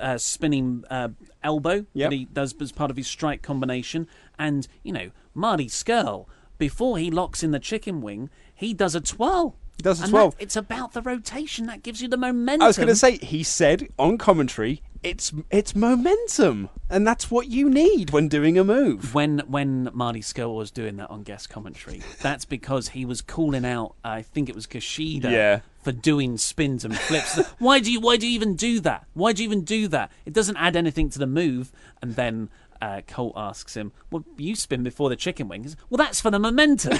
uh, 0.00 0.18
spinning 0.18 0.84
uh, 0.90 1.08
elbow 1.42 1.84
Yep. 1.94 2.10
that 2.10 2.16
he 2.16 2.24
does 2.26 2.54
as 2.60 2.70
part 2.70 2.90
of 2.90 2.96
his 2.96 3.06
strike 3.08 3.42
combination. 3.42 4.06
And, 4.38 4.68
you 4.84 4.92
know, 4.92 5.10
Marty 5.34 5.66
Scurll, 5.66 6.26
before 6.58 6.98
he 6.98 7.10
locks 7.10 7.42
in 7.42 7.50
the 7.50 7.58
chicken 7.58 8.00
wing, 8.00 8.30
he 8.54 8.72
does 8.72 8.94
a 8.94 9.00
twirl. 9.00 9.56
He 9.76 9.82
does 9.82 10.00
a 10.00 10.04
And 10.04 10.10
twirl. 10.12 10.30
that- 10.30 10.42
it's 10.42 10.56
about 10.56 10.92
the 10.92 11.02
rotation 11.02 11.66
that 11.66 11.82
gives 11.82 12.00
you 12.00 12.08
the 12.08 12.16
momentum. 12.16 12.62
I 12.62 12.66
was 12.68 12.76
going 12.76 12.88
to 12.88 12.96
say 12.96 13.18
he 13.18 13.42
said 13.42 13.88
on 13.98 14.16
commentary, 14.16 14.80
"It's 15.02 15.32
it's 15.50 15.74
momentum, 15.74 16.68
and 16.90 17.06
that's 17.06 17.30
what 17.30 17.48
you 17.48 17.68
need 17.70 18.10
when 18.10 18.28
doing 18.28 18.58
a 18.58 18.64
move." 18.64 19.14
when 19.14 19.40
when 19.46 19.90
Marty 19.92 20.20
Scurll 20.20 20.56
was 20.56 20.70
doing 20.70 20.96
that 20.96 21.10
on 21.10 21.22
guest 21.22 21.48
commentary, 21.50 22.02
that's 22.22 22.44
because 22.44 22.88
he 22.88 23.04
was 23.04 23.20
calling 23.22 23.64
out. 23.64 23.94
I 24.04 24.22
think 24.22 24.48
it 24.48 24.54
was 24.54 24.66
Kushida 24.66 25.30
Yeah. 25.30 25.60
for 25.82 25.92
doing 25.92 26.38
spins 26.38 26.84
and 26.84 26.96
flips. 26.96 27.38
why 27.58 27.80
do 27.80 27.90
you 27.92 28.00
why 28.00 28.16
do 28.16 28.26
you 28.26 28.34
even 28.34 28.56
do 28.56 28.80
that? 28.80 29.06
Why 29.14 29.32
do 29.32 29.42
you 29.42 29.48
even 29.48 29.64
do 29.64 29.88
that? 29.88 30.10
It 30.24 30.32
doesn't 30.32 30.56
add 30.56 30.76
anything 30.76 31.10
to 31.10 31.18
the 31.18 31.26
move. 31.26 31.72
And 32.02 32.14
then 32.16 32.48
uh, 32.82 33.00
Colt 33.06 33.34
asks 33.36 33.76
him, 33.76 33.92
"Well, 34.10 34.24
you 34.36 34.54
spin 34.54 34.82
before 34.82 35.08
the 35.08 35.16
chicken 35.16 35.48
wing." 35.48 35.64
Says, 35.64 35.76
Well, 35.90 35.98
that's 35.98 36.20
for 36.20 36.30
the 36.30 36.38
momentum. 36.38 36.96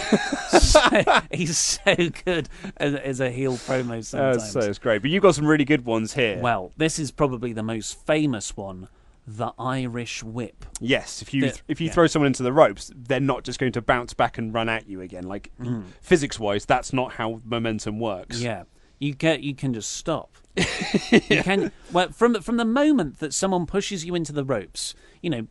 So, 0.60 0.80
he's 1.32 1.56
so 1.58 1.94
good 2.24 2.48
as, 2.76 2.94
as 2.94 3.20
a 3.20 3.30
heel 3.30 3.54
promo 3.54 3.98
Uh, 3.98 4.02
sometimes. 4.02 4.50
so 4.52 4.60
it's 4.60 4.78
great, 4.78 5.02
but 5.02 5.10
you've 5.10 5.22
got 5.22 5.34
some 5.34 5.46
really 5.46 5.64
good 5.64 5.84
ones 5.84 6.14
here. 6.14 6.38
Well, 6.40 6.72
this 6.76 6.98
is 6.98 7.10
probably 7.10 7.52
the 7.52 7.62
most 7.62 8.04
famous 8.06 8.56
one 8.56 8.88
the 9.28 9.52
Irish 9.58 10.22
whip. 10.22 10.64
Yes, 10.80 11.20
if 11.20 11.34
you 11.34 11.50
The- 11.50 11.60
if 11.66 11.80
you 11.80 11.88
yeah. 11.88 11.92
throw 11.92 12.06
someone 12.06 12.28
into 12.28 12.44
the 12.44 12.52
ropes, 12.52 12.92
they're 12.94 13.18
not 13.18 13.42
just 13.42 13.58
going 13.58 13.72
to 13.72 13.82
bounce 13.82 14.14
back 14.14 14.38
and 14.38 14.54
run 14.54 14.68
at 14.68 14.88
you 14.88 15.00
again. 15.00 15.24
Like 15.24 15.50
Mm. 15.60 15.84
physics 16.00 16.38
wise, 16.38 16.64
that's 16.64 16.92
not 16.92 17.14
how 17.14 17.40
momentum 17.44 17.98
works. 17.98 18.40
Yeah, 18.40 18.64
you 19.00 19.14
get 19.14 19.42
you 19.42 19.54
can 19.54 19.74
just 19.74 19.92
stop. 19.92 20.36
You 21.10 21.42
can 21.42 21.72
well 21.92 22.10
from 22.12 22.40
from 22.40 22.56
the 22.56 22.64
moment 22.64 23.18
that 23.18 23.34
someone 23.34 23.66
pushes 23.66 24.04
you 24.04 24.14
into 24.14 24.32
the 24.32 24.44
ropes, 24.44 24.94
you 25.22 25.28
know, 25.30 25.46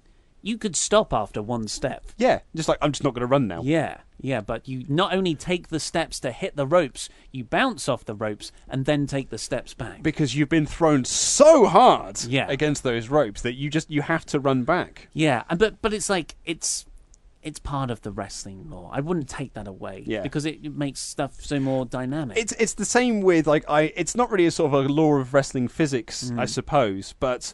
you 0.46 0.60
could 0.60 0.76
stop 0.76 1.12
after 1.12 1.42
one 1.42 1.68
step. 1.68 2.06
Yeah, 2.18 2.40
just 2.56 2.70
like 2.70 2.78
I'm 2.82 2.92
just 2.92 3.04
not 3.04 3.14
going 3.16 3.22
to 3.22 3.26
run 3.28 3.48
now. 3.48 3.62
Yeah, 3.64 3.98
yeah, 4.22 4.42
but 4.42 4.68
you 4.68 4.86
not 4.88 5.12
only 5.12 5.34
take 5.34 5.70
the 5.70 5.80
steps 5.80 6.20
to 6.20 6.32
hit 6.32 6.56
the 6.56 6.68
ropes, 6.68 7.10
you 7.32 7.44
bounce 7.44 7.90
off 7.90 8.06
the 8.06 8.14
ropes 8.14 8.52
and 8.70 8.86
then 8.86 9.08
take 9.08 9.32
the 9.32 9.40
steps 9.40 9.74
back. 9.74 10.04
Because 10.04 10.36
you've 10.36 10.48
been 10.50 10.68
thrown 10.68 11.04
so 11.04 11.66
hard 11.66 12.24
Yeah. 12.26 12.46
against 12.48 12.84
those 12.84 13.10
ropes 13.10 13.42
that 13.42 13.54
you 13.56 13.72
just 13.72 13.90
you 13.90 14.04
have 14.04 14.24
to 14.28 14.40
run 14.40 14.64
back. 14.64 15.08
Yeah, 15.14 15.44
and 15.50 15.58
but 15.58 15.82
but 15.82 15.94
it's 15.94 16.10
like 16.12 16.36
it's 16.46 16.86
it's 17.42 17.60
part 17.60 17.90
of 17.92 18.02
the 18.02 18.12
wrestling 18.12 18.70
law. 18.70 18.90
I 18.94 19.00
wouldn't 19.02 19.30
take 19.30 19.54
that 19.56 19.68
away. 19.68 20.04
Yeah. 20.06 20.22
because 20.22 20.46
it, 20.46 20.60
it 20.64 20.76
makes 20.76 21.00
stuff 21.00 21.42
so 21.42 21.60
more 21.60 21.86
dynamic. 21.86 22.38
It's 22.38 22.54
it's 22.54 22.74
the 22.76 22.86
same 22.86 23.22
with 23.22 23.48
like 23.48 23.66
I. 23.68 23.94
It's 23.96 24.16
not 24.16 24.30
really 24.30 24.46
a 24.46 24.52
sort 24.52 24.74
of 24.74 24.86
a 24.86 24.90
law 24.90 25.16
of 25.16 25.34
wrestling 25.34 25.68
physics, 25.68 26.30
Mm. 26.30 26.40
I 26.40 26.46
suppose. 26.46 27.16
But 27.20 27.52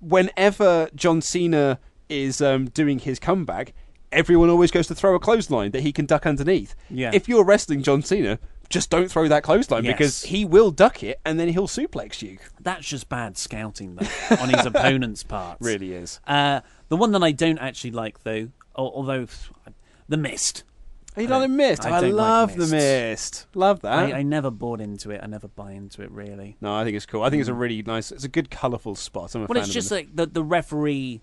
whenever 0.00 0.88
John 0.94 1.20
Cena 1.22 1.78
is 2.08 2.40
um, 2.40 2.66
doing 2.66 2.98
his 2.98 3.18
comeback, 3.18 3.72
everyone 4.12 4.50
always 4.50 4.70
goes 4.70 4.86
to 4.88 4.94
throw 4.94 5.14
a 5.14 5.18
clothesline 5.20 5.70
that 5.72 5.82
he 5.82 5.92
can 5.92 6.06
duck 6.06 6.26
underneath. 6.26 6.74
Yeah. 6.90 7.10
If 7.12 7.28
you're 7.28 7.44
wrestling 7.44 7.82
John 7.82 8.02
Cena, 8.02 8.38
just 8.68 8.90
don't 8.90 9.10
throw 9.10 9.28
that 9.28 9.42
clothesline 9.42 9.82
because 9.84 10.22
he 10.24 10.44
will 10.44 10.70
duck 10.70 11.02
it 11.02 11.20
and 11.24 11.38
then 11.38 11.48
he'll 11.48 11.68
suplex 11.68 12.22
you. 12.22 12.38
That's 12.60 12.86
just 12.86 13.08
bad 13.08 13.36
scouting 13.36 13.96
though 13.96 14.36
on 14.40 14.48
his 14.48 14.64
opponent's 14.66 15.22
part. 15.22 15.58
Really 15.60 15.92
is. 15.92 16.20
Uh, 16.26 16.60
the 16.88 16.96
one 16.96 17.12
that 17.12 17.22
I 17.22 17.32
don't 17.32 17.58
actually 17.58 17.90
like 17.92 18.22
though, 18.24 18.48
although 18.74 19.26
the 20.08 20.16
mist. 20.16 20.64
You 21.16 21.24
I 21.24 21.26
know 21.26 21.40
the 21.42 21.48
mist. 21.48 21.84
I, 21.86 22.00
don't 22.00 22.10
like 22.10 22.26
love 22.26 22.52
the 22.54 22.58
Mist. 22.66 22.72
mist. 22.72 23.46
Love 23.54 23.82
that. 23.82 23.92
I, 23.92 24.12
I 24.18 24.22
never 24.22 24.50
bought 24.50 24.80
into 24.80 25.12
it. 25.12 25.20
I 25.22 25.26
never 25.26 25.46
buy 25.46 25.70
into 25.72 26.02
it 26.02 26.10
really. 26.10 26.56
no, 26.60 26.74
I 26.74 26.82
think 26.82 26.96
it's 26.96 27.06
cool. 27.06 27.22
I 27.22 27.30
think 27.30 27.40
it's 27.40 27.48
a 27.48 27.54
really 27.54 27.82
nice. 27.82 28.10
It's 28.10 28.24
a 28.24 28.28
good, 28.28 28.50
colourful 28.50 28.96
spot. 28.96 29.32
I'm 29.36 29.42
a 29.42 29.46
Well, 29.46 29.54
fan 29.54 29.60
it's 29.62 29.68
of 29.68 29.74
just 29.74 29.90
like 29.92 30.08
the 30.14 30.26
the 30.26 30.42
referee. 30.42 31.20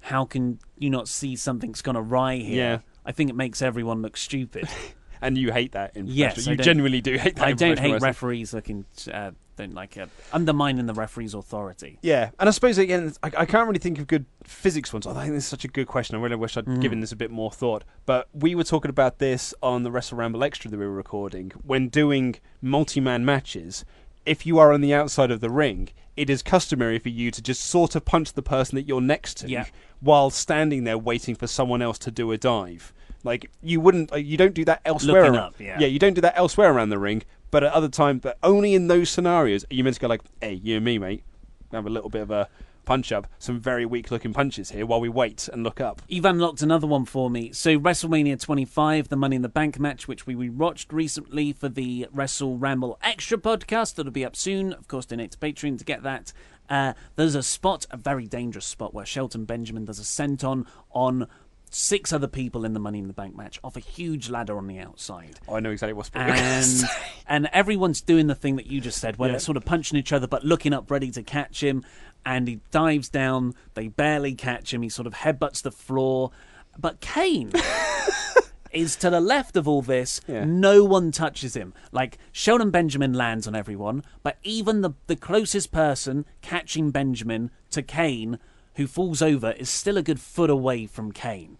How 0.00 0.24
can 0.24 0.58
you 0.78 0.90
not 0.90 1.08
see 1.08 1.36
something's 1.36 1.82
gone 1.82 1.96
awry 1.96 2.36
here? 2.36 2.56
Yeah. 2.56 2.78
I 3.04 3.12
think 3.12 3.30
it 3.30 3.36
makes 3.36 3.62
everyone 3.62 4.02
look 4.02 4.16
stupid. 4.16 4.68
and 5.22 5.36
you 5.36 5.52
hate 5.52 5.72
that 5.72 5.96
in 5.96 6.06
yes, 6.06 6.46
you 6.46 6.56
genuinely 6.56 7.00
do 7.00 7.16
hate 7.16 7.36
that. 7.36 7.46
I 7.46 7.52
don't 7.52 7.78
hate 7.78 7.92
wrestling. 7.92 8.08
referees 8.08 8.54
looking. 8.54 8.84
Uh, 9.12 9.32
don't 9.56 9.74
like 9.74 9.98
uh, 9.98 10.06
undermining 10.32 10.86
the 10.86 10.94
referee's 10.94 11.34
authority. 11.34 11.98
Yeah, 12.00 12.30
and 12.38 12.48
I 12.48 12.52
suppose 12.52 12.78
again, 12.78 13.12
I, 13.22 13.26
I 13.38 13.44
can't 13.44 13.66
really 13.66 13.78
think 13.78 13.98
of 13.98 14.06
good 14.06 14.24
physics 14.42 14.90
ones. 14.90 15.06
I 15.06 15.12
think 15.12 15.34
this 15.34 15.44
is 15.44 15.50
such 15.50 15.64
a 15.66 15.68
good 15.68 15.86
question. 15.86 16.16
I 16.16 16.20
really 16.20 16.36
wish 16.36 16.56
I'd 16.56 16.64
Mm. 16.64 16.80
given 16.80 17.00
this 17.00 17.12
a 17.12 17.16
bit 17.16 17.30
more 17.30 17.50
thought. 17.50 17.84
But 18.06 18.28
we 18.32 18.54
were 18.54 18.64
talking 18.64 18.88
about 18.88 19.18
this 19.18 19.52
on 19.62 19.82
the 19.82 19.90
Wrestle 19.90 20.16
Ramble 20.16 20.42
Extra 20.44 20.70
that 20.70 20.78
we 20.78 20.86
were 20.86 20.92
recording. 20.92 21.52
When 21.62 21.88
doing 21.88 22.36
multi-man 22.62 23.22
matches, 23.24 23.84
if 24.30 24.46
you 24.46 24.58
are 24.58 24.72
on 24.72 24.80
the 24.80 24.94
outside 24.94 25.30
of 25.32 25.40
the 25.40 25.50
ring, 25.50 25.88
it 26.16 26.30
is 26.30 26.42
customary 26.42 26.98
for 26.98 27.08
you 27.08 27.30
to 27.32 27.42
just 27.42 27.62
sort 27.62 27.94
of 27.96 28.04
punch 28.04 28.32
the 28.34 28.42
person 28.42 28.76
that 28.76 28.86
you're 28.86 29.00
next 29.00 29.38
to, 29.38 29.48
Yeah. 29.48 29.64
while 30.00 30.30
standing 30.30 30.84
there 30.84 30.96
waiting 30.98 31.34
for 31.34 31.46
someone 31.48 31.82
else 31.82 31.98
to 32.00 32.10
do 32.10 32.30
a 32.30 32.38
dive. 32.38 32.92
Like 33.24 33.50
you 33.62 33.80
wouldn't, 33.80 34.12
uh, 34.12 34.16
you 34.16 34.36
don't 34.36 34.54
do 34.54 34.64
that 34.66 34.80
elsewhere. 34.84 35.22
Looking 35.22 35.34
around- 35.36 35.44
up, 35.48 35.54
yeah. 35.58 35.78
yeah, 35.80 35.86
you 35.88 35.98
don't 35.98 36.14
do 36.14 36.20
that 36.20 36.34
elsewhere 36.36 36.72
around 36.72 36.90
the 36.90 36.98
ring. 36.98 37.22
But 37.50 37.64
at 37.64 37.72
other 37.72 37.88
times, 37.88 38.20
but 38.22 38.38
only 38.44 38.74
in 38.74 38.86
those 38.86 39.10
scenarios, 39.10 39.64
are 39.70 39.74
you 39.74 39.82
meant 39.82 39.96
to 39.96 40.00
go 40.00 40.06
like, 40.06 40.22
"Hey, 40.40 40.54
you 40.54 40.76
and 40.76 40.84
me, 40.84 40.98
mate, 40.98 41.24
have 41.72 41.84
a 41.86 41.90
little 41.90 42.08
bit 42.08 42.22
of 42.22 42.30
a 42.30 42.48
punch 42.84 43.12
up, 43.12 43.26
some 43.38 43.58
very 43.60 43.84
weak 43.86 44.10
looking 44.10 44.32
punches 44.32 44.70
here 44.70 44.84
while 44.86 45.00
we 45.00 45.08
wait 45.08 45.48
and 45.52 45.62
look 45.62 45.80
up." 45.80 46.02
You've 46.08 46.24
unlocked 46.24 46.62
another 46.62 46.86
one 46.86 47.04
for 47.04 47.30
me. 47.30 47.52
So 47.52 47.78
WrestleMania 47.78 48.40
25, 48.40 49.08
the 49.08 49.16
Money 49.16 49.36
in 49.36 49.42
the 49.42 49.48
Bank 49.48 49.78
match, 49.78 50.08
which 50.08 50.26
we 50.26 50.48
watched 50.48 50.92
recently 50.92 51.52
for 51.52 51.68
the 51.68 52.08
Wrestle 52.12 52.58
Ramble 52.58 52.98
Extra 53.02 53.38
podcast, 53.38 53.94
that'll 53.94 54.12
be 54.12 54.24
up 54.24 54.36
soon. 54.36 54.72
Of 54.72 54.88
course, 54.88 55.06
donate 55.06 55.32
to 55.32 55.38
Patreon 55.38 55.78
to 55.78 55.84
get 55.84 56.02
that. 56.02 56.32
Uh, 56.68 56.92
there's 57.16 57.34
a 57.34 57.42
spot, 57.42 57.86
a 57.90 57.96
very 57.96 58.26
dangerous 58.26 58.64
spot, 58.66 58.94
where 58.94 59.04
Shelton 59.04 59.44
Benjamin 59.44 59.84
does 59.84 59.98
a 59.98 60.02
senton 60.04 60.66
on 60.92 61.26
six 61.72 62.12
other 62.12 62.26
people 62.26 62.64
in 62.64 62.72
the 62.74 62.80
Money 62.80 62.98
in 62.98 63.06
the 63.06 63.12
Bank 63.12 63.36
match 63.36 63.60
off 63.62 63.76
a 63.76 63.80
huge 63.80 64.28
ladder 64.28 64.56
on 64.58 64.66
the 64.66 64.78
outside. 64.80 65.38
Oh, 65.48 65.54
I 65.54 65.60
know 65.60 65.70
exactly 65.70 65.92
what's 65.92 66.10
and 66.14 66.82
and 67.28 67.48
everyone's 67.52 68.00
doing 68.00 68.26
the 68.26 68.34
thing 68.34 68.56
that 68.56 68.66
you 68.66 68.80
just 68.80 68.98
said, 69.00 69.18
where 69.18 69.28
Yeah. 69.28 69.34
they're 69.34 69.40
sort 69.40 69.56
of 69.56 69.64
punching 69.64 69.96
each 69.98 70.12
other 70.12 70.26
but 70.26 70.44
looking 70.44 70.72
up, 70.72 70.90
ready 70.90 71.10
to 71.12 71.22
catch 71.22 71.62
him. 71.62 71.84
And 72.24 72.48
he 72.48 72.60
dives 72.70 73.08
down. 73.08 73.54
They 73.74 73.88
barely 73.88 74.34
catch 74.34 74.72
him. 74.74 74.82
He 74.82 74.88
sort 74.88 75.06
of 75.06 75.14
headbutts 75.14 75.62
the 75.62 75.70
floor. 75.70 76.30
But 76.78 77.00
Kane 77.00 77.52
is 78.72 78.96
to 78.96 79.10
the 79.10 79.20
left 79.20 79.56
of 79.56 79.66
all 79.66 79.82
this. 79.82 80.20
Yeah. 80.26 80.44
No 80.44 80.84
one 80.84 81.10
touches 81.10 81.54
him. 81.54 81.74
Like 81.92 82.18
Shelton 82.32 82.70
Benjamin 82.70 83.12
lands 83.12 83.46
on 83.46 83.54
everyone, 83.54 84.04
but 84.22 84.38
even 84.42 84.80
the 84.80 84.90
the 85.06 85.16
closest 85.16 85.72
person 85.72 86.24
catching 86.40 86.90
Benjamin 86.90 87.50
to 87.70 87.82
Kane, 87.82 88.38
who 88.74 88.86
falls 88.86 89.22
over, 89.22 89.52
is 89.52 89.68
still 89.68 89.96
a 89.96 90.02
good 90.02 90.20
foot 90.20 90.50
away 90.50 90.86
from 90.86 91.12
Kane. 91.12 91.58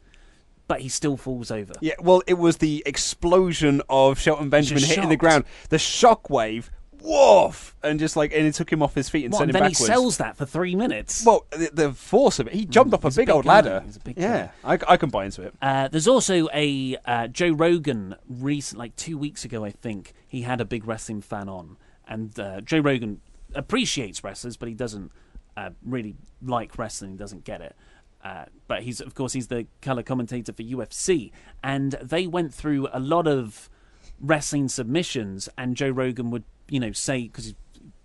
But 0.69 0.83
he 0.83 0.89
still 0.89 1.17
falls 1.17 1.51
over. 1.51 1.73
Yeah, 1.81 1.95
well, 2.01 2.23
it 2.29 2.35
was 2.35 2.59
the 2.59 2.85
explosion 2.87 3.83
of 3.89 4.21
Shelton 4.21 4.51
Benjamin 4.51 4.85
hitting 4.85 5.09
the 5.09 5.17
ground, 5.17 5.45
the 5.69 5.79
shockwave, 5.79 6.71
woof, 7.03 7.75
and 7.83 7.99
just 7.99 8.17
like, 8.17 8.33
and 8.33 8.47
it 8.47 8.55
took 8.55 8.71
him 8.73 8.83
off 8.83 8.95
his 8.95 9.09
feet 9.09 9.25
and 9.25 9.33
What, 9.33 9.39
sent 9.41 9.51
and 9.51 9.57
him 9.57 9.63
then 9.63 9.71
backwards. 9.71 9.79
he 9.81 9.87
sells 9.87 10.17
that 10.19 10.37
for 10.37 10.47
three 10.47 10.75
minutes. 10.75 11.25
Well, 11.25 11.47
the, 11.51 11.71
the 11.73 11.93
force 11.93 12.39
of 12.39 12.47
it, 12.47 12.55
he 12.55 12.65
jumped 12.67 12.95
off 12.95 13.05
a 13.05 13.09
he's 13.09 13.17
a 13.17 13.21
big, 13.21 13.27
big 13.27 13.35
old 13.35 13.45
guy. 13.45 13.51
ladder. 13.55 13.83
He's 13.85 13.97
a 13.97 14.01
big 14.01 14.19
yeah. 14.19 14.51
I, 14.65 14.79
I 14.89 14.97
can 14.97 15.11
buy 15.11 15.25
into 15.25 15.43
it. 15.43 15.55
Uh, 15.63 15.89
there's 15.89 16.09
also 16.09 16.49
a 16.53 16.97
uh, 17.07 17.27
Joe 17.29 17.51
Rogan 17.51 18.17
recent, 18.29 18.79
like 18.79 18.95
two 18.97 19.17
weeks 19.19 19.45
ago, 19.45 19.65
I 19.65 19.71
think 19.71 20.13
he 20.27 20.43
had 20.43 20.61
a 20.61 20.65
big 20.65 20.87
wrestling 20.87 21.21
fan 21.23 21.49
on, 21.49 21.77
and 22.07 22.39
uh, 22.39 22.61
Joe 22.61 22.81
Rogan 22.81 23.21
appreciates 23.55 24.23
wrestlers, 24.23 24.57
but 24.57 24.69
he 24.69 24.75
doesn't 24.75 25.11
uh, 25.57 25.71
really 25.85 26.15
like 26.43 26.79
wrestling. 26.79 27.13
He 27.13 27.17
doesn't 27.17 27.45
get 27.45 27.61
it. 27.61 27.75
Uh, 28.23 28.45
but 28.69 28.83
he's, 28.83 29.01
of 29.01 29.15
course, 29.15 29.33
he's 29.33 29.49
the 29.49 29.67
color 29.81 30.03
commentator 30.03 30.53
for 30.53 30.63
UFC, 30.63 31.33
and 31.65 31.93
they 32.03 32.27
went 32.27 32.53
through 32.53 32.87
a 32.93 33.01
lot 33.01 33.27
of 33.27 33.71
wrestling 34.21 34.69
submissions, 34.69 35.49
and 35.59 35.77
Joe 35.77 35.91
Rogan 35.91 36.31
would, 36.31 36.45
you 36.69 36.79
know, 36.81 36.93
say 36.93 37.23
because 37.25 37.47
he's 37.47 37.55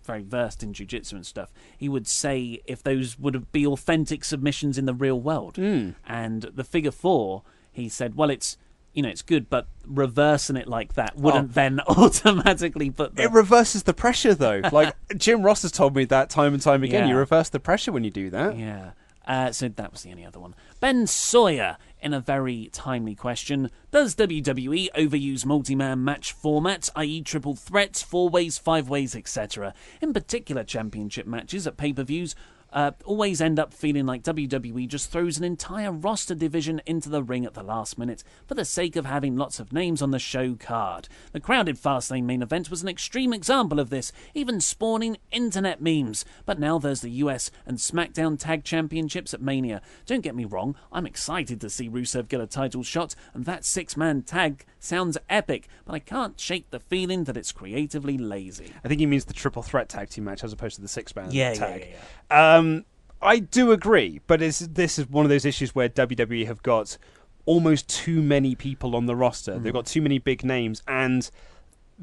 very 0.03 0.21
versed 0.21 0.61
in 0.61 0.71
jiu-jitsu 0.71 1.15
and 1.15 1.25
stuff 1.25 1.51
he 1.75 1.89
would 1.89 2.05
say 2.05 2.61
if 2.67 2.83
those 2.83 3.17
would 3.17 3.51
be 3.51 3.65
authentic 3.65 4.23
submissions 4.23 4.77
in 4.77 4.85
the 4.85 4.93
real 4.93 5.19
world 5.19 5.57
and 5.57 6.43
the 6.43 6.63
figure 6.63 6.91
four 6.91 7.41
he 7.71 7.89
said 7.89 8.13
well 8.13 8.29
it's 8.29 8.55
you 8.93 9.01
know 9.01 9.09
it's 9.09 9.23
good 9.23 9.49
but 9.49 9.67
reversing 9.83 10.57
it 10.57 10.67
like 10.67 10.93
that 10.93 11.17
wouldn't 11.17 11.49
Oh. 11.49 11.53
then 11.53 11.79
automatically 11.87 12.91
put 12.91 13.15
the 13.15 13.23
It 13.23 13.31
reverses 13.31 13.81
the 13.81 13.95
pressure, 13.95 14.35
though. 14.35 14.61
Like 14.71 14.93
Jim 15.17 15.41
Ross 15.41 15.63
has 15.63 15.71
told 15.71 15.95
me 15.95 16.05
that 16.05 16.29
time 16.29 16.53
and 16.53 16.61
time 16.61 16.83
again. 16.83 17.05
Yeah. 17.07 17.13
You 17.13 17.17
reverse 17.17 17.49
the 17.49 17.59
pressure 17.59 17.91
when 17.91 18.03
you 18.03 18.11
do 18.11 18.29
that. 18.29 18.55
Yeah. 18.57 18.91
Uh, 19.27 19.51
so 19.51 19.67
that 19.69 19.91
was 19.91 20.03
the 20.03 20.11
only 20.11 20.23
other 20.23 20.39
one. 20.39 20.53
Ben 20.79 21.07
Sawyer, 21.07 21.77
in 22.01 22.13
a 22.13 22.19
very 22.19 22.69
timely 22.71 23.15
question, 23.15 23.69
does 23.91 24.15
WWE 24.15 24.89
overuse 24.95 25.45
multi-man 25.45 26.03
match 26.03 26.35
formats, 26.35 26.89
i.e., 26.95 27.21
triple 27.21 27.55
threats, 27.55 28.01
four 28.01 28.29
ways, 28.29 28.57
five 28.57 28.89
ways, 28.89 29.15
etc.? 29.15 29.73
In 30.01 30.13
particular, 30.13 30.63
championship 30.63 31.27
matches 31.27 31.65
at 31.65 31.77
pay-per-views 31.77 32.35
uh, 32.75 32.91
always 33.05 33.39
end 33.39 33.57
up 33.57 33.73
feeling 33.73 34.05
like 34.05 34.21
WWE 34.21 34.87
just 34.87 35.09
throws 35.09 35.37
an 35.37 35.45
entire 35.45 35.93
roster 35.93 36.35
division 36.35 36.81
into 36.85 37.07
the 37.07 37.23
ring 37.23 37.45
at 37.45 37.53
the 37.53 37.63
last 37.63 37.97
minute 37.97 38.21
for 38.45 38.53
the 38.53 38.65
sake 38.65 38.97
of 38.97 39.05
having 39.05 39.37
lots 39.37 39.61
of 39.61 39.71
names 39.71 40.01
on 40.01 40.11
the 40.11 40.19
show 40.19 40.55
card. 40.55 41.07
The 41.31 41.39
crowded 41.39 41.77
Fastlane 41.77 42.25
main 42.25 42.41
event 42.41 42.69
was 42.69 42.83
an 42.83 42.89
extreme 42.89 43.31
example 43.31 43.79
of 43.79 43.89
this, 43.89 44.11
even 44.33 44.59
spawning 44.59 45.17
internet 45.31 45.81
memes. 45.81 46.25
But 46.45 46.59
now 46.59 46.77
there's 46.77 46.99
the 46.99 47.09
US 47.11 47.49
and 47.65 47.77
SmackDown 47.77 48.37
Tag 48.37 48.65
Championships 48.65 49.33
at 49.33 49.41
Mania. 49.41 49.81
Don't 50.05 50.21
get 50.21 50.35
me 50.35 50.43
wrong, 50.43 50.75
I'm 50.91 51.07
excited 51.07 51.61
to 51.61 51.69
see 51.69 51.89
Rusev 51.89 52.27
get 52.27 52.41
a 52.41 52.47
title 52.47 52.83
shot, 52.83 53.15
and 53.33 53.45
that 53.45 53.63
six 53.63 53.95
man 53.95 54.21
tag 54.21 54.65
sounds 54.85 55.17
epic, 55.29 55.67
but 55.85 55.93
I 55.95 55.99
can't 55.99 56.39
shake 56.39 56.69
the 56.71 56.79
feeling 56.79 57.25
that 57.25 57.35
it's 57.35 57.51
creatively 57.51 58.17
lazy. 58.17 58.71
I 58.83 58.87
think 58.87 58.99
he 58.99 59.05
means 59.05 59.25
the 59.25 59.33
triple 59.33 59.63
threat 59.63 59.89
tag 59.89 60.09
team 60.09 60.23
match 60.25 60.43
as 60.43 60.53
opposed 60.53 60.75
to 60.75 60.81
the 60.81 60.87
six 60.87 61.15
man 61.15 61.29
Yeah, 61.31 61.49
yeah, 61.49 61.53
tag. 61.55 61.87
yeah, 62.29 62.55
Um, 62.57 62.85
I 63.21 63.39
do 63.39 63.71
agree, 63.71 64.21
but 64.27 64.41
it's, 64.41 64.59
this 64.59 64.99
is 64.99 65.09
one 65.09 65.25
of 65.25 65.29
those 65.29 65.45
issues 65.45 65.73
where 65.73 65.89
WWE 65.89 66.45
have 66.45 66.61
got 66.63 66.97
almost 67.45 67.87
too 67.89 68.21
many 68.21 68.55
people 68.55 68.95
on 68.95 69.05
the 69.05 69.15
roster. 69.15 69.57
They've 69.59 69.73
got 69.73 69.85
too 69.85 70.01
many 70.01 70.19
big 70.19 70.43
names, 70.43 70.81
and 70.87 71.29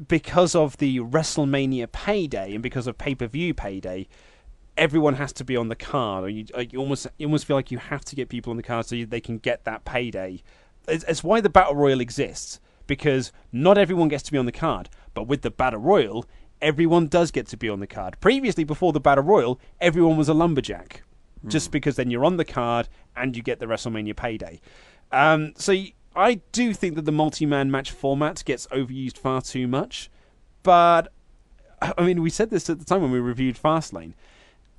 because 0.07 0.55
of 0.55 0.77
the 0.77 0.99
WrestleMania 0.99 1.91
payday 1.91 2.53
and 2.53 2.63
because 2.63 2.87
of 2.87 2.97
pay 2.97 3.13
per 3.15 3.27
view 3.27 3.53
payday, 3.53 4.07
everyone 4.75 5.15
has 5.15 5.31
to 5.33 5.43
be 5.45 5.55
on 5.55 5.67
the 5.67 5.75
card, 5.75 6.23
or 6.23 6.29
you, 6.29 6.45
you 6.71 6.79
almost 6.79 7.07
you 7.17 7.27
almost 7.27 7.45
feel 7.45 7.55
like 7.55 7.71
you 7.71 7.77
have 7.77 8.03
to 8.05 8.15
get 8.15 8.27
people 8.29 8.51
on 8.51 8.57
the 8.57 8.63
card 8.63 8.85
so 8.85 8.95
you, 8.95 9.05
they 9.05 9.21
can 9.21 9.37
get 9.37 9.63
that 9.65 9.85
payday. 9.85 10.41
It's, 10.87 11.03
it's 11.05 11.23
why 11.23 11.41
the 11.41 11.49
battle 11.49 11.75
royal 11.75 12.01
exists 12.01 12.59
because 12.87 13.31
not 13.51 13.77
everyone 13.77 14.07
gets 14.09 14.23
to 14.23 14.31
be 14.31 14.37
on 14.37 14.45
the 14.45 14.51
card, 14.51 14.89
but 15.13 15.27
with 15.27 15.41
the 15.41 15.51
battle 15.51 15.79
royal, 15.79 16.25
everyone 16.61 17.07
does 17.07 17.31
get 17.31 17.47
to 17.47 17.57
be 17.57 17.69
on 17.69 17.79
the 17.79 17.87
card. 17.87 18.17
Previously, 18.19 18.63
before 18.63 18.93
the 18.93 18.99
battle 18.99 19.23
royal, 19.23 19.59
everyone 19.81 20.17
was 20.17 20.29
a 20.29 20.33
lumberjack. 20.33 21.03
just 21.49 21.71
because 21.71 21.97
then 21.97 22.09
you're 22.09 22.23
on 22.23 22.37
the 22.37 22.45
card 22.45 22.87
and 23.17 23.35
you 23.35 23.43
get 23.43 23.59
the 23.59 23.65
WrestleMania 23.65 24.15
payday. 24.15 24.61
Um, 25.11 25.53
so 25.57 25.75
I 26.15 26.35
do 26.53 26.73
think 26.73 26.95
that 26.95 27.03
the 27.05 27.11
multi-man 27.11 27.69
match 27.69 27.91
format 27.91 28.43
gets 28.45 28.65
overused 28.67 29.17
far 29.17 29.41
too 29.41 29.67
much, 29.67 30.09
but 30.63 31.11
I 31.81 32.03
mean, 32.03 32.21
we 32.21 32.29
said 32.29 32.49
this 32.49 32.69
at 32.69 32.79
the 32.79 32.85
time 32.85 33.01
when 33.01 33.11
we 33.11 33.19
reviewed 33.19 33.57
Fastlane. 33.57 34.13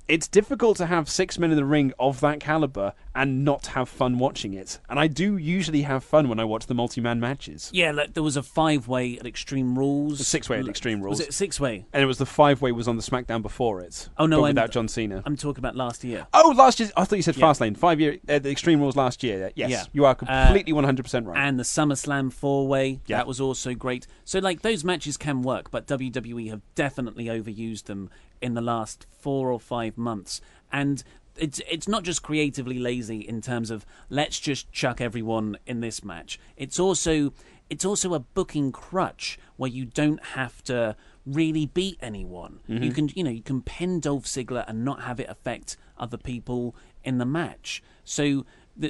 It's 0.07 0.27
difficult 0.27 0.77
to 0.77 0.85
have 0.85 1.09
six 1.09 1.39
men 1.39 1.49
in 1.49 1.57
the 1.57 1.65
ring 1.65 1.91
of 1.99 2.19
that 2.19 2.39
caliber 2.39 2.93
and 3.15 3.43
not 3.43 3.67
have 3.67 3.89
fun 3.89 4.19
watching 4.19 4.53
it. 4.53 4.79
And 4.87 4.99
I 4.99 5.07
do 5.07 5.35
usually 5.35 5.81
have 5.81 6.03
fun 6.03 6.29
when 6.29 6.39
I 6.39 6.43
watch 6.43 6.67
the 6.67 6.75
multi-man 6.75 7.19
matches. 7.19 7.71
Yeah, 7.73 7.89
like 7.91 8.13
there 8.13 8.21
was 8.21 8.37
a 8.37 8.43
five 8.43 8.87
way 8.87 9.17
at 9.17 9.25
Extreme 9.25 9.79
Rules. 9.79 10.25
Six-way 10.27 10.59
at 10.59 10.67
Extreme 10.67 11.01
Rules. 11.01 11.19
Was 11.19 11.27
it 11.27 11.33
six 11.33 11.59
way? 11.59 11.85
And 11.91 12.03
it 12.03 12.05
was 12.05 12.19
the 12.19 12.25
five-way 12.27 12.71
was 12.71 12.87
on 12.87 12.97
the 12.97 13.01
SmackDown 13.01 13.41
before 13.41 13.81
it. 13.81 14.09
Oh 14.17 14.27
no, 14.27 14.37
I'm, 14.45 14.49
without 14.53 14.69
John 14.69 14.87
Cena. 14.87 15.23
I'm 15.25 15.35
talking 15.37 15.59
about 15.61 15.75
last 15.75 16.03
year. 16.03 16.27
Oh, 16.33 16.53
last 16.55 16.79
year. 16.79 16.91
I 16.95 17.03
thought 17.05 17.15
you 17.15 17.21
said 17.23 17.35
Yeah. 17.37 17.45
Fastlane. 17.45 17.75
Five 17.75 17.99
year 17.99 18.17
uh, 18.29 18.37
the 18.37 18.51
Extreme 18.51 18.81
Rules 18.81 18.95
last 18.95 19.23
year. 19.23 19.51
Yes, 19.55 19.69
Yeah. 19.71 19.83
you 19.91 20.05
are 20.05 20.11
Uh, 20.11 20.45
completely 20.45 20.73
hundred 20.73 21.01
percent 21.03 21.25
right. 21.25 21.37
And 21.37 21.57
the 21.57 21.63
SummerSlam 21.63 22.31
four 22.31 22.67
way, 22.67 22.99
Yeah. 23.07 23.17
that 23.17 23.27
was 23.27 23.41
also 23.41 23.73
great. 23.73 24.05
So, 24.23 24.37
like, 24.37 24.61
those 24.61 24.83
matches 24.83 25.17
can 25.17 25.41
work, 25.41 25.71
but 25.71 25.87
WWE 25.87 26.49
have 26.49 26.61
definitely 26.75 27.25
overused 27.25 27.85
them 27.85 28.11
in 28.41 28.53
the 28.53 28.61
last 28.61 29.05
four 29.17 29.51
or 29.51 29.59
five 29.59 29.97
months. 29.97 30.41
And 30.71 31.03
it's 31.37 31.59
it's 31.69 31.87
not 31.87 32.03
just 32.03 32.23
creatively 32.23 32.79
lazy 32.79 33.19
in 33.19 33.41
terms 33.41 33.69
of 33.69 33.85
let's 34.09 34.39
just 34.39 34.71
chuck 34.71 35.01
everyone 35.01 35.57
in 35.65 35.81
this 35.81 36.03
match. 36.03 36.39
It's 36.55 36.79
also 36.79 37.33
it's 37.69 37.83
also 37.85 38.13
a 38.13 38.19
booking 38.19 38.71
crutch 38.71 39.37
where 39.57 39.69
you 39.69 39.85
don't 39.85 40.23
have 40.23 40.63
to 40.65 40.95
really 41.25 41.65
beat 41.65 41.97
anyone. 42.01 42.59
You 42.67 42.91
Mhm. 42.91 42.95
can 42.95 43.09
you 43.15 43.23
know 43.23 43.31
you 43.31 43.41
can 43.41 43.61
pin 43.61 43.99
Dolph 43.99 44.25
Ziggler 44.25 44.63
and 44.67 44.85
not 44.85 45.01
have 45.01 45.19
it 45.19 45.27
affect 45.29 45.75
other 45.97 46.17
people 46.17 46.75
in 47.03 47.17
the 47.17 47.25
match. 47.25 47.81
So 48.03 48.45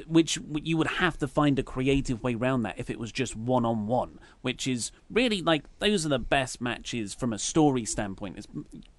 which 0.07 0.39
you 0.63 0.77
would 0.77 0.88
have 0.88 1.17
to 1.19 1.27
find 1.27 1.59
a 1.59 1.63
creative 1.63 2.23
way 2.23 2.33
around 2.33 2.63
that 2.63 2.79
if 2.79 2.89
it 2.89 2.99
was 2.99 3.11
just 3.11 3.36
one 3.36 3.65
on 3.65 3.88
one, 3.88 4.19
which 4.41 4.67
is 4.67 4.91
really 5.09 5.41
like 5.41 5.65
those 5.79 6.05
are 6.05 6.09
the 6.09 6.19
best 6.19 6.59
matches 6.59 7.13
from 7.13 7.31
a 7.31 7.39
story 7.39 7.86
standpoint. 7.86 8.38
It's 8.38 8.47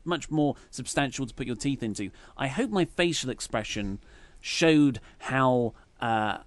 much 0.05 0.31
more 0.31 0.55
substantial 0.71 1.27
to 1.27 1.35
put 1.35 1.47
your 1.47 1.57
teeth 1.57 1.83
into. 1.83 2.11
I 2.37 2.47
hope 2.49 2.71
my 2.71 2.85
facial 2.85 3.31
expression 3.31 3.99
showed 4.41 5.01
how 5.19 5.75
uh, 6.01 6.39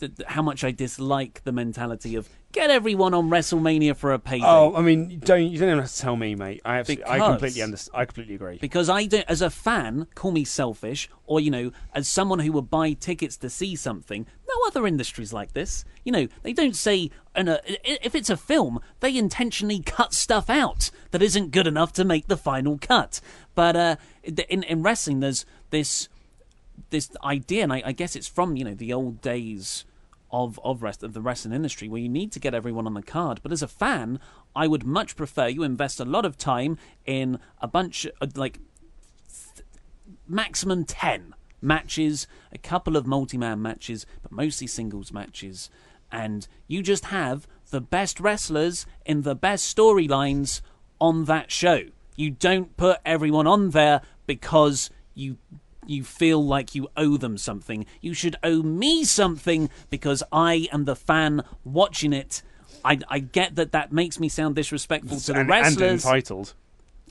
th- 0.00 0.12
how 0.26 0.42
much 0.42 0.64
I 0.64 0.70
dislike 0.70 1.42
the 1.44 1.52
mentality 1.52 2.14
of 2.16 2.28
get 2.54 2.70
everyone 2.70 3.12
on 3.12 3.28
WrestleMania 3.28 3.96
for 3.96 4.12
a 4.12 4.18
payday. 4.18 4.46
oh, 4.46 4.74
I 4.74 4.80
mean, 4.80 5.10
you 5.10 5.16
don't 5.18 5.42
you 5.42 5.58
don't 5.58 5.68
even 5.68 5.80
have 5.80 5.92
to 5.92 5.98
tell 5.98 6.16
me, 6.16 6.34
mate. 6.34 6.62
I 6.64 6.78
absolutely, 6.78 7.04
I 7.06 7.18
completely 7.18 7.62
understand. 7.62 8.00
I 8.00 8.04
completely 8.04 8.34
agree. 8.36 8.58
Because 8.58 8.88
I 8.88 9.06
don't, 9.06 9.24
as 9.28 9.42
a 9.42 9.50
fan, 9.50 10.06
call 10.14 10.32
me 10.32 10.44
selfish, 10.44 11.10
or 11.26 11.40
you 11.40 11.50
know, 11.50 11.72
as 11.92 12.08
someone 12.08 12.38
who 12.38 12.52
would 12.52 12.70
buy 12.70 12.92
tickets 12.92 13.36
to 13.38 13.50
see 13.50 13.76
something. 13.76 14.26
No 14.48 14.54
other 14.68 14.86
industries 14.86 15.32
like 15.32 15.52
this. 15.52 15.84
You 16.04 16.12
know, 16.12 16.28
they 16.42 16.52
don't 16.52 16.76
say, 16.76 17.10
and 17.34 17.48
uh, 17.48 17.58
if 17.66 18.14
it's 18.14 18.30
a 18.30 18.36
film, 18.36 18.78
they 19.00 19.16
intentionally 19.16 19.80
cut 19.80 20.14
stuff 20.14 20.48
out 20.48 20.90
that 21.10 21.22
isn't 21.22 21.50
good 21.50 21.66
enough 21.66 21.92
to 21.94 22.04
make 22.04 22.28
the 22.28 22.36
final 22.36 22.78
cut. 22.78 23.20
But 23.54 23.76
uh, 23.76 23.96
in 24.22 24.62
in 24.62 24.82
wrestling, 24.82 25.20
there's 25.20 25.44
this 25.70 26.08
this 26.90 27.10
idea, 27.22 27.62
and 27.62 27.72
I, 27.72 27.82
I 27.86 27.92
guess 27.92 28.16
it's 28.16 28.28
from 28.28 28.56
you 28.56 28.64
know 28.64 28.74
the 28.74 28.92
old 28.92 29.20
days 29.20 29.84
of 30.30 30.58
of 30.64 30.82
rest 30.82 31.02
of 31.02 31.12
the 31.12 31.20
wrestling 31.20 31.54
industry 31.54 31.88
where 31.88 32.00
you 32.00 32.08
need 32.08 32.32
to 32.32 32.40
get 32.40 32.54
everyone 32.54 32.86
on 32.86 32.94
the 32.94 33.02
card. 33.02 33.40
But 33.42 33.52
as 33.52 33.62
a 33.62 33.68
fan, 33.68 34.18
I 34.54 34.66
would 34.66 34.84
much 34.84 35.16
prefer 35.16 35.48
you 35.48 35.62
invest 35.62 36.00
a 36.00 36.04
lot 36.04 36.24
of 36.24 36.36
time 36.36 36.78
in 37.06 37.38
a 37.60 37.68
bunch 37.68 38.04
of 38.06 38.12
uh, 38.20 38.26
like 38.34 38.58
th- 39.28 39.66
maximum 40.28 40.84
ten 40.84 41.34
matches, 41.60 42.26
a 42.52 42.58
couple 42.58 42.96
of 42.96 43.06
multi-man 43.06 43.62
matches, 43.62 44.06
but 44.22 44.32
mostly 44.32 44.66
singles 44.66 45.12
matches, 45.12 45.70
and 46.10 46.46
you 46.66 46.82
just 46.82 47.06
have 47.06 47.46
the 47.70 47.80
best 47.80 48.20
wrestlers 48.20 48.86
in 49.06 49.22
the 49.22 49.34
best 49.34 49.74
storylines 49.74 50.60
on 51.00 51.24
that 51.24 51.50
show. 51.50 51.84
You 52.16 52.30
don't 52.30 52.76
put 52.76 52.98
everyone 53.04 53.46
on 53.46 53.70
there 53.70 54.02
because 54.26 54.90
you 55.14 55.38
you 55.88 56.04
feel 56.04 56.44
like 56.44 56.74
you 56.74 56.88
owe 56.96 57.16
them 57.16 57.38
something. 57.38 57.86
You 58.00 58.14
should 58.14 58.36
owe 58.42 58.62
me 58.62 59.04
something 59.04 59.70
because 59.90 60.22
I 60.32 60.68
am 60.72 60.84
the 60.84 60.96
fan 60.96 61.44
watching 61.64 62.12
it. 62.12 62.42
I, 62.84 62.98
I 63.08 63.18
get 63.20 63.56
that 63.56 63.72
that 63.72 63.92
makes 63.92 64.20
me 64.20 64.28
sound 64.28 64.56
disrespectful 64.56 65.18
to 65.18 65.26
the 65.26 65.32
and, 65.32 65.40
and 65.40 65.48
wrestlers, 65.48 66.04
entitled. 66.04 66.54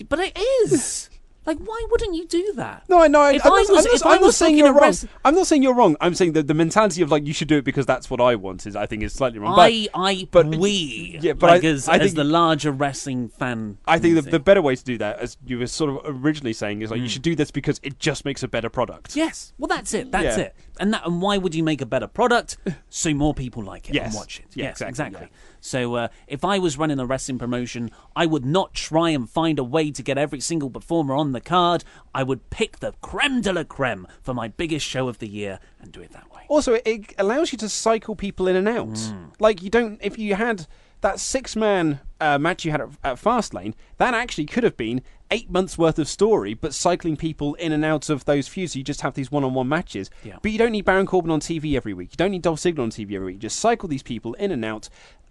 but 0.07 0.19
it 0.19 0.37
is. 0.37 1.09
Like, 1.45 1.57
why 1.59 1.85
wouldn't 1.91 2.15
you 2.15 2.25
do 2.27 2.53
that? 2.55 2.83
No, 2.89 2.99
I 3.01 3.07
know. 3.07 3.21
I, 3.21 3.33
If 3.33 3.45
I'm 3.45 3.51
I 3.53 3.55
not, 3.55 3.69
was- 3.69 3.85
I'm 3.85 3.91
not, 3.93 4.05
I 4.05 4.15
I'm 4.15 4.21
not 4.21 4.33
saying 4.33 4.57
you're 4.57 4.73
wrong. 4.73 4.93
I'm 5.25 5.35
not 5.35 5.47
saying 5.47 5.63
you're 5.63 5.73
wrong. 5.73 5.95
I'm 6.01 6.15
saying 6.15 6.33
that 6.33 6.47
the 6.47 6.53
mentality 6.53 7.01
of 7.01 7.11
like 7.11 7.25
you 7.25 7.33
should 7.33 7.47
do 7.47 7.57
it 7.57 7.65
because 7.65 7.85
that's 7.85 8.09
what 8.09 8.21
I 8.21 8.35
want 8.35 8.65
is 8.65 8.75
I 8.75 8.85
think 8.85 9.03
is 9.03 9.13
slightly 9.13 9.39
wrong. 9.39 9.55
But 9.55 9.71
I, 9.71 9.87
I, 9.93 10.27
but- 10.31 10.47
we, 10.55 11.17
yeah, 11.21 11.33
but 11.33 11.47
like 11.49 11.63
I- 11.63 11.67
as, 11.67 11.89
I 11.89 11.95
as 11.95 12.01
think- 12.01 12.15
the 12.15 12.23
larger 12.23 12.71
wrestling 12.71 13.29
fan. 13.29 13.77
I 13.85 13.99
think 13.99 14.15
the, 14.15 14.21
the 14.21 14.39
better 14.39 14.61
way 14.61 14.75
to 14.75 14.83
do 14.83 14.97
that, 14.99 15.19
as 15.19 15.37
you 15.45 15.59
were 15.59 15.67
sort 15.67 15.89
of 16.05 16.23
originally 16.23 16.53
saying, 16.53 16.81
is 16.81 16.91
like 16.91 16.99
you 16.99 17.07
Mm. 17.07 17.09
should 17.09 17.21
do 17.21 17.35
this 17.35 17.51
because 17.51 17.79
it 17.83 17.99
just 17.99 18.23
makes 18.25 18.43
a 18.43 18.47
better 18.47 18.69
product. 18.69 19.15
Yes, 19.15 19.53
well, 19.57 19.67
that's 19.67 19.93
it. 19.93 20.11
That's 20.11 20.37
Yeah. 20.37 20.45
it. 20.45 20.55
And 20.79 20.93
that, 20.93 21.05
and 21.05 21.21
why 21.21 21.37
would 21.37 21.53
you 21.53 21.63
make 21.63 21.81
a 21.81 21.85
better 21.85 22.07
product? 22.07 22.57
So 22.89 23.11
more 23.13 23.33
people 23.33 23.63
like 23.63 23.89
it 23.89 23.95
Yes. 23.95 24.05
and 24.07 24.13
watch 24.15 24.39
it. 24.39 24.45
Yeah, 24.53 24.65
yes, 24.65 24.81
exactly, 24.81 25.27
So 25.61 25.95
uh, 25.95 26.07
if 26.27 26.45
I 26.45 26.59
was 26.59 26.77
running 26.77 26.99
a 26.99 27.05
wrestling 27.07 27.39
promotion, 27.39 27.89
I 28.15 28.27
would 28.27 28.45
not 28.45 28.73
try 28.75 29.09
and 29.09 29.27
find 29.27 29.57
a 29.57 29.63
way 29.63 29.89
to 29.91 30.03
get 30.03 30.17
every 30.19 30.39
single 30.39 30.69
performer 30.69 31.15
on 31.15 31.31
the 31.33 31.41
card. 31.41 31.83
I 32.15 32.23
would 32.23 32.49
pick 32.49 32.79
the 32.79 32.93
creme 33.01 33.41
de 33.41 33.51
la 33.53 33.63
creme 33.63 34.07
for 34.21 34.33
my 34.33 34.47
biggest 34.47 34.85
show 34.85 35.07
of 35.07 35.19
the 35.19 35.27
year 35.27 35.59
and 35.81 35.91
do 35.91 36.01
it 36.01 36.11
that 36.11 36.31
way. 36.33 36.43
Also, 36.47 36.75
it- 36.85 37.13
allows 37.17 37.51
you 37.51 37.57
to 37.59 37.69
cycle 37.69 38.15
people 38.15 38.47
in 38.47 38.55
and 38.55 38.67
out. 38.67 38.87
Mm. 38.89 39.31
Like 39.39 39.61
you 39.61 39.69
don't, 39.69 39.99
if 40.01 40.17
you 40.17 40.35
had 40.35 40.67
that 41.01 41.19
six-man 41.19 41.99
uh, 42.21 42.37
match 42.37 42.63
you 42.63 42.71
had 42.71 42.79
at, 42.81 42.89
at 43.03 43.17
Fastlane, 43.21 43.73
that 43.97 44.13
actually 44.13 44.45
could 44.45 44.63
have 44.63 44.77
been 44.77 45.01
eight 45.31 45.49
months 45.49 45.77
worth 45.77 45.99
of 45.99 46.07
story, 46.07 46.53
but 46.53 46.73
cycling 46.73 47.17
people 47.17 47.55
in 47.55 47.71
and 47.73 47.83
out 47.83 48.09
of 48.09 48.23
those 48.25 48.47
feuds. 48.47 48.73
So 48.73 48.77
you 48.77 48.83
just 48.83 49.01
have 49.01 49.13
these 49.13 49.31
one-on-one 49.31 49.67
matches. 49.67 50.09
Yeah. 50.23 50.37
But 50.41 50.51
you 50.51 50.57
don't 50.57 50.71
need 50.71 50.85
Baron 50.85 51.05
Corbin 51.05 51.31
on 51.31 51.39
TV 51.41 51.75
every 51.75 51.93
week. 51.93 52.11
You 52.11 52.17
don't 52.17 52.31
need 52.31 52.41
Dolph 52.43 52.59
Ziggler 52.59 52.79
on 52.83 52.89
TV 52.91 53.15
every 53.15 53.25
week. 53.27 53.33
You 53.35 53.39
just 53.41 53.59
cycle 53.59 53.89
these 53.89 54.03
people 54.03 54.33
in 54.35 54.51
and 54.51 54.63
out, 54.63 54.87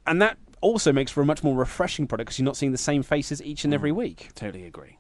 and 0.07 0.21
that 0.21 0.37
also 0.61 0.93
makes 0.93 1.11
for 1.11 1.23
a 1.23 1.25
much 1.25 1.43
more 1.43 1.57
refreshing 1.57 2.07
product 2.07 2.27
because 2.29 2.39
you're 2.39 2.45
not 2.45 2.57
seeing 2.57 2.73
the 2.73 2.79
same 2.79 3.03
faces 3.03 3.43
each 3.43 3.65
and 3.65 3.73
every 3.73 3.93
week. 3.93 4.29
Totally 4.35 4.65
agree. 4.65 4.99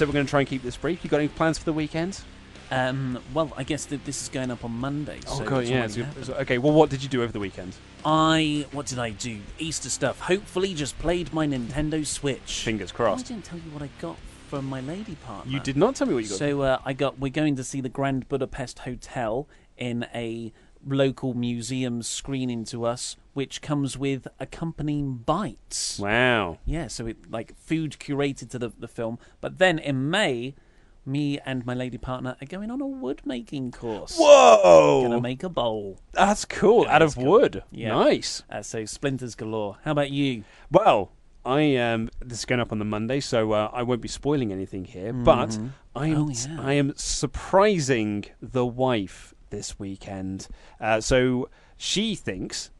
So 0.00 0.06
we're 0.06 0.14
going 0.14 0.24
to 0.24 0.30
try 0.30 0.40
and 0.40 0.48
keep 0.48 0.62
this 0.62 0.78
brief. 0.78 1.04
You 1.04 1.10
got 1.10 1.18
any 1.18 1.28
plans 1.28 1.58
for 1.58 1.66
the 1.66 1.74
weekend? 1.74 2.22
Um, 2.70 3.18
well, 3.34 3.52
I 3.54 3.64
guess 3.64 3.84
that 3.84 4.02
this 4.06 4.22
is 4.22 4.30
going 4.30 4.50
up 4.50 4.64
on 4.64 4.72
Monday. 4.72 5.20
Oh 5.26 5.40
so 5.40 5.44
god, 5.44 5.66
yeah. 5.66 5.80
already 5.80 6.00
it's 6.00 6.14
good. 6.14 6.24
So- 6.24 6.34
okay, 6.36 6.56
well, 6.56 6.72
what 6.72 6.88
did 6.88 7.02
you 7.02 7.10
do 7.10 7.22
over 7.22 7.30
the 7.30 7.38
weekend? 7.38 7.76
I 8.02 8.64
what 8.72 8.86
did 8.86 8.98
I 8.98 9.10
do? 9.10 9.40
Easter 9.58 9.90
stuff. 9.90 10.20
Hopefully, 10.20 10.72
just 10.72 10.98
played 11.00 11.34
my 11.34 11.46
Nintendo 11.46 12.06
Switch. 12.06 12.62
Fingers 12.62 12.92
crossed. 12.92 13.26
I 13.26 13.28
didn't 13.28 13.44
tell 13.44 13.58
you 13.58 13.70
what 13.72 13.82
I 13.82 13.90
got 14.00 14.16
from 14.48 14.64
my 14.64 14.80
lady 14.80 15.16
partner. 15.16 15.52
You 15.52 15.60
did 15.60 15.76
not 15.76 15.96
tell 15.96 16.06
me 16.06 16.14
what 16.14 16.22
you 16.22 16.30
got. 16.30 16.38
So 16.38 16.62
uh, 16.62 16.78
I 16.82 16.94
got. 16.94 17.18
We're 17.18 17.28
going 17.28 17.56
to 17.56 17.64
see 17.64 17.82
the 17.82 17.90
Grand 17.90 18.26
Budapest 18.26 18.78
Hotel 18.78 19.46
in 19.76 20.06
a 20.14 20.50
local 20.86 21.34
museum 21.34 22.02
screening 22.02 22.64
to 22.66 22.84
us, 22.84 23.16
which 23.34 23.60
comes 23.62 23.96
with 23.98 24.26
accompanying 24.38 25.16
bites. 25.16 25.98
wow. 25.98 26.58
Yeah, 26.64 26.86
so 26.88 27.06
it 27.06 27.30
like 27.30 27.56
food 27.58 27.96
curated 28.00 28.50
to 28.50 28.58
the 28.58 28.70
the 28.78 28.88
film. 28.88 29.18
But 29.40 29.58
then 29.58 29.78
in 29.78 30.10
May, 30.10 30.54
me 31.06 31.38
and 31.46 31.64
my 31.64 31.74
lady 31.74 31.98
partner 31.98 32.36
are 32.40 32.46
going 32.46 32.70
on 32.70 32.80
a 32.80 32.86
wood 32.86 33.22
making 33.24 33.72
course. 33.72 34.16
Whoa! 34.18 35.02
Gonna 35.08 35.20
make 35.20 35.42
a 35.42 35.48
bowl. 35.48 35.98
That's 36.12 36.44
cool. 36.44 36.84
Yeah, 36.84 36.94
Out 36.96 37.02
of 37.02 37.14
cool. 37.14 37.24
wood. 37.24 37.62
Yeah. 37.70 37.94
Nice. 37.94 38.42
Uh, 38.50 38.62
so 38.62 38.84
splinters 38.84 39.34
galore. 39.34 39.78
How 39.84 39.92
about 39.92 40.10
you? 40.10 40.44
Well, 40.70 41.10
I 41.44 41.76
um 41.76 42.10
this 42.20 42.40
is 42.40 42.44
going 42.44 42.60
up 42.60 42.70
on 42.72 42.78
the 42.78 42.84
Monday, 42.84 43.20
so 43.20 43.52
uh, 43.52 43.70
I 43.72 43.82
won't 43.82 44.02
be 44.02 44.08
spoiling 44.08 44.52
anything 44.52 44.84
here. 44.84 45.12
But 45.12 45.50
Mhm. 45.50 45.70
I 45.96 46.06
am 46.08 46.16
Oh, 46.18 46.28
yeah. 46.30 46.56
I 46.60 46.72
am 46.74 46.92
surprising 46.96 48.24
the 48.40 48.66
wife 48.66 49.34
this 49.50 49.78
weekend. 49.78 50.48
Uh, 50.80 51.00
so 51.00 51.48
she 51.76 52.14
thinks 52.14 52.70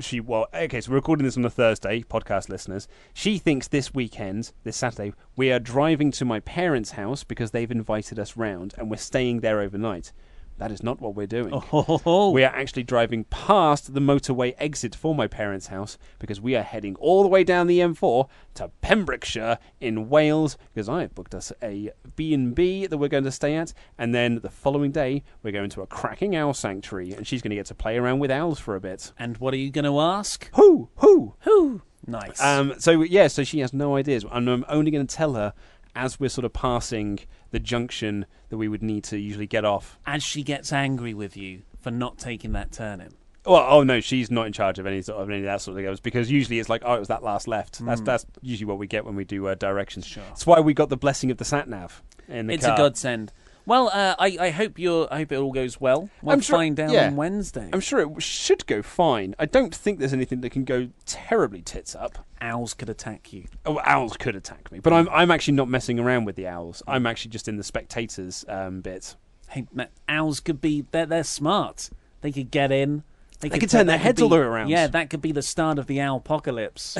she 0.00 0.20
well 0.20 0.46
okay. 0.54 0.80
So 0.80 0.90
we're 0.90 0.96
recording 0.96 1.24
this 1.24 1.36
on 1.36 1.44
a 1.44 1.50
Thursday, 1.50 2.02
podcast 2.02 2.48
listeners. 2.48 2.86
She 3.12 3.38
thinks 3.38 3.68
this 3.68 3.94
weekend, 3.94 4.52
this 4.64 4.76
Saturday, 4.76 5.12
we 5.36 5.50
are 5.50 5.58
driving 5.58 6.10
to 6.12 6.24
my 6.24 6.40
parents' 6.40 6.92
house 6.92 7.24
because 7.24 7.50
they've 7.50 7.70
invited 7.70 8.18
us 8.18 8.36
round, 8.36 8.74
and 8.78 8.90
we're 8.90 8.96
staying 8.96 9.40
there 9.40 9.60
overnight. 9.60 10.12
That 10.58 10.72
is 10.72 10.82
not 10.82 11.00
what 11.00 11.14
we're 11.14 11.26
doing. 11.26 11.54
Oh, 11.72 12.30
We 12.30 12.44
are 12.44 12.54
actually 12.54 12.82
driving 12.82 13.24
past 13.24 13.94
the 13.94 14.00
motorway 14.00 14.54
exit 14.58 14.94
for 14.94 15.14
my 15.14 15.26
parents' 15.26 15.68
house 15.68 15.96
because 16.18 16.40
we 16.40 16.56
are 16.56 16.62
heading 16.62 16.96
all 16.96 17.22
the 17.22 17.28
way 17.28 17.44
down 17.44 17.66
the 17.66 17.78
M4 17.78 18.28
to 18.54 18.70
Pembrokeshire 18.80 19.58
in 19.80 20.08
Wales 20.08 20.56
because 20.74 20.88
I 20.88 21.02
have 21.02 21.14
booked 21.14 21.34
us 21.34 21.52
a 21.62 21.90
B&B 22.16 22.86
that 22.86 22.98
we're 22.98 23.08
going 23.08 23.24
to 23.24 23.30
stay 23.32 23.54
at 23.54 23.72
and 23.96 24.14
then 24.14 24.40
the 24.40 24.50
following 24.50 24.90
day 24.90 25.22
we're 25.42 25.52
going 25.52 25.70
to 25.70 25.82
a 25.82 25.86
cracking 25.86 26.34
owl 26.34 26.54
sanctuary 26.54 27.12
and 27.12 27.26
she's 27.26 27.42
going 27.42 27.50
to 27.50 27.56
get 27.56 27.66
to 27.66 27.74
play 27.74 27.96
around 27.96 28.18
with 28.18 28.30
owls 28.30 28.58
for 28.58 28.74
a 28.74 28.80
bit. 28.80 29.12
And 29.18 29.36
what 29.38 29.54
are 29.54 29.58
you 29.58 29.70
going 29.70 29.84
to 29.84 30.00
ask? 30.00 30.50
Who? 30.54 30.90
Who? 30.96 31.34
Who? 31.40 31.82
Nice. 32.06 32.42
Um, 32.42 32.74
so 32.78 33.02
yeah, 33.02 33.28
so 33.28 33.44
she 33.44 33.58
has 33.60 33.74
no 33.74 33.96
ideas, 33.96 34.24
and 34.30 34.48
I'm 34.48 34.64
only 34.68 34.90
going 34.90 35.06
to 35.06 35.14
tell 35.14 35.34
her 35.34 35.52
as 35.98 36.18
we're 36.20 36.28
sort 36.28 36.44
of 36.44 36.52
passing 36.52 37.18
the 37.50 37.58
junction 37.58 38.24
that 38.48 38.56
we 38.56 38.68
would 38.68 38.82
need 38.82 39.04
to 39.04 39.18
usually 39.18 39.46
get 39.46 39.64
off. 39.64 39.98
As 40.06 40.22
she 40.22 40.42
gets 40.42 40.72
angry 40.72 41.12
with 41.12 41.36
you 41.36 41.62
for 41.80 41.90
not 41.90 42.18
taking 42.18 42.52
that 42.52 42.72
turn 42.72 43.00
in. 43.00 43.12
Well, 43.44 43.66
oh 43.68 43.82
no, 43.82 44.00
she's 44.00 44.30
not 44.30 44.46
in 44.46 44.52
charge 44.52 44.78
of 44.78 44.86
any 44.86 45.00
sort 45.02 45.20
of 45.22 45.28
any 45.30 45.38
of 45.38 45.44
that 45.44 45.60
sort 45.60 45.78
of 45.78 45.84
goes 45.84 46.00
because 46.00 46.30
usually 46.30 46.58
it's 46.58 46.68
like, 46.68 46.82
oh, 46.84 46.94
it 46.94 46.98
was 46.98 47.08
that 47.08 47.22
last 47.22 47.48
left. 47.48 47.84
That's 47.84 48.00
Mm. 48.00 48.04
that's 48.04 48.26
usually 48.42 48.66
what 48.66 48.78
we 48.78 48.86
get 48.86 49.04
when 49.04 49.16
we 49.16 49.24
do 49.24 49.46
uh, 49.48 49.54
directions. 49.54 50.06
Sure. 50.06 50.22
That's 50.28 50.46
why 50.46 50.60
we 50.60 50.74
got 50.74 50.88
the 50.90 50.96
blessing 50.96 51.30
of 51.30 51.38
the 51.38 51.44
sat 51.44 51.68
nav 51.68 52.02
in 52.28 52.46
the 52.46 52.54
It's 52.54 52.66
car. 52.66 52.74
a 52.74 52.78
godsend. 52.78 53.32
Well, 53.68 53.88
uh, 53.92 54.14
I, 54.18 54.38
I 54.40 54.50
hope 54.50 54.78
you're. 54.78 55.06
I 55.10 55.18
hope 55.18 55.30
it 55.30 55.36
all 55.36 55.52
goes 55.52 55.78
well. 55.78 56.08
We'll 56.22 56.32
I'm 56.32 56.40
sure- 56.40 56.56
find 56.56 56.80
out 56.80 56.90
yeah. 56.90 57.08
on 57.08 57.16
Wednesday. 57.16 57.68
I'm 57.70 57.80
sure 57.80 58.00
it 58.00 58.22
should 58.22 58.66
go 58.66 58.80
fine. 58.80 59.34
I 59.38 59.44
don't 59.44 59.74
think 59.74 59.98
there's 59.98 60.14
anything 60.14 60.40
that 60.40 60.48
can 60.50 60.64
go 60.64 60.88
terribly 61.04 61.60
tits 61.60 61.94
up. 61.94 62.26
Owls 62.40 62.72
could 62.72 62.88
attack 62.88 63.30
you. 63.30 63.44
Oh, 63.66 63.78
owls 63.84 64.16
could 64.16 64.34
attack 64.34 64.72
me, 64.72 64.80
but 64.80 64.94
I'm 64.94 65.06
I'm 65.10 65.30
actually 65.30 65.52
not 65.52 65.68
messing 65.68 65.98
around 65.98 66.24
with 66.24 66.36
the 66.36 66.46
owls. 66.46 66.82
I'm 66.88 67.06
actually 67.06 67.30
just 67.30 67.46
in 67.46 67.58
the 67.58 67.62
spectators 67.62 68.42
um, 68.48 68.80
bit. 68.80 69.16
Hey, 69.50 69.66
owls 70.08 70.40
could 70.40 70.62
be. 70.62 70.86
They're 70.90 71.04
they're 71.04 71.22
smart. 71.22 71.90
They 72.22 72.32
could 72.32 72.50
get 72.50 72.72
in. 72.72 73.02
They 73.40 73.50
could 73.50 73.70
turn 73.70 73.86
their 73.86 73.98
heads 73.98 74.20
all 74.20 74.28
the 74.28 74.36
way 74.36 74.42
around. 74.42 74.68
Yeah, 74.68 74.88
that 74.88 75.10
could 75.10 75.22
be 75.22 75.30
the 75.30 75.42
start 75.42 75.78
of 75.78 75.86
the 75.86 76.00
owl 76.00 76.16
apocalypse, 76.16 76.96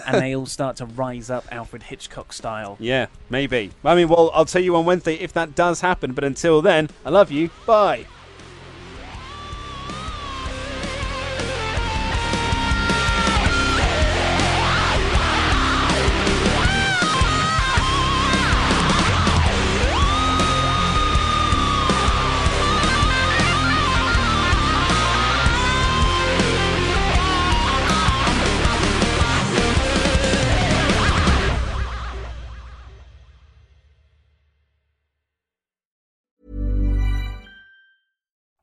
and 0.06 0.20
they 0.20 0.36
all 0.36 0.46
start 0.46 0.76
to 0.76 0.86
rise 0.86 1.28
up 1.28 1.44
Alfred 1.50 1.82
Hitchcock 1.82 2.32
style. 2.32 2.76
Yeah, 2.78 3.06
maybe. 3.30 3.72
I 3.84 3.96
mean, 3.96 4.08
well, 4.08 4.30
I'll 4.32 4.44
tell 4.44 4.62
you 4.62 4.76
on 4.76 4.84
Wednesday 4.84 5.14
if 5.14 5.32
that 5.32 5.56
does 5.56 5.80
happen. 5.80 6.12
But 6.12 6.22
until 6.22 6.62
then, 6.62 6.88
I 7.04 7.10
love 7.10 7.32
you. 7.32 7.50
Bye. 7.66 8.06